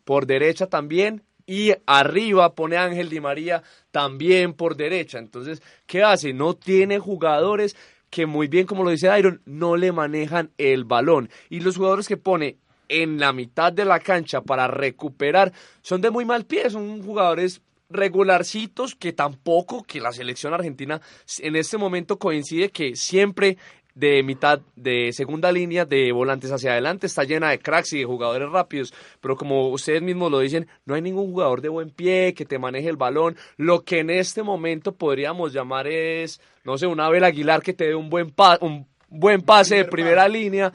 por 0.04 0.26
derecha 0.26 0.68
también. 0.68 1.24
Y 1.46 1.72
arriba 1.86 2.54
pone 2.54 2.76
Ángel 2.76 3.08
Di 3.08 3.20
María 3.20 3.62
también 3.90 4.52
por 4.52 4.76
derecha. 4.76 5.18
Entonces, 5.18 5.62
¿qué 5.86 6.02
hace? 6.02 6.32
No 6.32 6.54
tiene 6.54 6.98
jugadores 6.98 7.76
que 8.10 8.26
muy 8.26 8.48
bien, 8.48 8.66
como 8.66 8.84
lo 8.84 8.90
dice 8.90 9.16
Iron, 9.18 9.40
no 9.44 9.76
le 9.76 9.92
manejan 9.92 10.50
el 10.58 10.84
balón. 10.84 11.30
Y 11.48 11.60
los 11.60 11.76
jugadores 11.76 12.08
que 12.08 12.16
pone 12.16 12.56
en 12.88 13.18
la 13.18 13.32
mitad 13.32 13.72
de 13.72 13.84
la 13.84 14.00
cancha 14.00 14.40
para 14.40 14.68
recuperar 14.68 15.52
son 15.82 16.00
de 16.00 16.10
muy 16.10 16.24
mal 16.24 16.44
pie, 16.44 16.70
son 16.70 17.02
jugadores 17.02 17.60
regularcitos 17.88 18.94
que 18.94 19.12
tampoco 19.12 19.84
que 19.84 20.00
la 20.00 20.12
selección 20.12 20.52
argentina 20.52 21.00
en 21.38 21.56
este 21.56 21.78
momento 21.78 22.18
coincide 22.18 22.70
que 22.70 22.96
siempre 22.96 23.58
de 23.96 24.22
mitad 24.22 24.60
de 24.76 25.10
segunda 25.12 25.50
línea 25.50 25.86
de 25.86 26.12
volantes 26.12 26.52
hacia 26.52 26.72
adelante. 26.72 27.06
Está 27.06 27.24
llena 27.24 27.48
de 27.50 27.58
cracks 27.58 27.94
y 27.94 27.98
de 28.00 28.04
jugadores 28.04 28.48
rápidos, 28.50 28.92
pero 29.20 29.36
como 29.36 29.70
ustedes 29.70 30.02
mismos 30.02 30.30
lo 30.30 30.38
dicen, 30.40 30.68
no 30.84 30.94
hay 30.94 31.00
ningún 31.02 31.32
jugador 31.32 31.62
de 31.62 31.70
buen 31.70 31.88
pie 31.90 32.34
que 32.34 32.44
te 32.44 32.58
maneje 32.58 32.88
el 32.90 32.96
balón. 32.96 33.36
Lo 33.56 33.84
que 33.84 34.00
en 34.00 34.10
este 34.10 34.42
momento 34.42 34.92
podríamos 34.92 35.52
llamar 35.52 35.86
es, 35.88 36.40
no 36.62 36.76
sé, 36.76 36.86
un 36.86 37.00
Abel 37.00 37.24
Aguilar 37.24 37.62
que 37.62 37.72
te 37.72 37.86
dé 37.86 37.94
un 37.94 38.10
buen 38.10 38.30
pa 38.30 38.58
un 38.60 38.86
buen 39.08 39.40
pase 39.40 39.76
de 39.76 39.84
primera 39.86 40.28
línea 40.28 40.72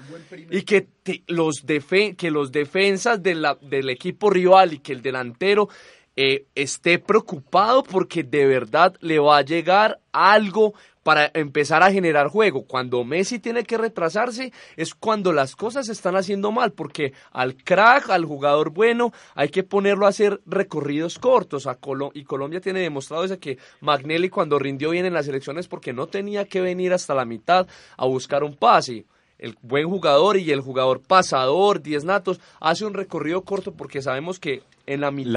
y 0.50 0.62
que 0.64 0.82
te- 1.04 1.22
los 1.28 1.66
defe- 1.68 2.16
que 2.16 2.32
los 2.32 2.52
defensas 2.52 3.22
de 3.22 3.36
la- 3.36 3.58
del 3.62 3.90
equipo 3.90 4.30
rival 4.32 4.74
y 4.74 4.80
que 4.80 4.94
el 4.94 5.02
delantero 5.02 5.70
eh, 6.16 6.46
esté 6.56 7.00
preocupado 7.00 7.84
porque 7.84 8.24
de 8.24 8.46
verdad 8.46 8.96
le 9.00 9.18
va 9.20 9.38
a 9.38 9.42
llegar 9.44 10.00
algo 10.12 10.74
para 11.04 11.32
empezar 11.34 11.84
a 11.84 11.92
generar 11.92 12.28
juego. 12.28 12.66
Cuando 12.66 13.04
Messi 13.04 13.40
tiene 13.40 13.64
que 13.64 13.78
retrasarse 13.78 14.52
es 14.78 14.94
cuando 14.94 15.34
las 15.34 15.56
cosas 15.56 15.88
se 15.88 15.92
están 15.92 16.16
haciendo 16.16 16.52
mal, 16.52 16.72
porque 16.74 17.14
al 17.32 17.56
crack, 17.56 18.10
al 18.10 18.26
jugador 18.26 18.70
bueno, 18.72 19.12
hay 19.36 19.50
que 19.50 19.64
ponerlo 19.64 20.06
a 20.06 20.10
hacer 20.10 20.42
recorridos 20.46 21.18
cortos. 21.20 21.68
A 21.68 21.80
Colo- 21.80 22.12
y 22.14 22.24
Colombia 22.24 22.62
tiene 22.62 22.82
demostrado 22.82 23.24
eso 23.24 23.40
que 23.40 23.58
Magnelli 23.80 24.30
cuando 24.30 24.60
rindió 24.60 24.92
bien 24.92 25.06
en 25.06 25.14
las 25.14 25.28
elecciones 25.28 25.68
porque 25.68 25.94
no 25.94 26.08
tenía 26.08 26.46
que 26.46 26.62
venir 26.62 26.94
hasta 26.94 27.16
la 27.16 27.26
mitad 27.26 27.68
a 27.98 28.06
buscar 28.06 28.44
un 28.44 28.56
pase 28.56 29.06
el 29.40 29.58
buen 29.64 29.90
jugador 29.90 30.38
y 30.38 30.52
el 30.52 30.62
jugador 30.62 31.02
pasador, 31.02 31.82
10 31.82 32.04
natos, 32.06 32.40
hace 32.60 32.86
un 32.86 32.94
recorrido 32.94 33.42
corto 33.42 33.74
porque 33.74 34.00
sabemos 34.04 34.40
que 34.40 34.62
en 34.86 35.02
la 35.02 35.10
mitad, 35.10 35.32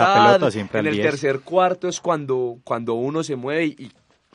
en 0.80 0.86
el 0.88 0.94
10. 0.96 1.06
tercer 1.10 1.40
cuarto 1.40 1.88
es 1.88 2.00
cuando, 2.00 2.58
cuando 2.64 2.92
uno 2.92 3.24
se 3.24 3.34
mueve 3.36 3.64
y, 3.64 3.76
y 3.78 3.92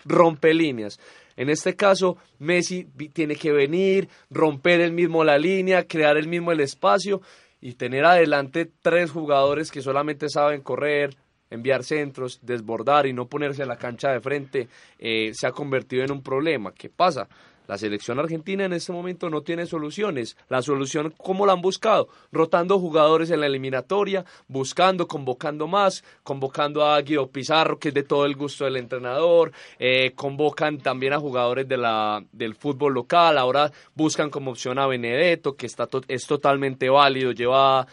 rompe 0.09 0.53
líneas. 0.53 0.99
En 1.37 1.49
este 1.49 1.75
caso, 1.75 2.17
Messi 2.39 2.85
tiene 3.13 3.35
que 3.35 3.53
venir, 3.53 4.09
romper 4.29 4.81
el 4.81 4.91
mismo 4.91 5.23
la 5.23 5.37
línea, 5.37 5.87
crear 5.87 6.17
el 6.17 6.27
mismo 6.27 6.51
el 6.51 6.59
espacio 6.59 7.21
y 7.61 7.75
tener 7.75 8.03
adelante 8.03 8.69
tres 8.81 9.11
jugadores 9.11 9.71
que 9.71 9.81
solamente 9.81 10.27
saben 10.27 10.61
correr, 10.61 11.15
enviar 11.49 11.83
centros, 11.83 12.39
desbordar 12.41 13.05
y 13.05 13.13
no 13.13 13.27
ponerse 13.27 13.63
a 13.63 13.67
la 13.67 13.77
cancha 13.77 14.11
de 14.11 14.19
frente, 14.19 14.67
eh, 14.97 15.31
se 15.33 15.47
ha 15.47 15.51
convertido 15.51 16.03
en 16.03 16.11
un 16.11 16.21
problema. 16.21 16.73
¿Qué 16.73 16.89
pasa? 16.89 17.27
La 17.69 17.77
selección 17.77 18.17
argentina 18.17 18.65
en 18.65 18.73
este 18.73 18.91
momento 18.91 19.29
no 19.29 19.43
tiene 19.43 19.67
soluciones. 19.67 20.35
La 20.47 20.63
solución, 20.63 21.13
¿cómo 21.15 21.45
la 21.45 21.53
han 21.53 21.61
buscado? 21.61 22.07
Rotando 22.31 22.79
jugadores 22.79 23.29
en 23.29 23.41
la 23.41 23.45
eliminatoria, 23.45 24.25
buscando, 24.47 25.07
convocando 25.07 25.67
más, 25.67 26.03
convocando 26.23 26.83
a 26.83 26.99
Guido 26.99 27.27
Pizarro, 27.27 27.77
que 27.77 27.89
es 27.89 27.93
de 27.93 28.01
todo 28.01 28.25
el 28.25 28.35
gusto 28.35 28.65
del 28.65 28.77
entrenador, 28.77 29.51
eh, 29.77 30.13
convocan 30.15 30.79
también 30.79 31.13
a 31.13 31.19
jugadores 31.19 31.67
del 31.67 32.55
fútbol 32.55 32.95
local, 32.95 33.37
ahora 33.37 33.71
buscan 33.93 34.31
como 34.31 34.49
opción 34.49 34.79
a 34.79 34.87
Benedetto, 34.87 35.55
que 35.55 35.67
está 35.67 35.87
es 36.07 36.25
totalmente 36.25 36.89
válido, 36.89 37.33
lleva 37.33 37.85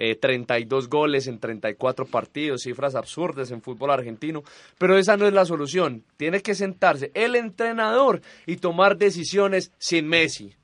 eh, 0.00 0.14
32 0.14 0.88
goles 0.88 1.26
en 1.26 1.40
34 1.40 2.06
partidos, 2.06 2.62
cifras 2.62 2.94
absurdas 2.94 3.50
en 3.50 3.60
fútbol 3.60 3.90
argentino, 3.90 4.44
pero 4.78 4.96
esa 4.96 5.16
no 5.16 5.26
es 5.26 5.32
la 5.32 5.44
solución. 5.44 6.04
Tiene 6.16 6.40
que 6.40 6.54
sentarse 6.54 7.10
el 7.14 7.34
entrenador 7.34 8.22
y 8.46 8.58
tomar 8.58 8.96
decisiones 8.96 9.72
sin 9.78 10.06
Messi. 10.06 10.54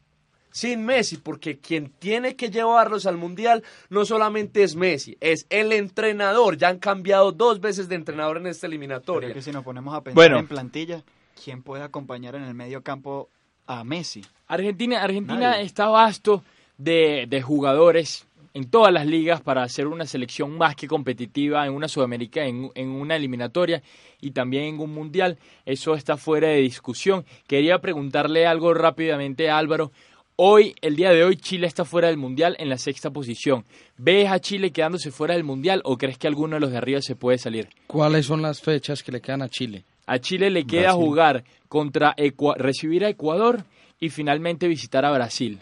Sin 0.53 0.87
Messi, 0.87 1.17
porque 1.17 1.59
quien 1.59 1.91
tiene 1.99 2.37
que 2.37 2.49
llevarlos 2.49 3.07
al 3.07 3.17
Mundial 3.17 3.65
no 3.91 4.05
solamente 4.05 4.63
es 4.63 4.77
Messi, 4.77 5.17
es 5.21 5.49
el 5.51 5.73
entrenador. 5.73 6.57
Ya 6.57 6.69
han 6.69 6.79
cambiado 6.79 7.33
dos 7.33 7.61
veces 7.61 7.89
de 7.89 7.97
entrenador 7.97 8.37
en 8.37 8.47
esta 8.47 8.69
eliminatoria. 8.69 9.31
Pero 9.31 9.35
que 9.35 9.43
si 9.43 9.51
nos 9.51 9.65
ponemos 9.65 9.97
a 9.97 10.01
pensar 10.01 10.33
en 10.33 10.47
plantilla, 10.47 11.03
¿quién 11.43 11.65
puede 11.65 11.83
acompañar 11.83 12.37
en 12.37 12.45
el 12.45 12.55
medio 12.55 12.85
campo 12.85 13.29
a 13.67 13.83
Messi? 13.83 14.25
Argentina, 14.47 15.03
Argentina 15.03 15.61
está 15.61 15.89
vasto 15.89 16.45
de, 16.79 17.27
de 17.29 17.43
jugadores 17.43 18.29
en 18.55 18.71
todas 18.71 18.93
las 18.93 19.07
ligas 19.07 19.43
para 19.43 19.65
hacer 19.65 19.89
una 19.89 20.07
selección 20.07 20.57
más 20.57 20.77
que 20.77 20.87
competitiva 20.87 21.67
en 21.67 21.73
una 21.73 21.89
Sudamérica, 21.89 22.45
en, 22.45 22.71
en, 22.77 22.89
una 22.91 23.17
eliminatoria 23.17 23.83
y 24.21 24.31
también 24.31 24.65
en 24.65 24.81
un 24.81 24.95
mundial. 24.95 25.39
Eso 25.67 25.95
está 25.95 26.17
fuera 26.17 26.49
de 26.49 26.61
discusión. 26.61 27.25
Quería 27.49 27.81
preguntarle 27.81 28.47
algo 28.47 28.73
rápidamente 28.73 29.51
a 29.51 29.59
Álvaro. 29.59 29.91
Hoy, 30.37 30.75
el 30.81 30.97
día 30.97 31.11
de 31.11 31.23
hoy, 31.25 31.37
Chile 31.37 31.67
está 31.67 31.85
fuera 31.85 32.09
del 32.09 32.17
mundial 32.17 32.57
en 32.59 32.69
la 32.69 32.79
sexta 32.79 33.11
posición. 33.11 33.65
¿Ves 33.97 34.31
a 34.31 34.41
Chile 34.41 34.71
quedándose 34.71 35.11
fuera 35.11 35.35
del 35.35 35.45
mundial 35.45 35.81
o 35.85 35.97
crees 35.97 36.19
que 36.19 36.27
alguno 36.27 36.57
de 36.57 36.61
los 36.61 36.71
de 36.71 36.77
arriba 36.77 37.01
se 37.01 37.17
puede 37.17 37.39
salir? 37.39 37.69
¿Cuáles 37.87 38.27
son 38.27 38.43
las 38.43 38.61
fechas 38.61 39.03
que 39.03 39.13
le 39.13 39.21
quedan 39.21 39.43
a 39.43 39.49
Chile? 39.49 39.85
A 40.07 40.19
Chile 40.19 40.51
le 40.51 40.65
queda 40.65 40.93
Brasil. 40.93 41.05
jugar 41.05 41.45
contra 41.69 42.15
recibir 42.57 43.05
a 43.05 43.09
Ecuador 43.09 43.65
y 44.01 44.11
finalmente 44.11 44.69
visitar 44.69 45.05
a 45.05 45.13
Brasil. 45.13 45.61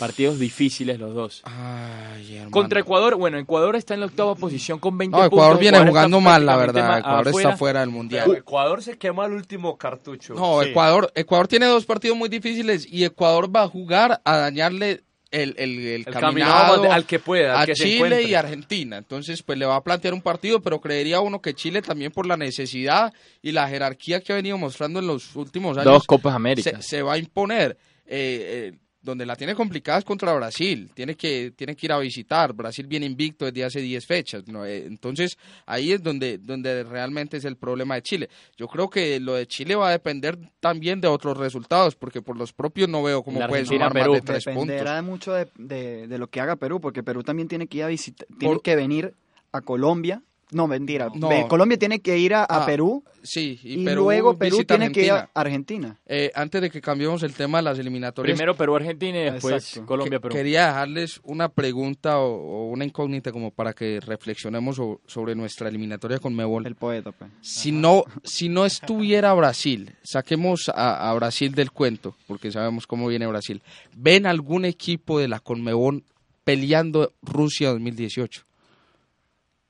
Partidos 0.00 0.38
difíciles 0.38 0.98
los 0.98 1.14
dos. 1.14 1.42
Ay, 1.44 2.46
Contra 2.50 2.80
Ecuador, 2.80 3.16
bueno, 3.16 3.38
Ecuador 3.38 3.76
está 3.76 3.92
en 3.92 4.00
la 4.00 4.06
octava 4.06 4.34
posición 4.34 4.78
con 4.78 4.96
20 4.96 5.14
no, 5.14 5.22
puntos. 5.24 5.38
Ecuador 5.38 5.60
viene 5.60 5.86
jugando 5.86 6.20
mal, 6.20 6.46
la 6.46 6.56
verdad. 6.56 6.98
Ecuador 7.00 7.28
afuera. 7.28 7.48
está 7.48 7.56
fuera 7.58 7.80
del 7.80 7.90
Mundial. 7.90 8.24
Pero 8.26 8.38
Ecuador 8.38 8.82
se 8.82 8.96
quema 8.96 9.26
el 9.26 9.32
último 9.32 9.76
cartucho. 9.76 10.32
No, 10.34 10.62
sí. 10.62 10.70
Ecuador, 10.70 11.12
Ecuador 11.14 11.48
tiene 11.48 11.66
dos 11.66 11.84
partidos 11.84 12.16
muy 12.16 12.30
difíciles 12.30 12.90
y 12.90 13.04
Ecuador 13.04 13.54
va 13.54 13.64
a 13.64 13.68
jugar 13.68 14.22
a 14.24 14.36
dañarle 14.38 15.02
el, 15.30 15.54
el, 15.58 15.78
el, 15.78 15.86
el 15.86 16.04
caminado 16.06 16.90
al 16.90 17.04
que 17.04 17.18
pueda, 17.18 17.56
al 17.56 17.62
a 17.62 17.66
que 17.66 17.74
Chile 17.74 18.22
y 18.22 18.34
Argentina. 18.34 18.96
Entonces, 18.96 19.42
pues 19.42 19.58
le 19.58 19.66
va 19.66 19.76
a 19.76 19.84
plantear 19.84 20.14
un 20.14 20.22
partido, 20.22 20.60
pero 20.60 20.80
creería 20.80 21.20
uno 21.20 21.40
que 21.40 21.54
Chile 21.54 21.82
también 21.82 22.10
por 22.10 22.26
la 22.26 22.36
necesidad 22.36 23.12
y 23.42 23.52
la 23.52 23.68
jerarquía 23.68 24.20
que 24.20 24.32
ha 24.32 24.36
venido 24.36 24.58
mostrando 24.58 24.98
en 24.98 25.06
los 25.06 25.36
últimos 25.36 25.76
años. 25.76 25.92
Dos 25.92 26.06
Copas 26.06 26.34
América. 26.34 26.80
Se, 26.80 26.82
se 26.82 27.02
va 27.02 27.14
a 27.14 27.18
imponer. 27.18 27.76
Eh, 28.06 28.72
eh, 28.72 28.78
donde 29.02 29.24
la 29.24 29.34
tiene 29.36 29.54
complicada 29.54 29.98
es 29.98 30.04
contra 30.04 30.34
Brasil, 30.34 30.90
tiene 30.94 31.14
que, 31.14 31.52
tiene 31.56 31.74
que 31.74 31.86
ir 31.86 31.92
a 31.92 31.98
visitar, 31.98 32.52
Brasil 32.52 32.86
viene 32.86 33.06
invicto 33.06 33.46
desde 33.46 33.64
hace 33.64 33.80
10 33.80 34.06
fechas, 34.06 34.46
¿no? 34.48 34.66
entonces 34.66 35.38
ahí 35.66 35.92
es 35.92 36.02
donde, 36.02 36.38
donde 36.38 36.84
realmente 36.84 37.38
es 37.38 37.44
el 37.44 37.56
problema 37.56 37.94
de 37.94 38.02
Chile. 38.02 38.28
Yo 38.56 38.68
creo 38.68 38.90
que 38.90 39.18
lo 39.20 39.34
de 39.34 39.46
Chile 39.46 39.74
va 39.74 39.88
a 39.88 39.92
depender 39.92 40.38
también 40.60 41.00
de 41.00 41.08
otros 41.08 41.38
resultados, 41.38 41.96
porque 41.96 42.20
por 42.20 42.36
los 42.36 42.52
propios 42.52 42.88
no 42.88 43.02
veo 43.02 43.22
cómo 43.22 43.46
puede 43.48 43.64
sumar 43.64 43.92
Perú. 43.92 44.12
más 44.12 44.20
de 44.20 44.26
tres 44.26 44.44
Dependerá 44.44 44.96
puntos. 44.96 45.10
mucho 45.10 45.32
de, 45.32 45.48
de, 45.56 46.06
de, 46.06 46.18
lo 46.18 46.28
que 46.28 46.40
haga 46.40 46.56
Perú, 46.56 46.80
porque 46.80 47.02
Perú 47.02 47.22
también 47.22 47.48
tiene 47.48 47.66
que 47.66 47.78
ir 47.78 47.84
a 47.84 47.88
visitar, 47.88 48.26
tiene 48.38 48.54
por... 48.54 48.62
que 48.62 48.76
venir 48.76 49.14
a 49.52 49.62
Colombia 49.62 50.22
no, 50.52 50.66
mentira. 50.66 51.08
No. 51.14 51.28
Colombia 51.48 51.78
tiene 51.78 52.00
que 52.00 52.18
ir 52.18 52.34
a, 52.34 52.42
a 52.42 52.46
Ah, 52.62 52.66
Perú 52.66 53.04
sí, 53.22 53.58
y 53.62 53.80
y, 53.80 53.84
Perú 53.84 54.02
luego 54.04 54.36
Perú 54.36 54.64
tiene 54.64 54.90
que 54.90 55.04
ir 55.06 55.12
a 55.12 55.30
Argentina. 55.34 55.96
Eh, 56.06 56.30
antes 56.34 56.60
de 56.60 56.70
que 56.70 56.80
cambiemos 56.80 57.22
el 57.22 57.34
tema 57.34 57.58
de 57.58 57.62
las 57.64 57.78
eliminatorias, 57.78 58.34
Primero 58.36 58.56
Perú, 58.56 58.76
Argentina 58.76 59.18
y 59.20 59.30
después 59.30 59.54
Exacto. 59.64 59.86
Colombia, 59.86 60.18
Perú. 60.20 60.34
quería 60.34 60.66
dejarles 60.66 61.20
una 61.24 61.48
pregunta 61.48 62.18
o, 62.18 62.32
o 62.34 62.70
una 62.70 62.84
incógnita 62.84 63.30
como 63.32 63.50
para 63.50 63.72
que 63.72 64.00
reflexionemos 64.00 64.76
so- 64.76 65.00
sobre 65.06 65.34
nuestra 65.34 65.68
eliminatoria 65.68 66.18
con 66.18 66.34
Mebol. 66.34 66.66
El 66.66 66.74
poeta, 66.76 67.12
pues. 67.12 67.30
Si 67.42 67.70
no, 67.72 68.04
si 68.24 68.48
no 68.48 68.64
estuviera 68.66 69.32
Brasil, 69.34 69.94
saquemos 70.02 70.68
a, 70.74 71.10
a 71.10 71.14
Brasil 71.14 71.54
del 71.54 71.70
cuento, 71.70 72.16
porque 72.26 72.50
sabemos 72.50 72.86
cómo 72.86 73.06
viene 73.06 73.26
Brasil. 73.26 73.62
¿Ven 73.96 74.26
algún 74.26 74.64
equipo 74.64 75.18
de 75.20 75.28
la 75.28 75.40
Conmebol 75.40 76.02
peleando 76.44 77.12
Rusia 77.22 77.68
2018? 77.70 78.42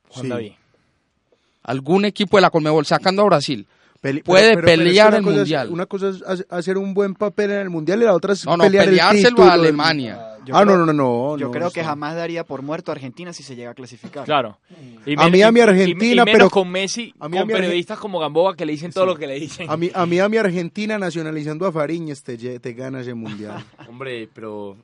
Juan 0.09 0.22
Sí. 0.24 0.28
David. 0.28 0.53
¿Algún 1.62 2.04
equipo 2.04 2.36
de 2.36 2.42
la 2.42 2.50
Conmebol 2.50 2.86
sacando 2.86 3.22
a 3.22 3.26
Brasil? 3.26 3.66
Pele- 4.00 4.22
Puede 4.24 4.54
pero- 4.56 4.62
pero- 4.62 4.66
pero 4.66 4.72
es 4.72 4.78
que 4.78 4.84
pelear 4.88 5.08
una 5.08 5.16
el 5.18 5.22
cosa 5.24 5.32
es- 5.34 5.38
Mundial. 5.40 5.68
una 5.70 5.86
cosa 5.86 6.08
es 6.08 6.22
hace- 6.26 6.46
hacer 6.48 6.78
un 6.78 6.94
buen 6.94 7.14
papel 7.14 7.50
en 7.50 7.58
el 7.58 7.68
mundial 7.70 8.00
y 8.00 8.06
la 8.06 8.14
otra 8.14 8.32
es 8.32 8.46
No, 8.46 8.56
no, 8.56 8.64
pelear 8.64 8.84
el 8.84 8.90
peleárselo 8.90 9.28
título. 9.28 9.48
a 9.50 9.52
Alemania. 9.52 10.26
Yo 10.46 10.56
ah, 10.56 10.62
creo- 10.64 10.78
no, 10.78 10.86
no, 10.86 10.92
no. 10.94 11.36
Yo 11.36 11.46
no, 11.48 11.52
creo 11.52 11.70
que 11.70 11.84
jamás 11.84 12.14
daría 12.16 12.44
por 12.44 12.62
muerto 12.62 12.90
a 12.90 12.94
Argentina 12.94 13.30
si 13.34 13.42
se 13.42 13.56
llega 13.56 13.72
a 13.72 13.74
clasificar. 13.74 14.24
Claro. 14.24 14.58
Y 15.04 15.12
A 15.20 15.28
mí, 15.28 15.42
a 15.42 15.52
mi 15.52 15.58
y- 15.61 15.61
y- 15.61 15.66
Argentina, 15.66 16.22
y 16.22 16.24
menos 16.24 16.32
pero- 16.32 16.48
con 16.50 16.70
Messi, 16.70 17.12
a 17.20 17.28
mí, 17.28 17.36
a 17.36 17.40
con 17.42 17.48
mi 17.48 17.52
Arge- 17.52 17.56
periodistas 17.58 17.98
como 17.98 18.18
Gamboa 18.18 18.56
que 18.56 18.64
le 18.64 18.72
dicen 18.72 18.90
todo 18.90 19.04
lo 19.04 19.16
que 19.16 19.26
le 19.26 19.38
dicen. 19.38 19.68
A 19.68 19.76
mí, 19.76 19.90
a 19.92 20.06
mí, 20.06 20.18
a 20.18 20.28
mi 20.30 20.36
Argentina 20.38 20.98
nacionalizando 20.98 21.66
a 21.66 21.72
Fariñez 21.72 22.22
te, 22.22 22.38
te 22.58 22.72
gana 22.72 23.00
ese 23.02 23.12
mundial. 23.12 23.62
Hombre, 23.86 24.30
pero 24.32 24.78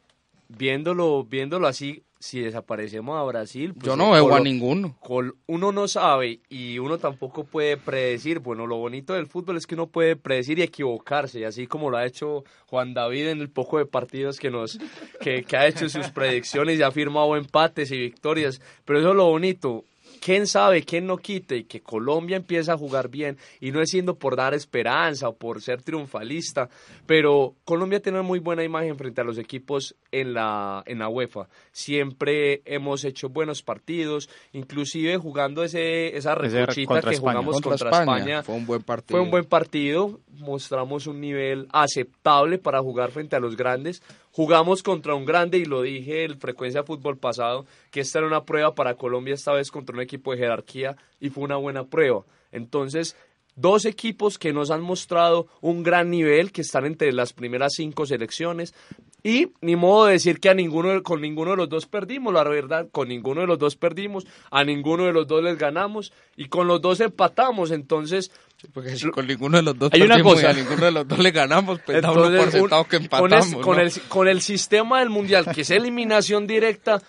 viéndolo, 0.48 1.24
viéndolo 1.24 1.66
así, 1.66 2.02
si 2.26 2.40
desaparecemos 2.40 3.18
a 3.18 3.22
Brasil, 3.24 3.72
pues, 3.74 3.86
Yo 3.86 3.96
no 3.96 4.10
veo 4.10 4.34
a 4.34 4.40
ninguno. 4.40 4.96
Col- 5.00 5.34
uno 5.46 5.72
no 5.72 5.88
sabe 5.88 6.40
y 6.48 6.78
uno 6.78 6.98
tampoco 6.98 7.44
puede 7.44 7.76
predecir. 7.76 8.40
Bueno, 8.40 8.66
lo 8.66 8.76
bonito 8.76 9.14
del 9.14 9.26
fútbol 9.26 9.56
es 9.56 9.66
que 9.66 9.74
uno 9.74 9.86
puede 9.86 10.16
predecir 10.16 10.58
y 10.58 10.62
equivocarse, 10.62 11.40
y 11.40 11.44
así 11.44 11.66
como 11.66 11.88
lo 11.90 11.96
ha 11.96 12.04
hecho 12.06 12.44
Juan 12.66 12.92
David 12.94 13.28
en 13.28 13.40
el 13.40 13.48
poco 13.50 13.78
de 13.78 13.86
partidos 13.86 14.38
que 14.38 14.50
nos 14.50 14.78
que, 15.20 15.44
que 15.44 15.56
ha 15.56 15.66
hecho 15.66 15.88
sus 15.88 16.08
predicciones 16.08 16.78
y 16.78 16.82
ha 16.82 16.90
firmado 16.90 17.36
empates 17.36 17.90
y 17.90 17.98
victorias. 17.98 18.60
Pero 18.84 18.98
eso 18.98 19.10
es 19.10 19.16
lo 19.16 19.26
bonito. 19.26 19.84
¿Quién 20.20 20.46
sabe, 20.46 20.82
quién 20.82 21.06
no 21.06 21.16
quite 21.16 21.58
y 21.58 21.64
que 21.64 21.80
Colombia 21.80 22.36
empieza 22.36 22.72
a 22.72 22.78
jugar 22.78 23.08
bien? 23.08 23.36
Y 23.60 23.70
no 23.70 23.80
es 23.80 23.90
siendo 23.90 24.16
por 24.16 24.36
dar 24.36 24.54
esperanza 24.54 25.28
o 25.28 25.36
por 25.36 25.62
ser 25.62 25.82
triunfalista, 25.82 26.68
pero 27.06 27.54
Colombia 27.64 28.00
tiene 28.00 28.18
una 28.18 28.26
muy 28.26 28.38
buena 28.38 28.64
imagen 28.64 28.96
frente 28.96 29.20
a 29.20 29.24
los 29.24 29.38
equipos 29.38 29.94
en 30.10 30.34
la, 30.34 30.82
en 30.86 30.98
la 30.98 31.08
UEFA. 31.08 31.48
Siempre 31.72 32.62
hemos 32.64 33.04
hecho 33.04 33.28
buenos 33.28 33.62
partidos, 33.62 34.28
inclusive 34.52 35.16
jugando 35.18 35.62
ese, 35.62 36.16
esa 36.16 36.34
recochita 36.34 37.00
que 37.02 37.16
jugamos 37.16 37.60
Contra, 37.60 37.70
contra, 37.70 37.90
España. 37.90 38.16
España. 38.16 38.42
Fue 38.42 38.54
un 38.54 38.66
buen 38.66 38.82
partido. 38.82 39.16
Fue 39.16 39.20
un 39.20 39.30
buen 39.30 39.44
partido, 39.44 40.20
mostramos 40.38 41.06
un 41.06 41.20
nivel 41.20 41.68
aceptable 41.72 42.58
para 42.58 42.80
jugar 42.80 43.10
frente 43.10 43.36
a 43.36 43.40
los 43.40 43.56
grandes. 43.56 44.02
Jugamos 44.36 44.82
contra 44.82 45.14
un 45.14 45.24
grande 45.24 45.56
y 45.56 45.64
lo 45.64 45.80
dije 45.80 46.24
en 46.24 46.38
Frecuencia 46.38 46.84
Fútbol 46.84 47.16
pasado, 47.16 47.64
que 47.90 48.00
esta 48.00 48.18
era 48.18 48.28
una 48.28 48.44
prueba 48.44 48.74
para 48.74 48.96
Colombia, 48.96 49.32
esta 49.32 49.54
vez 49.54 49.70
contra 49.70 49.96
un 49.96 50.02
equipo 50.02 50.30
de 50.32 50.36
jerarquía 50.36 50.94
y 51.18 51.30
fue 51.30 51.44
una 51.44 51.56
buena 51.56 51.84
prueba. 51.84 52.22
Entonces, 52.52 53.16
dos 53.56 53.84
equipos 53.86 54.38
que 54.38 54.52
nos 54.52 54.70
han 54.70 54.82
mostrado 54.82 55.48
un 55.60 55.82
gran 55.82 56.10
nivel, 56.10 56.52
que 56.52 56.60
están 56.60 56.86
entre 56.86 57.12
las 57.12 57.32
primeras 57.32 57.72
cinco 57.76 58.06
selecciones. 58.06 58.74
Y 59.22 59.48
ni 59.60 59.74
modo 59.74 60.06
de 60.06 60.12
decir 60.12 60.38
que 60.38 60.48
a 60.50 60.54
ninguno, 60.54 61.02
con 61.02 61.20
ninguno 61.20 61.50
de 61.52 61.56
los 61.56 61.68
dos 61.68 61.86
perdimos, 61.86 62.32
la 62.32 62.44
verdad, 62.44 62.86
con 62.92 63.08
ninguno 63.08 63.40
de 63.40 63.48
los 63.48 63.58
dos 63.58 63.74
perdimos, 63.74 64.24
a 64.52 64.62
ninguno 64.62 65.04
de 65.06 65.12
los 65.12 65.26
dos 65.26 65.42
les 65.42 65.58
ganamos 65.58 66.12
y 66.36 66.46
con 66.46 66.68
los 66.68 66.80
dos 66.80 67.00
empatamos. 67.00 67.72
Entonces, 67.72 68.30
Porque 68.72 68.94
si 68.96 69.10
con 69.10 69.26
ninguno 69.26 69.56
de 69.56 69.64
los 69.64 69.76
dos 69.76 69.90
Hay 69.92 70.02
una 70.02 70.22
cosa. 70.22 70.50
a 70.50 70.52
ninguno 70.52 70.84
de 70.84 70.92
los 70.92 71.08
dos 71.08 71.18
le 71.18 71.32
ganamos, 71.32 71.80
pues 71.84 72.00
da 72.02 72.12
uno 72.12 72.26
Entonces, 72.26 72.60
por 72.60 72.86
que 72.86 72.96
con, 72.98 73.02
empatamos. 73.02 73.64
con 73.64 73.80
el, 73.80 73.92
con 74.08 74.28
el 74.28 74.40
sistema 74.42 75.00
del 75.00 75.10
mundial, 75.10 75.46
que 75.52 75.62
es 75.62 75.70
eliminación 75.70 76.46
directa, 76.46 77.02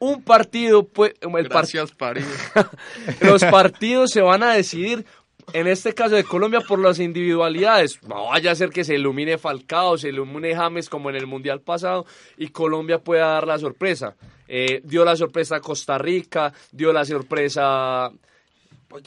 un 0.00 0.20
partido, 0.24 0.82
pues, 0.88 1.12
el 1.20 1.30
par- 1.30 1.44
Gracias, 1.48 1.92
París. 1.92 2.26
los 3.20 3.44
partidos 3.44 4.10
se 4.10 4.20
van 4.20 4.42
a 4.42 4.52
decidir, 4.54 5.06
en 5.52 5.66
este 5.66 5.92
caso 5.94 6.14
de 6.14 6.24
Colombia, 6.24 6.60
por 6.60 6.78
las 6.78 6.98
individualidades. 6.98 8.02
No 8.04 8.26
vaya 8.28 8.52
a 8.52 8.54
ser 8.54 8.70
que 8.70 8.84
se 8.84 8.94
ilumine 8.94 9.38
Falcao, 9.38 9.98
se 9.98 10.08
ilumine 10.10 10.54
James 10.54 10.88
como 10.88 11.10
en 11.10 11.16
el 11.16 11.26
mundial 11.26 11.60
pasado 11.60 12.06
y 12.38 12.48
Colombia 12.48 12.98
pueda 12.98 13.26
dar 13.26 13.46
la 13.46 13.58
sorpresa. 13.58 14.14
Eh, 14.48 14.80
dio 14.84 15.04
la 15.04 15.16
sorpresa 15.16 15.60
Costa 15.60 15.98
Rica, 15.98 16.52
dio 16.70 16.92
la 16.92 17.04
sorpresa 17.04 18.10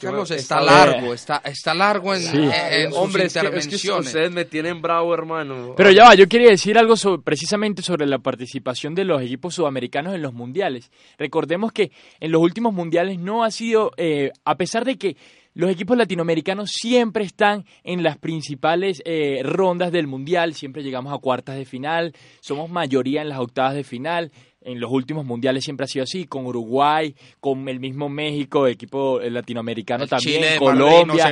Carlos, 0.00 0.32
está 0.32 0.60
largo, 0.60 1.14
está, 1.14 1.36
está 1.44 1.72
largo 1.72 2.12
en, 2.12 2.20
Sí. 2.20 2.50
en 2.52 2.88
sus 2.90 2.98
Hombre, 2.98 3.26
es 3.26 3.32
que, 3.32 3.38
es 3.38 3.42
que 3.42 3.46
intervenciones. 3.46 4.06
ustedes 4.08 4.32
me 4.32 4.44
tienen 4.44 4.82
bravo, 4.82 5.14
hermano. 5.14 5.74
Pero 5.76 5.92
ya 5.92 6.06
va, 6.06 6.16
yo 6.16 6.26
quería 6.28 6.50
decir 6.50 6.76
algo 6.76 6.96
sobre- 6.96 7.22
precisamente 7.22 7.82
sobre 7.82 8.04
la 8.04 8.18
participación 8.18 8.96
de 8.96 9.04
los 9.04 9.22
equipos 9.22 9.54
sudamericanos 9.54 10.12
en 10.16 10.22
los 10.22 10.32
mundiales. 10.32 10.90
Recordemos 11.18 11.70
que 11.70 11.92
en 12.18 12.32
los 12.32 12.42
últimos 12.42 12.74
mundiales 12.74 13.20
no 13.20 13.44
ha 13.44 13.52
sido, 13.52 13.92
eh, 13.96 14.32
a 14.44 14.56
pesar 14.56 14.84
de 14.84 14.98
que 14.98 15.16
los 15.58 15.70
equipos 15.70 15.96
latinoamericanos 15.96 16.70
siempre 16.70 17.24
están 17.24 17.64
en 17.82 18.02
las 18.02 18.18
principales 18.18 19.02
eh, 19.06 19.40
rondas 19.42 19.90
del 19.90 20.06
mundial, 20.06 20.52
siempre 20.54 20.82
llegamos 20.82 21.12
a 21.14 21.18
cuartas 21.18 21.56
de 21.56 21.64
final, 21.64 22.12
somos 22.40 22.68
mayoría 22.70 23.22
en 23.22 23.28
las 23.30 23.38
octavas 23.40 23.74
de 23.74 23.82
final. 23.82 24.30
En 24.60 24.80
los 24.80 24.90
últimos 24.90 25.24
mundiales 25.24 25.62
siempre 25.62 25.84
ha 25.84 25.86
sido 25.86 26.02
así, 26.02 26.24
con 26.26 26.44
Uruguay, 26.44 27.14
con 27.38 27.68
el 27.68 27.78
mismo 27.78 28.08
México, 28.08 28.66
equipo 28.66 29.20
eh, 29.20 29.30
latinoamericano 29.30 30.02
El 30.04 30.10
también, 30.10 30.42
Chile 30.42 30.56
Colombia. 30.58 31.24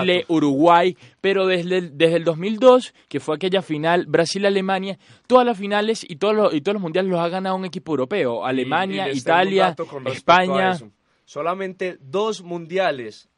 Chile, 0.00 0.24
Uruguay, 0.28 0.94
pero 1.22 1.46
desde 1.46 1.78
el, 1.78 1.96
desde 1.96 2.16
el 2.16 2.24
2002, 2.24 2.92
que 3.08 3.18
fue 3.18 3.36
aquella 3.36 3.62
final 3.62 4.04
Brasil-Alemania, 4.06 4.98
todas 5.26 5.46
las 5.46 5.56
finales 5.56 6.04
y 6.06 6.16
todos 6.16 6.34
los, 6.36 6.52
y 6.52 6.60
todos 6.60 6.74
los 6.74 6.82
mundiales 6.82 7.10
los 7.10 7.18
ha 7.20 7.30
ganado 7.30 7.56
un 7.56 7.64
equipo 7.64 7.92
europeo. 7.92 8.44
Alemania, 8.44 9.08
Y- 9.08 9.14
y 9.14 9.18
Italia, 9.18 9.74
España. 10.12 10.72
Solamente 11.24 11.96
dos 12.00 12.42
mundiales. 12.42 13.29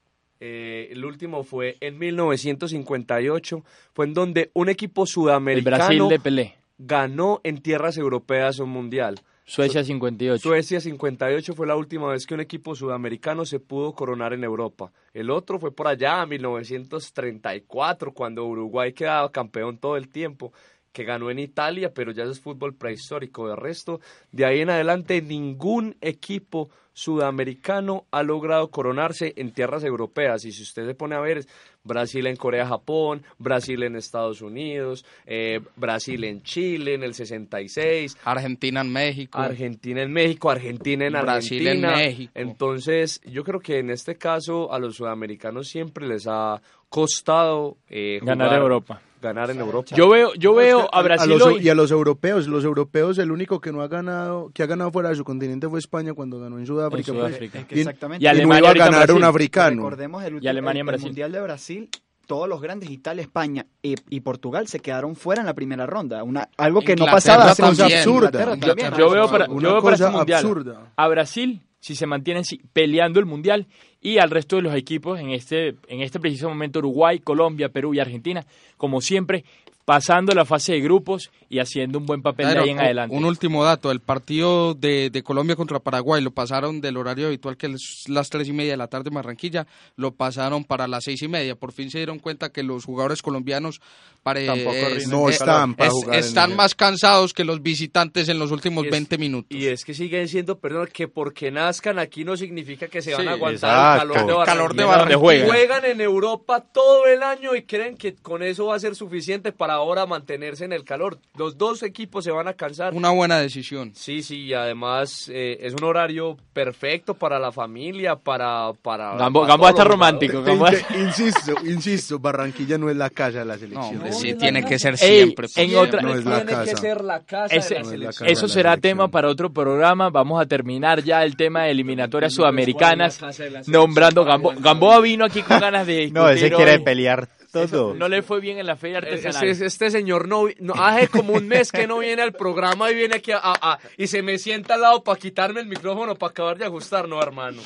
Eh, 0.44 0.88
el 0.90 1.04
último 1.04 1.44
fue 1.44 1.76
en 1.80 2.00
1958. 2.00 3.64
Fue 3.92 4.06
en 4.06 4.12
donde 4.12 4.50
un 4.54 4.68
equipo 4.68 5.02
El 5.02 5.08
sudamericano 5.08 5.76
Brasil 5.76 6.08
de 6.08 6.18
Pelé. 6.18 6.54
ganó 6.78 7.40
en 7.44 7.62
tierras 7.62 7.96
europeas 7.96 8.58
un 8.58 8.70
mundial. 8.70 9.20
Suecia 9.44 9.84
58. 9.84 10.42
Suecia 10.42 10.80
58 10.80 11.54
fue 11.54 11.68
la 11.68 11.76
última 11.76 12.08
vez 12.08 12.26
que 12.26 12.34
un 12.34 12.40
equipo 12.40 12.74
sudamericano 12.74 13.44
se 13.44 13.60
pudo 13.60 13.92
coronar 13.92 14.32
en 14.32 14.42
Europa. 14.42 14.90
El 15.14 15.30
otro 15.30 15.60
fue 15.60 15.72
por 15.72 15.86
allá, 15.86 16.26
1934, 16.26 18.12
cuando 18.12 18.44
Uruguay 18.44 18.92
quedaba 18.92 19.30
campeón 19.30 19.78
todo 19.78 19.96
el 19.96 20.08
tiempo, 20.08 20.52
que 20.92 21.04
ganó 21.04 21.30
en 21.30 21.38
Italia, 21.38 21.92
pero 21.94 22.10
ya 22.10 22.24
es 22.24 22.40
fútbol 22.40 22.74
prehistórico. 22.74 23.48
De 23.48 23.54
resto, 23.54 24.00
de 24.32 24.44
ahí 24.44 24.60
en 24.60 24.70
adelante, 24.70 25.22
ningún 25.22 25.96
equipo 26.00 26.68
sudamericano 26.92 28.06
ha 28.10 28.22
logrado 28.22 28.70
coronarse 28.70 29.32
en 29.36 29.52
tierras 29.52 29.84
europeas. 29.84 30.44
Y 30.44 30.52
si 30.52 30.62
usted 30.62 30.86
se 30.86 30.94
pone 30.94 31.14
a 31.14 31.20
ver, 31.20 31.46
Brasil 31.84 32.26
en 32.26 32.36
Corea, 32.36 32.66
Japón, 32.66 33.22
Brasil 33.38 33.82
en 33.82 33.96
Estados 33.96 34.40
Unidos, 34.42 35.04
eh, 35.26 35.60
Brasil 35.76 36.24
en 36.24 36.42
Chile 36.42 36.94
en 36.94 37.02
el 37.02 37.14
66, 37.14 38.16
Argentina 38.24 38.82
en 38.82 38.92
México. 38.92 39.38
Argentina 39.38 40.02
en 40.02 40.12
México, 40.12 40.50
Argentina 40.50 41.06
en 41.06 41.12
Brasil 41.12 41.66
en 41.66 41.84
Argentina. 41.84 41.96
México. 41.96 42.32
Entonces, 42.34 43.20
yo 43.24 43.44
creo 43.44 43.60
que 43.60 43.78
en 43.78 43.90
este 43.90 44.16
caso 44.16 44.72
a 44.72 44.78
los 44.78 44.96
sudamericanos 44.96 45.68
siempre 45.68 46.06
les 46.06 46.26
ha 46.28 46.60
costado 46.88 47.78
eh, 47.88 48.20
Ganar 48.22 48.52
Europa. 48.54 49.00
Ganar 49.22 49.50
en 49.50 49.60
Europa. 49.60 49.94
Yo 49.96 50.10
veo, 50.10 50.34
yo 50.34 50.52
No, 50.52 50.60
es 50.60 50.66
veo 50.66 50.80
que 50.82 50.88
a 50.92 51.02
Brasil 51.02 51.30
los, 51.30 51.42
hoy- 51.42 51.60
y 51.62 51.68
a 51.70 51.74
los 51.74 51.90
europeos, 51.90 52.46
los 52.48 52.64
europeos 52.64 53.16
el 53.18 53.30
único 53.32 53.60
que 53.60 53.72
no 53.72 53.80
ha 53.80 53.88
ganado, 53.88 54.50
que 54.52 54.62
ha 54.62 54.66
ganado 54.66 54.90
fuera 54.92 55.08
de 55.08 55.14
su 55.14 55.24
continente 55.24 55.68
fue 55.68 55.78
España 55.78 56.12
cuando 56.12 56.38
ganó 56.40 56.58
en 56.58 56.66
Sudáfrica. 56.66 57.12
En 57.12 57.16
pues, 57.18 57.28
Sudáfrica. 57.28 57.58
Es 57.60 57.66
que 57.66 57.76
y- 57.76 57.78
exactamente. 57.80 58.22
Y 58.24 58.26
y 58.26 58.28
no 58.28 58.30
Alemania 58.32 58.58
iba 58.74 58.84
a 58.84 58.90
ganar 58.90 59.12
un 59.12 59.24
africano. 59.24 59.76
Recordemos 59.82 60.24
el, 60.24 60.42
Y 60.44 60.48
Alemania 60.48 60.80
en 60.82 60.88
el- 60.88 60.94
el. 60.96 61.00
Mundial 61.00 61.32
de 61.32 61.40
Brasil. 61.40 61.88
Todos 62.26 62.48
los 62.48 62.60
grandes, 62.62 62.88
Italia, 62.90 63.20
España 63.22 63.66
y, 63.82 63.94
y 64.08 64.20
Portugal, 64.20 64.66
se 64.68 64.78
quedaron 64.80 65.16
fuera 65.16 65.40
en 65.42 65.46
la 65.46 65.54
primera 65.54 65.86
ronda. 65.86 66.22
Una, 66.22 66.48
algo 66.56 66.80
que 66.80 66.94
no 66.94 67.04
Inglaterra 67.04 67.12
pasaba 67.12 67.50
hace 67.50 67.62
Una 67.62 67.70
cosa 67.70 67.84
absurda. 67.86 68.56
Yo- 68.96 69.10
veo 69.10 69.28
para, 69.28 69.46
yo 69.48 69.58
veo 69.60 69.82
para 69.82 69.96
este 69.96 70.08
mundial 70.08 70.38
absurda. 70.38 70.92
a 70.96 71.08
Brasil, 71.08 71.62
si 71.80 71.96
se 71.96 72.06
mantiene 72.06 72.40
así, 72.40 72.60
peleando 72.72 73.18
el 73.18 73.26
mundial, 73.26 73.66
y 74.02 74.18
al 74.18 74.30
resto 74.30 74.56
de 74.56 74.62
los 74.62 74.74
equipos 74.74 75.20
en 75.20 75.30
este, 75.30 75.76
en 75.86 76.00
este 76.00 76.18
preciso 76.18 76.48
momento, 76.48 76.80
Uruguay, 76.80 77.20
Colombia, 77.20 77.68
Perú 77.68 77.94
y 77.94 78.00
Argentina, 78.00 78.44
como 78.76 79.00
siempre, 79.00 79.44
pasando 79.84 80.32
la 80.34 80.44
fase 80.44 80.72
de 80.72 80.80
grupos 80.80 81.30
y 81.48 81.58
haciendo 81.58 81.98
un 81.98 82.06
buen 82.06 82.22
papel 82.22 82.46
de 82.54 82.58
ahí 82.60 82.70
en 82.70 82.78
un- 82.78 82.84
adelante. 82.84 83.14
Un 83.16 83.24
último 83.24 83.64
dato, 83.64 83.90
el 83.90 84.00
partido 84.00 84.74
de, 84.74 85.10
de 85.10 85.22
Colombia 85.22 85.56
contra 85.56 85.80
Paraguay 85.80 86.22
lo 86.22 86.30
pasaron 86.30 86.80
del 86.80 86.96
horario 86.96 87.26
habitual 87.26 87.56
que 87.56 87.66
es 87.66 88.04
las 88.08 88.30
tres 88.30 88.48
y 88.48 88.52
media 88.52 88.70
de 88.72 88.76
la 88.78 88.86
tarde 88.86 89.08
en 89.08 89.14
Barranquilla, 89.14 89.66
lo 89.96 90.12
pasaron 90.14 90.64
para 90.64 90.86
las 90.88 91.04
seis 91.04 91.20
y 91.22 91.28
media. 91.28 91.56
Por 91.56 91.72
fin 91.72 91.90
se 91.90 91.98
dieron 91.98 92.18
cuenta 92.20 92.50
que 92.50 92.62
los 92.62 92.84
jugadores 92.84 93.20
colombianos 93.22 93.80
pare- 94.22 94.46
Tampoco 94.46 94.70
es- 94.76 95.08
No 95.08 95.28
es- 95.28 95.34
están 95.40 95.74
para 95.74 95.90
es- 96.12 96.26
están 96.26 96.54
más 96.56 96.74
cansados 96.74 97.34
que 97.34 97.44
los 97.44 97.60
visitantes 97.62 98.28
en 98.28 98.38
los 98.38 98.50
últimos 98.52 98.84
es- 98.86 98.90
20 98.92 99.18
minutos. 99.18 99.50
Y 99.58 99.66
es 99.66 99.84
que 99.84 99.94
siguen 99.94 100.28
siendo, 100.28 100.58
perdón, 100.58 100.88
que 100.92 101.08
porque 101.08 101.50
nazcan 101.50 101.98
aquí 101.98 102.24
no 102.24 102.36
significa 102.36 102.86
que 102.88 103.02
se 103.02 103.12
van 103.12 103.22
Sí, 103.22 103.28
a 103.28 103.32
aguantar 103.32 103.96
exacto. 103.96 104.02
el 104.02 104.08
calor 104.14 104.26
de 104.26 104.32
El 104.40 104.46
calor 104.46 104.74
de 104.74 104.84
Barranquilla. 104.84 105.46
Juegan 105.46 105.84
en 105.84 106.00
Europa 106.00 106.60
todo 106.72 107.06
el 107.06 107.22
año 107.22 107.54
y 107.56 107.64
creen 107.64 107.96
que 107.96 108.14
con 108.14 108.42
eso 108.42 108.66
va 108.66 108.76
a 108.76 108.80
ser 108.80 108.94
suficiente 108.94 109.50
para 109.52 109.71
ahora 109.72 110.06
mantenerse 110.06 110.64
en 110.64 110.72
el 110.72 110.84
calor. 110.84 111.18
Los 111.36 111.58
dos 111.58 111.82
equipos 111.82 112.24
se 112.24 112.30
van 112.30 112.48
a 112.48 112.54
cansar. 112.54 112.94
Una 112.94 113.10
buena 113.10 113.38
decisión. 113.38 113.92
Sí, 113.94 114.22
sí, 114.22 114.44
y 114.46 114.54
además 114.54 115.30
eh, 115.32 115.58
es 115.60 115.74
un 115.74 115.84
horario 115.84 116.36
perfecto 116.52 117.14
para 117.14 117.38
la 117.38 117.52
familia, 117.52 118.16
para... 118.16 118.72
para 118.82 119.16
Gambo, 119.16 119.44
Gambo 119.46 119.68
está 119.68 119.84
romántico. 119.84 120.42
Gambo- 120.42 120.68
insisto, 120.98 121.54
insisto, 121.64 122.18
Barranquilla 122.18 122.78
no 122.78 122.90
es 122.90 122.96
la 122.96 123.10
casa 123.10 123.40
de 123.40 123.44
la 123.44 123.54
No, 123.54 123.60
selección. 123.60 124.12
sí, 124.12 124.34
tiene 124.34 124.64
que 124.64 124.78
ser 124.78 124.94
Ey, 124.94 124.98
siempre. 125.24 125.46
en 125.56 125.76
otra- 125.76 126.02
No 126.02 126.14
es 126.14 126.24
la 126.24 126.36
Tiene 126.44 126.50
que 126.64 126.70
casa. 126.70 126.76
ser 126.76 127.04
la 127.04 127.20
casa 127.20 127.54
Ese- 127.54 127.74
de 127.74 127.80
la 127.80 127.80
No 127.80 127.86
es 127.86 127.86
la 127.86 127.90
selección. 128.12 128.26
casa. 128.26 128.32
Eso 128.32 128.46
la 128.46 128.52
será 128.52 128.70
selección. 128.72 128.80
tema 128.98 129.08
para 129.08 129.28
otro 129.28 129.50
programa. 129.52 130.10
Vamos 130.10 130.40
a 130.40 130.46
terminar 130.46 131.02
ya 131.02 131.22
el 131.24 131.36
tema 131.36 131.64
de 131.64 131.70
eliminatorias 131.70 132.32
sudamericanas, 132.34 133.18
¿Cuál 133.18 133.30
es 133.30 133.38
la 133.38 133.58
casa 133.60 133.70
nombrando 133.70 134.24
Gambo. 134.24 134.52
Gamboa 134.58 135.00
vino 135.00 135.24
aquí 135.24 135.42
con 135.42 135.58
ganas 135.60 135.86
de 135.86 136.10
No, 136.10 136.28
ese 136.28 136.50
quiere 136.50 136.76
hoy. 136.76 136.82
pelear 136.84 137.28
todo. 137.52 137.94
No 137.94 138.08
le 138.08 138.22
fue 138.22 138.40
bien 138.40 138.58
en 138.58 138.66
la 138.66 138.76
feria 138.76 138.98
Es- 139.00 139.04
artesanal. 139.24 139.48
es- 139.48 139.60
este 139.60 139.90
señor 139.90 140.26
no, 140.28 140.46
hace 140.74 141.08
como 141.08 141.34
un 141.34 141.46
mes 141.46 141.70
que 141.70 141.86
no 141.86 141.98
viene 141.98 142.22
al 142.22 142.32
programa 142.32 142.90
y 142.90 142.94
viene 142.94 143.16
aquí 143.16 143.30
a, 143.32 143.38
a- 143.38 143.72
a- 143.74 143.78
y 143.96 144.06
se 144.06 144.22
me 144.22 144.38
sienta 144.38 144.74
al 144.74 144.80
lado 144.80 145.02
para 145.04 145.18
quitarme 145.18 145.60
el 145.60 145.66
micrófono 145.66 146.14
para 146.16 146.30
acabar 146.30 146.58
de 146.58 146.64
ajustar, 146.64 147.06
no 147.08 147.22
hermano. 147.22 147.60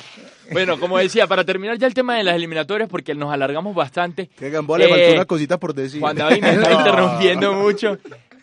Bueno, 0.51 0.79
como 0.79 0.97
decía, 0.97 1.27
para 1.27 1.43
terminar 1.43 1.77
ya 1.77 1.87
el 1.87 1.93
tema 1.93 2.15
de 2.17 2.23
las 2.23 2.35
eliminatorias, 2.35 2.87
porque 2.89 3.15
nos 3.15 3.33
alargamos 3.33 3.73
bastante. 3.75 4.29
Que 4.37 4.49
Gamboa 4.49 4.77
le 4.77 4.85
Eh, 4.85 4.89
faltó 4.89 5.13
una 5.13 5.25
cosita 5.25 5.57
por 5.57 5.73
decir. 5.73 5.99
Juan 6.01 6.15
David 6.17 6.41
me 6.41 6.49
está 6.53 6.71
interrumpiendo 6.73 7.53
mucho. 7.53 7.97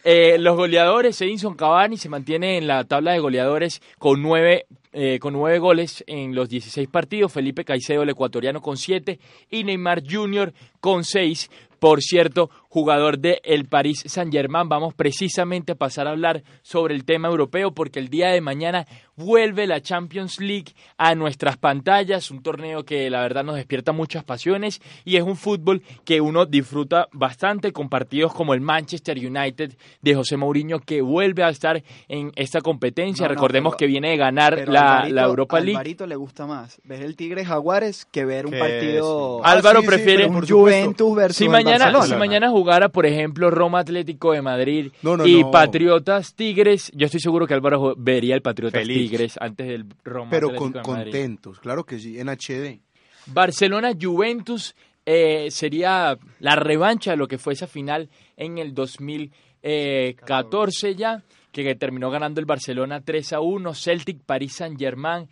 Eh, 0.06 0.36
los 0.38 0.54
goleadores, 0.54 1.18
Edinson 1.22 1.54
Cavani 1.54 1.96
se 1.96 2.10
mantiene 2.10 2.58
en 2.58 2.66
la 2.66 2.84
tabla 2.84 3.12
de 3.12 3.20
goleadores 3.20 3.80
con 3.98 4.20
nueve, 4.20 4.66
eh, 4.92 5.18
con 5.18 5.32
nueve 5.32 5.58
goles 5.58 6.04
en 6.06 6.34
los 6.34 6.50
16 6.50 6.88
partidos. 6.88 7.32
Felipe 7.32 7.64
Caicedo, 7.64 8.02
el 8.02 8.10
ecuatoriano, 8.10 8.60
con 8.60 8.76
siete. 8.76 9.18
Y 9.50 9.64
Neymar 9.64 10.02
Jr. 10.06 10.52
con 10.80 11.04
seis. 11.04 11.50
Por 11.78 12.02
cierto, 12.02 12.50
jugador 12.78 13.20
de 13.20 13.40
el 13.44 13.66
Paris 13.66 14.02
Saint-Germain. 14.04 14.68
Vamos 14.68 14.94
precisamente 14.94 15.70
a 15.72 15.74
pasar 15.76 16.08
a 16.08 16.10
hablar 16.10 16.42
sobre 16.62 16.96
el 16.96 17.04
tema 17.04 17.28
europeo 17.28 17.70
porque 17.72 18.00
el 18.00 18.08
día 18.08 18.30
de 18.30 18.40
mañana 18.40 18.84
vuelve 19.16 19.68
la 19.68 19.80
Champions 19.80 20.40
League 20.40 20.74
a 20.98 21.14
nuestras 21.14 21.56
pantallas. 21.56 22.32
Un 22.32 22.42
torneo 22.42 22.84
que 22.84 23.08
la 23.10 23.20
verdad 23.20 23.44
nos 23.44 23.54
despierta 23.54 23.92
muchas 23.92 24.24
pasiones 24.24 24.80
y 25.04 25.14
es 25.18 25.22
un 25.22 25.36
fútbol 25.36 25.82
que 26.04 26.20
uno 26.20 26.46
disfruta 26.46 27.06
bastante 27.12 27.70
con 27.72 27.88
partidos 27.88 28.34
como 28.34 28.54
el 28.54 28.60
Manchester 28.60 29.18
United 29.18 29.74
de 30.02 30.14
José 30.16 30.36
Mourinho 30.36 30.80
que 30.80 31.00
vuelve 31.00 31.44
a 31.44 31.50
estar 31.50 31.80
en 32.08 32.32
esta 32.34 32.60
competencia. 32.60 33.26
No, 33.26 33.28
no, 33.28 33.34
Recordemos 33.36 33.74
pero- 33.74 33.78
que 33.78 33.86
viene 33.86 34.10
de 34.10 34.16
ganar 34.16 34.68
la, 34.68 35.02
Alvarito- 35.04 35.14
la 35.14 35.22
Europa 35.22 35.56
a 35.58 35.60
League. 35.60 35.76
Alvarito 35.76 36.06
le 36.08 36.16
gusta 36.16 36.44
más 36.48 36.80
ver 36.82 37.02
el 37.04 37.14
Tigre 37.14 37.44
Jaguares 37.44 38.04
que 38.06 38.24
ver 38.24 38.46
un 38.46 38.58
partido 38.58 39.44
Ah, 39.44 39.52
Álvaro 39.52 39.78
sí, 39.78 39.84
sí, 39.86 39.88
prefiere 39.92 40.24
supuesto. 40.24 40.56
Juventus 40.56 41.14
versus 41.14 41.36
Si 41.36 41.44
el 41.44 41.50
mañana, 41.50 41.84
Barcelona. 41.84 42.06
si 42.06 42.14
mañana 42.16 42.50
jugara, 42.64 42.88
por 42.88 43.04
ejemplo, 43.04 43.50
Roma 43.50 43.80
Atlético 43.80 44.32
de 44.32 44.40
Madrid 44.40 44.90
No, 45.02 45.18
no, 45.18 45.26
y 45.26 45.42
no. 45.42 45.50
Patriotas 45.50 46.34
Tigres, 46.34 46.90
yo 46.94 47.04
estoy 47.06 47.20
seguro 47.20 47.46
que 47.46 47.52
Álvaro 47.54 47.94
vería 47.96 48.34
el 48.34 48.40
Patriotas 48.42 48.80
Feliz. 48.80 49.10
Tigres 49.10 49.36
antes 49.38 49.68
del 49.68 49.84
Roma 50.02 50.30
Pero 50.30 50.46
Atlético 50.48 50.64
con, 50.64 50.72
de 50.72 50.80
Madrid. 50.80 51.12
contentos, 51.12 51.60
claro 51.60 51.84
que 51.84 51.98
sí, 51.98 52.18
en 52.18 52.28
HD. 52.30 52.80
Barcelona 53.26 53.92
Juventus 54.00 54.74
eh, 55.04 55.48
sería 55.50 56.16
la 56.40 56.56
revancha 56.56 57.10
de 57.10 57.18
lo 57.18 57.28
que 57.28 57.36
fue 57.38 57.52
esa 57.52 57.66
final 57.66 58.08
en 58.36 58.56
el 58.58 58.74
2014 58.74 60.94
ya, 60.94 61.22
que, 61.52 61.62
que 61.62 61.74
terminó 61.74 62.10
ganando 62.10 62.40
el 62.40 62.46
Barcelona 62.46 63.02
3 63.04 63.34
a 63.34 63.40
1, 63.40 63.74
Celtic, 63.74 64.22
París 64.24 64.54
Saint 64.56 64.78
Germain, 64.78 65.28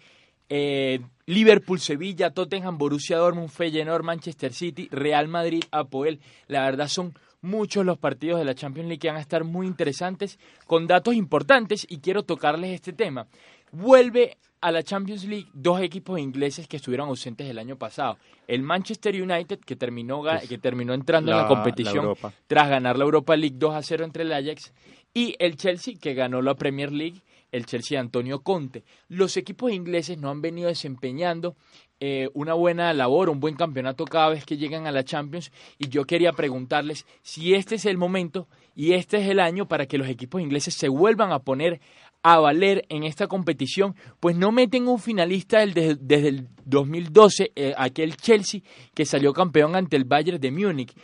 eh, 0.48 1.00
Liverpool, 1.26 1.78
Sevilla, 1.80 2.30
Tottenham, 2.30 2.78
Borussia 2.78 3.16
Dortmund, 3.16 3.48
Feyenoord, 3.48 4.02
Manchester 4.04 4.52
City, 4.52 4.88
Real 4.90 5.28
Madrid, 5.28 5.62
Apoel. 5.70 6.20
La 6.48 6.62
verdad 6.64 6.88
son 6.88 7.14
muchos 7.40 7.84
los 7.84 7.98
partidos 7.98 8.38
de 8.38 8.44
la 8.44 8.54
Champions 8.54 8.88
League 8.88 8.98
que 9.00 9.08
van 9.08 9.16
a 9.16 9.20
estar 9.20 9.44
muy 9.44 9.66
interesantes, 9.66 10.38
con 10.66 10.86
datos 10.86 11.14
importantes 11.14 11.86
y 11.88 11.98
quiero 11.98 12.22
tocarles 12.24 12.70
este 12.72 12.92
tema. 12.92 13.26
Vuelve 13.72 14.36
a 14.60 14.70
la 14.70 14.82
Champions 14.84 15.24
League 15.24 15.48
dos 15.54 15.80
equipos 15.80 16.20
ingleses 16.20 16.68
que 16.68 16.76
estuvieron 16.76 17.08
ausentes 17.08 17.48
el 17.48 17.58
año 17.58 17.76
pasado. 17.76 18.16
El 18.46 18.62
Manchester 18.62 19.20
United, 19.20 19.58
que 19.60 19.74
terminó, 19.76 20.22
que 20.48 20.58
terminó 20.58 20.94
entrando 20.94 21.32
en 21.32 21.36
la- 21.38 21.48
competición 21.48 22.04
tras 22.46 22.68
ganar 22.68 22.96
la 22.96 23.04
Europa 23.04 23.36
League 23.36 23.56
2 23.58 23.74
a 23.74 23.82
0 23.82 24.04
entre 24.04 24.22
el 24.22 24.32
Ajax, 24.32 24.72
y 25.14 25.34
el 25.40 25.56
Chelsea, 25.56 25.94
que 26.00 26.14
ganó 26.14 26.42
la 26.42 26.54
Premier 26.54 26.92
League 26.92 27.22
el 27.52 27.66
Chelsea 27.66 27.96
de 27.96 28.00
Antonio 28.00 28.40
Conte. 28.40 28.82
Los 29.08 29.36
equipos 29.36 29.70
ingleses 29.70 30.18
no 30.18 30.30
han 30.30 30.42
venido 30.42 30.68
desempeñando 30.68 31.54
eh, 32.00 32.28
una 32.34 32.54
buena 32.54 32.92
labor, 32.92 33.30
un 33.30 33.38
buen 33.38 33.54
campeonato 33.54 34.04
cada 34.06 34.30
vez 34.30 34.44
que 34.44 34.56
llegan 34.56 34.88
a 34.88 34.90
la 34.90 35.04
Champions 35.04 35.52
y 35.78 35.88
yo 35.88 36.04
quería 36.04 36.32
preguntarles 36.32 37.06
si 37.22 37.54
este 37.54 37.76
es 37.76 37.86
el 37.86 37.96
momento 37.96 38.48
y 38.74 38.94
este 38.94 39.18
es 39.18 39.28
el 39.28 39.38
año 39.38 39.68
para 39.68 39.86
que 39.86 39.98
los 39.98 40.08
equipos 40.08 40.42
ingleses 40.42 40.74
se 40.74 40.88
vuelvan 40.88 41.30
a 41.30 41.38
poner 41.38 41.80
a 42.24 42.38
valer 42.38 42.84
en 42.88 43.02
esta 43.02 43.26
competición, 43.26 43.96
pues 44.20 44.36
no 44.36 44.52
meten 44.52 44.86
un 44.86 44.98
finalista 44.98 45.66
desde, 45.66 46.28
el 46.28 46.48
2012, 46.64 47.52
eh, 47.54 47.74
aquel 47.76 48.16
Chelsea 48.16 48.60
que 48.94 49.04
salió 49.04 49.32
campeón 49.32 49.74
ante 49.74 49.96
el 49.96 50.04
Bayern 50.04 50.40
de 50.40 50.52
Múnich. 50.52 50.94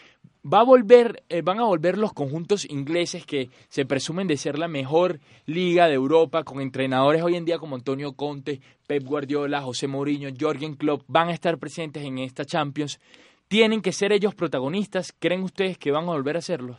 Va 0.45 0.61
a 0.61 0.65
volver, 0.65 1.25
eh, 1.29 1.43
van 1.43 1.59
a 1.59 1.65
volver 1.65 1.99
los 1.99 2.13
conjuntos 2.13 2.65
ingleses 2.71 3.27
que 3.27 3.51
se 3.69 3.85
presumen 3.85 4.29
de 4.29 4.37
ser 4.37 4.59
la 4.59 4.69
mejor 4.69 5.21
liga 5.47 5.89
de 5.89 5.95
Europa, 5.95 6.45
con 6.45 6.61
entrenadores 6.61 7.23
hoy 7.23 7.35
en 7.35 7.45
día 7.45 7.59
como 7.59 7.75
Antonio 7.75 8.13
Conte, 8.13 8.61
Pep 8.87 9.03
Guardiola, 9.05 9.63
José 9.63 9.89
Mourinho, 9.89 10.31
Jorgen 10.39 10.75
Klopp, 10.75 11.03
van 11.09 11.29
a 11.29 11.35
estar 11.35 11.59
presentes 11.59 12.05
en 12.05 12.19
esta 12.19 12.45
Champions. 12.45 13.01
¿Tienen 13.49 13.83
que 13.83 13.93
ser 13.93 14.13
ellos 14.13 14.35
protagonistas? 14.35 15.13
¿Creen 15.19 15.43
ustedes 15.43 15.77
que 15.77 15.91
van 15.91 16.05
a 16.05 16.13
volver 16.13 16.37
a 16.37 16.41
serlos? 16.41 16.77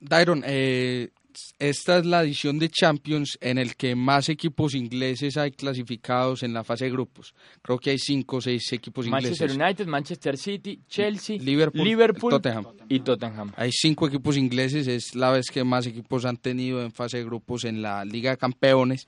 Dairon, 0.00 0.42
eh, 0.46 1.10
esta 1.58 1.98
es 1.98 2.06
la 2.06 2.22
edición 2.22 2.58
de 2.58 2.68
Champions 2.68 3.38
en 3.40 3.58
el 3.58 3.76
que 3.76 3.94
más 3.94 4.28
equipos 4.28 4.74
ingleses 4.74 5.36
hay 5.36 5.50
clasificados 5.50 6.42
en 6.42 6.52
la 6.52 6.64
fase 6.64 6.84
de 6.86 6.90
grupos. 6.92 7.34
Creo 7.62 7.78
que 7.78 7.90
hay 7.90 7.98
cinco 7.98 8.36
o 8.36 8.40
seis 8.40 8.72
equipos 8.72 9.06
ingleses. 9.06 9.40
Manchester 9.40 9.66
United, 9.66 9.86
Manchester 9.86 10.36
City, 10.38 10.80
Chelsea, 10.88 11.38
Liverpool, 11.38 12.30
Tottenham. 12.30 12.66
y 12.88 13.00
Tottenham. 13.00 13.52
Hay 13.56 13.70
cinco 13.72 14.06
equipos 14.06 14.36
ingleses, 14.36 14.86
es 14.86 15.14
la 15.14 15.30
vez 15.30 15.46
que 15.50 15.64
más 15.64 15.86
equipos 15.86 16.24
han 16.24 16.36
tenido 16.36 16.82
en 16.82 16.92
fase 16.92 17.18
de 17.18 17.24
grupos 17.24 17.64
en 17.64 17.82
la 17.82 18.04
Liga 18.04 18.30
de 18.30 18.36
Campeones. 18.36 19.06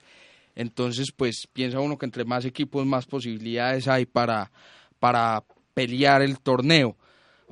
Entonces, 0.55 1.11
pues 1.15 1.47
piensa 1.51 1.79
uno 1.79 1.97
que 1.97 2.05
entre 2.05 2.25
más 2.25 2.45
equipos, 2.45 2.85
más 2.85 3.05
posibilidades 3.05 3.87
hay 3.87 4.05
para, 4.05 4.51
para 4.99 5.43
pelear 5.73 6.21
el 6.21 6.39
torneo. 6.39 6.97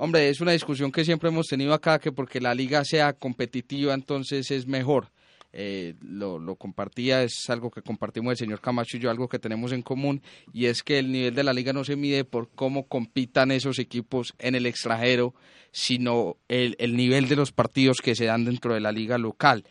Hombre, 0.02 0.30
es 0.30 0.40
una 0.40 0.52
discusión 0.52 0.90
que 0.90 1.04
siempre 1.04 1.28
hemos 1.28 1.46
tenido 1.46 1.74
acá, 1.74 1.98
que 1.98 2.10
porque 2.10 2.40
la 2.40 2.54
liga 2.54 2.86
sea 2.86 3.12
competitiva, 3.12 3.92
entonces 3.92 4.50
es 4.50 4.66
mejor. 4.66 5.10
Eh, 5.52 5.92
lo, 6.00 6.38
lo, 6.38 6.54
compartía, 6.54 7.22
es 7.22 7.50
algo 7.50 7.70
que 7.70 7.82
compartimos 7.82 8.30
el 8.30 8.38
señor 8.38 8.62
Camacho 8.62 8.96
y 8.96 9.00
yo, 9.00 9.10
algo 9.10 9.28
que 9.28 9.38
tenemos 9.38 9.72
en 9.72 9.82
común, 9.82 10.22
y 10.54 10.66
es 10.66 10.82
que 10.82 11.00
el 11.00 11.12
nivel 11.12 11.34
de 11.34 11.44
la 11.44 11.52
liga 11.52 11.74
no 11.74 11.84
se 11.84 11.96
mide 11.96 12.24
por 12.24 12.48
cómo 12.48 12.88
compitan 12.88 13.50
esos 13.50 13.78
equipos 13.78 14.32
en 14.38 14.54
el 14.54 14.64
extranjero, 14.64 15.34
sino 15.70 16.38
el, 16.48 16.76
el 16.78 16.96
nivel 16.96 17.28
de 17.28 17.36
los 17.36 17.52
partidos 17.52 17.98
que 18.02 18.14
se 18.14 18.24
dan 18.24 18.46
dentro 18.46 18.72
de 18.72 18.80
la 18.80 18.92
liga 18.92 19.18
local 19.18 19.64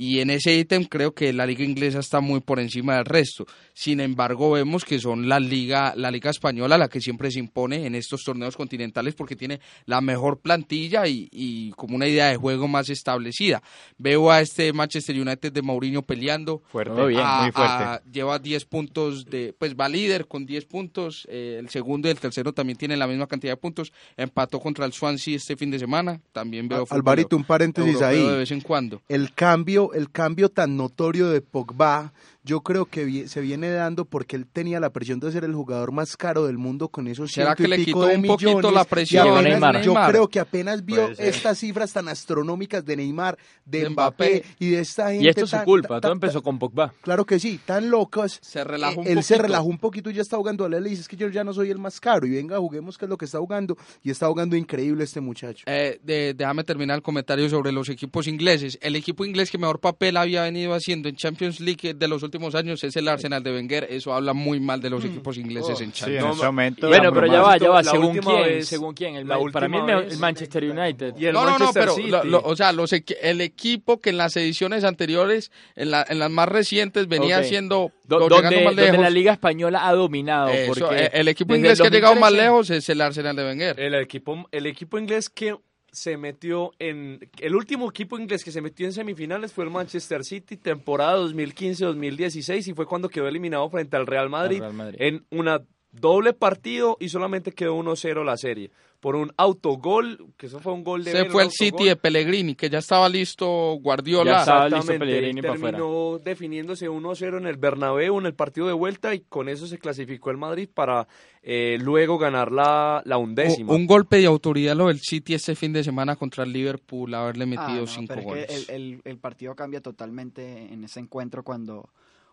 y 0.00 0.20
en 0.20 0.30
ese 0.30 0.54
ítem 0.56 0.84
creo 0.84 1.12
que 1.12 1.32
la 1.32 1.44
liga 1.44 1.64
inglesa 1.64 1.98
está 1.98 2.20
muy 2.20 2.38
por 2.38 2.60
encima 2.60 2.94
del 2.94 3.04
resto. 3.04 3.46
Sin 3.74 3.98
embargo, 3.98 4.52
vemos 4.52 4.84
que 4.84 5.00
son 5.00 5.28
la 5.28 5.40
liga, 5.40 5.92
la 5.96 6.12
liga 6.12 6.30
española 6.30 6.78
la 6.78 6.86
que 6.86 7.00
siempre 7.00 7.32
se 7.32 7.40
impone 7.40 7.84
en 7.84 7.96
estos 7.96 8.22
torneos 8.22 8.56
continentales 8.56 9.16
porque 9.16 9.34
tiene 9.34 9.58
la 9.86 10.00
mejor 10.00 10.38
plantilla 10.38 11.08
y, 11.08 11.72
como 11.76 11.96
una 11.96 12.06
idea 12.06 12.28
de 12.28 12.36
juego 12.36 12.68
más 12.68 12.88
establecida. 12.90 13.60
Veo 13.96 14.30
a 14.30 14.40
este 14.40 14.72
Manchester 14.72 15.20
United 15.20 15.52
de 15.52 15.62
Mourinho 15.62 16.02
peleando. 16.02 16.62
Fuerte, 16.70 16.92
muy 16.92 17.16
fuerte. 17.50 18.08
lleva 18.12 18.38
10 18.38 18.66
puntos 18.66 19.24
de, 19.24 19.52
pues 19.58 19.74
va 19.74 19.88
líder 19.88 20.28
con 20.28 20.46
10 20.46 20.64
puntos. 20.66 21.26
Eh, 21.28 21.56
el 21.58 21.70
segundo 21.70 22.06
y 22.06 22.12
el 22.12 22.20
tercero 22.20 22.52
también 22.52 22.78
tienen 22.78 23.00
la 23.00 23.08
misma 23.08 23.26
cantidad 23.26 23.54
de 23.54 23.56
puntos. 23.56 23.92
Empató 24.16 24.60
contra 24.60 24.86
el 24.86 24.92
Swansea 24.92 25.34
este 25.34 25.56
fin 25.56 25.72
de 25.72 25.80
semana. 25.80 26.20
También 26.30 26.68
veo. 26.68 26.86
Alvarito, 26.88 27.36
un 27.36 27.42
paréntesis 27.42 28.00
ahí. 28.00 28.22
De 28.22 28.36
vez 28.36 28.52
en 28.52 28.60
cuando. 28.60 29.02
El 29.08 29.34
cambio 29.34 29.87
el 29.94 30.10
cambio 30.10 30.48
tan 30.48 30.76
notorio 30.76 31.28
de 31.28 31.40
Pogba 31.40 32.12
yo 32.48 32.62
creo 32.62 32.86
que 32.86 33.28
se 33.28 33.42
viene 33.42 33.70
dando 33.70 34.06
porque 34.06 34.34
él 34.34 34.46
tenía 34.46 34.80
la 34.80 34.88
presión 34.88 35.20
de 35.20 35.30
ser 35.30 35.44
el 35.44 35.54
jugador 35.54 35.92
más 35.92 36.16
caro 36.16 36.46
del 36.46 36.56
mundo 36.56 36.88
con 36.88 37.06
esos 37.06 37.30
¿Será 37.30 37.54
que 37.54 37.68
le 37.68 37.84
quitó 37.84 38.06
un 38.06 38.22
poquito 38.22 38.70
la 38.70 38.84
presión 38.84 39.44
Yo 39.82 39.94
creo 40.06 40.28
que 40.28 40.40
apenas 40.40 40.82
vio 40.82 41.10
estas 41.18 41.58
cifras 41.58 41.92
tan 41.92 42.08
astronómicas 42.08 42.82
de 42.86 42.96
Neymar, 42.96 43.36
de, 43.66 43.90
Mbappé, 43.90 44.44
y 44.58 44.70
de 44.70 44.80
esta 44.80 45.10
gente. 45.10 45.26
Y 45.26 45.28
esto 45.28 45.44
es 45.44 45.50
su 45.50 45.62
culpa, 45.62 46.00
todo 46.00 46.12
empezó 46.12 46.42
con 46.42 46.58
Pogba. 46.58 46.94
Claro 47.02 47.26
que 47.26 47.38
sí, 47.38 47.60
tan 47.66 47.90
locos. 47.90 48.38
Se 48.40 48.64
relajó 48.64 49.02
un 49.02 49.06
él 49.06 49.22
se 49.22 49.36
relajó 49.36 49.66
un 49.66 49.78
poquito 49.78 50.08
y 50.08 50.14
ya 50.14 50.22
está 50.22 50.38
jugando. 50.38 50.66
Le 50.70 50.80
dice, 50.80 51.02
es 51.02 51.08
que 51.08 51.16
yo 51.16 51.28
ya 51.28 51.44
no 51.44 51.52
soy 51.52 51.70
el 51.70 51.78
más 51.78 52.00
caro 52.00 52.26
y 52.26 52.30
venga, 52.30 52.58
juguemos 52.58 52.96
qué 52.96 53.04
es 53.04 53.10
lo 53.10 53.18
que 53.18 53.26
está 53.26 53.38
jugando. 53.38 53.76
Y 54.02 54.10
está 54.10 54.26
jugando 54.26 54.56
increíble 54.56 55.04
este 55.04 55.20
muchacho. 55.20 55.64
Eh, 55.66 56.00
déjame 56.02 56.64
terminar 56.64 56.96
el 56.96 57.02
comentario 57.02 57.50
sobre 57.50 57.72
los 57.72 57.90
equipos 57.90 58.26
ingleses. 58.26 58.78
El 58.80 58.96
equipo 58.96 59.26
inglés 59.26 59.50
que 59.50 59.58
mejor 59.58 59.77
papel 59.78 60.16
había 60.16 60.42
venido 60.42 60.74
haciendo 60.74 61.08
en 61.08 61.16
Champions 61.16 61.60
League 61.60 61.94
de 61.94 62.08
los 62.08 62.22
últimos 62.22 62.54
años 62.54 62.82
es 62.84 62.96
el 62.96 63.08
Arsenal 63.08 63.42
de 63.42 63.52
Wenger, 63.52 63.86
eso 63.90 64.12
habla 64.12 64.32
muy 64.32 64.60
mal 64.60 64.80
de 64.80 64.90
los 64.90 65.04
mm. 65.04 65.08
equipos 65.08 65.38
ingleses 65.38 65.80
en 65.80 65.92
Champions. 65.92 66.38
bueno, 66.80 67.12
pero 67.12 67.26
ya 67.26 67.42
va, 67.42 67.56
ya 67.56 67.70
va, 67.70 67.84
según 67.84 68.18
quién, 68.18 68.64
según 68.64 68.94
quién. 68.94 69.16
El, 69.16 69.26
para 69.52 69.68
mí 69.68 69.78
el, 69.78 70.18
Manchester 70.18 70.64
United. 70.64 71.14
Y 71.18 71.26
el 71.26 71.32
no, 71.32 71.44
Manchester 71.44 71.86
no, 71.86 71.96
no, 71.96 72.22
pero, 72.22 72.42
o 72.44 72.56
sea, 72.56 72.72
los, 72.72 72.92
el 72.92 73.40
equipo 73.40 74.00
que 74.00 74.10
en 74.10 74.18
las 74.18 74.36
ediciones 74.36 74.84
anteriores, 74.84 75.50
en, 75.76 75.90
la, 75.90 76.04
en 76.08 76.18
las 76.18 76.30
más 76.30 76.48
recientes, 76.48 77.08
venía 77.08 77.42
siendo 77.44 77.92
donde, 78.04 78.64
más 78.64 78.74
lejos. 78.74 78.98
la 78.98 79.10
Liga 79.10 79.32
Española 79.32 79.86
ha 79.86 79.92
dominado. 79.92 80.50
porque 80.66 81.04
eh, 81.04 81.10
el 81.12 81.28
equipo 81.28 81.54
inglés 81.54 81.80
que 81.80 81.86
ha 81.86 81.90
llegado 81.90 82.14
más 82.16 82.32
lejos 82.32 82.70
es 82.70 82.88
el 82.88 83.00
Arsenal 83.00 83.36
de 83.36 83.44
Wenger. 83.44 83.80
El 83.80 83.94
equipo, 83.94 84.48
el 84.50 84.66
equipo 84.66 84.98
inglés 84.98 85.28
que 85.28 85.56
se 85.92 86.16
metió 86.16 86.72
en... 86.78 87.18
El 87.38 87.54
último 87.54 87.88
equipo 87.88 88.18
inglés 88.18 88.44
que 88.44 88.52
se 88.52 88.60
metió 88.60 88.86
en 88.86 88.92
semifinales 88.92 89.52
fue 89.52 89.64
el 89.64 89.70
Manchester 89.70 90.24
City, 90.24 90.56
temporada 90.56 91.18
2015-2016, 91.18 92.68
y 92.68 92.74
fue 92.74 92.86
cuando 92.86 93.08
quedó 93.08 93.28
eliminado 93.28 93.68
frente 93.70 93.96
al 93.96 94.06
Real 94.06 94.28
Madrid, 94.28 94.60
Real 94.60 94.74
Madrid. 94.74 94.96
en 95.00 95.24
una 95.30 95.62
doble 95.92 96.32
partido 96.32 96.96
y 97.00 97.08
solamente 97.08 97.52
quedó 97.52 97.76
1-0 97.76 98.24
la 98.24 98.36
serie 98.36 98.70
por 99.00 99.14
un 99.14 99.32
autogol, 99.36 100.32
que 100.36 100.46
eso 100.46 100.58
fue 100.58 100.72
un 100.72 100.82
gol 100.82 101.04
de... 101.04 101.12
Se 101.12 101.24
fue 101.26 101.44
el 101.44 101.50
City 101.52 101.84
de 101.84 101.96
Pellegrini, 101.96 102.56
que 102.56 102.68
ya 102.68 102.78
estaba 102.78 103.08
listo 103.08 103.78
Guardiola. 103.80 104.32
Ya 104.32 104.38
estaba 104.40 104.68
listo 104.68 104.98
Pellegrini 104.98 105.40
terminó 105.40 106.18
definiéndose 106.18 106.88
1-0 106.88 107.38
en 107.38 107.46
el 107.46 107.56
Bernabéu 107.56 108.18
en 108.18 108.26
el 108.26 108.34
partido 108.34 108.66
de 108.66 108.72
vuelta 108.72 109.14
y 109.14 109.20
con 109.20 109.48
eso 109.48 109.66
se 109.66 109.78
clasificó 109.78 110.30
el 110.30 110.36
Madrid 110.36 110.68
para 110.72 111.06
eh, 111.42 111.78
luego 111.80 112.18
ganar 112.18 112.50
la, 112.50 113.02
la 113.04 113.18
undécima. 113.18 113.72
Un, 113.72 113.86
golpe 113.86 114.16
de 114.16 114.26
autoridad 114.26 114.74
lo 114.74 114.88
del 114.88 114.98
City 115.00 115.34
este 115.34 115.54
fin 115.54 115.72
de 115.72 115.84
semana 115.84 116.16
contra 116.16 116.42
el 116.42 116.52
Liverpool, 116.52 117.14
haberle 117.14 117.44
ah, 117.44 117.46
metido 117.46 117.86
cinco 117.86 118.20
goles. 118.20 118.68
el, 118.68 119.00
el 119.04 119.18
partido 119.18 119.54
cambia 119.54 119.80
totalmente 119.80 120.72
en 120.72 120.82
ese 120.82 120.98
encuentro 120.98 121.44
cuando 121.44 121.88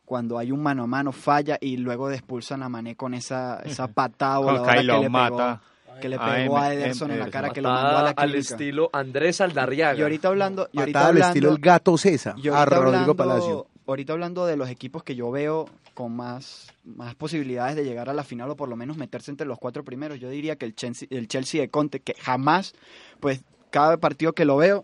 cuando 0.05 0.37
hay 0.37 0.51
un 0.51 0.61
mano 0.61 0.83
a 0.83 0.87
mano, 0.87 1.11
falla 1.11 1.57
y 1.59 1.77
luego 1.77 2.11
expulsan 2.11 2.63
a 2.63 2.69
Mané 2.69 2.95
con 2.95 3.13
esa, 3.13 3.59
esa 3.65 3.87
patada 3.93 4.37
voladora 4.37 4.75
que 4.75 4.83
le 4.83 5.09
pegó, 5.09 5.59
que 5.99 6.09
le 6.09 6.19
pegó 6.19 6.57
a, 6.57 6.73
Ederson 6.73 7.11
en 7.11 7.19
la 7.19 7.29
cara, 7.29 7.49
que 7.49 7.61
lo 7.61 7.69
mandó 7.69 7.97
a 7.97 8.03
la 8.03 8.09
Al 8.11 8.35
estilo 8.35 8.89
Andrés 8.93 9.41
Aldarriaga. 9.41 9.97
Y 9.97 10.03
ahorita 10.03 10.27
hablando... 10.27 10.69
Y 10.71 10.79
ahorita 10.79 11.07
al 11.07 11.17
estilo 11.17 11.51
el 11.51 11.57
gato 11.57 11.97
César, 11.97 12.35
a 12.53 12.65
Rodrigo 12.65 13.15
Palacio. 13.15 13.67
Ahorita 13.87 14.13
hablando 14.13 14.45
de 14.45 14.57
los 14.57 14.69
equipos 14.69 15.03
que 15.03 15.15
yo 15.15 15.29
veo 15.29 15.67
con 15.93 16.15
más, 16.15 16.73
más 16.83 17.15
posibilidades 17.15 17.75
de 17.75 17.83
llegar 17.83 18.09
a 18.09 18.13
la 18.13 18.23
final 18.23 18.49
o 18.49 18.55
por 18.55 18.67
lo 18.67 18.75
menos 18.75 18.97
meterse 18.97 19.31
entre 19.31 19.47
los 19.47 19.59
cuatro 19.59 19.83
primeros, 19.83 20.19
yo 20.19 20.29
diría 20.29 20.55
que 20.55 20.65
el 20.65 20.75
Chelsea, 20.75 21.07
el 21.11 21.27
Chelsea 21.27 21.61
de 21.61 21.69
Conte, 21.69 21.99
que 21.99 22.15
jamás, 22.15 22.73
pues 23.19 23.43
cada 23.69 23.97
partido 23.97 24.33
que 24.33 24.43
lo 24.43 24.57
veo, 24.57 24.83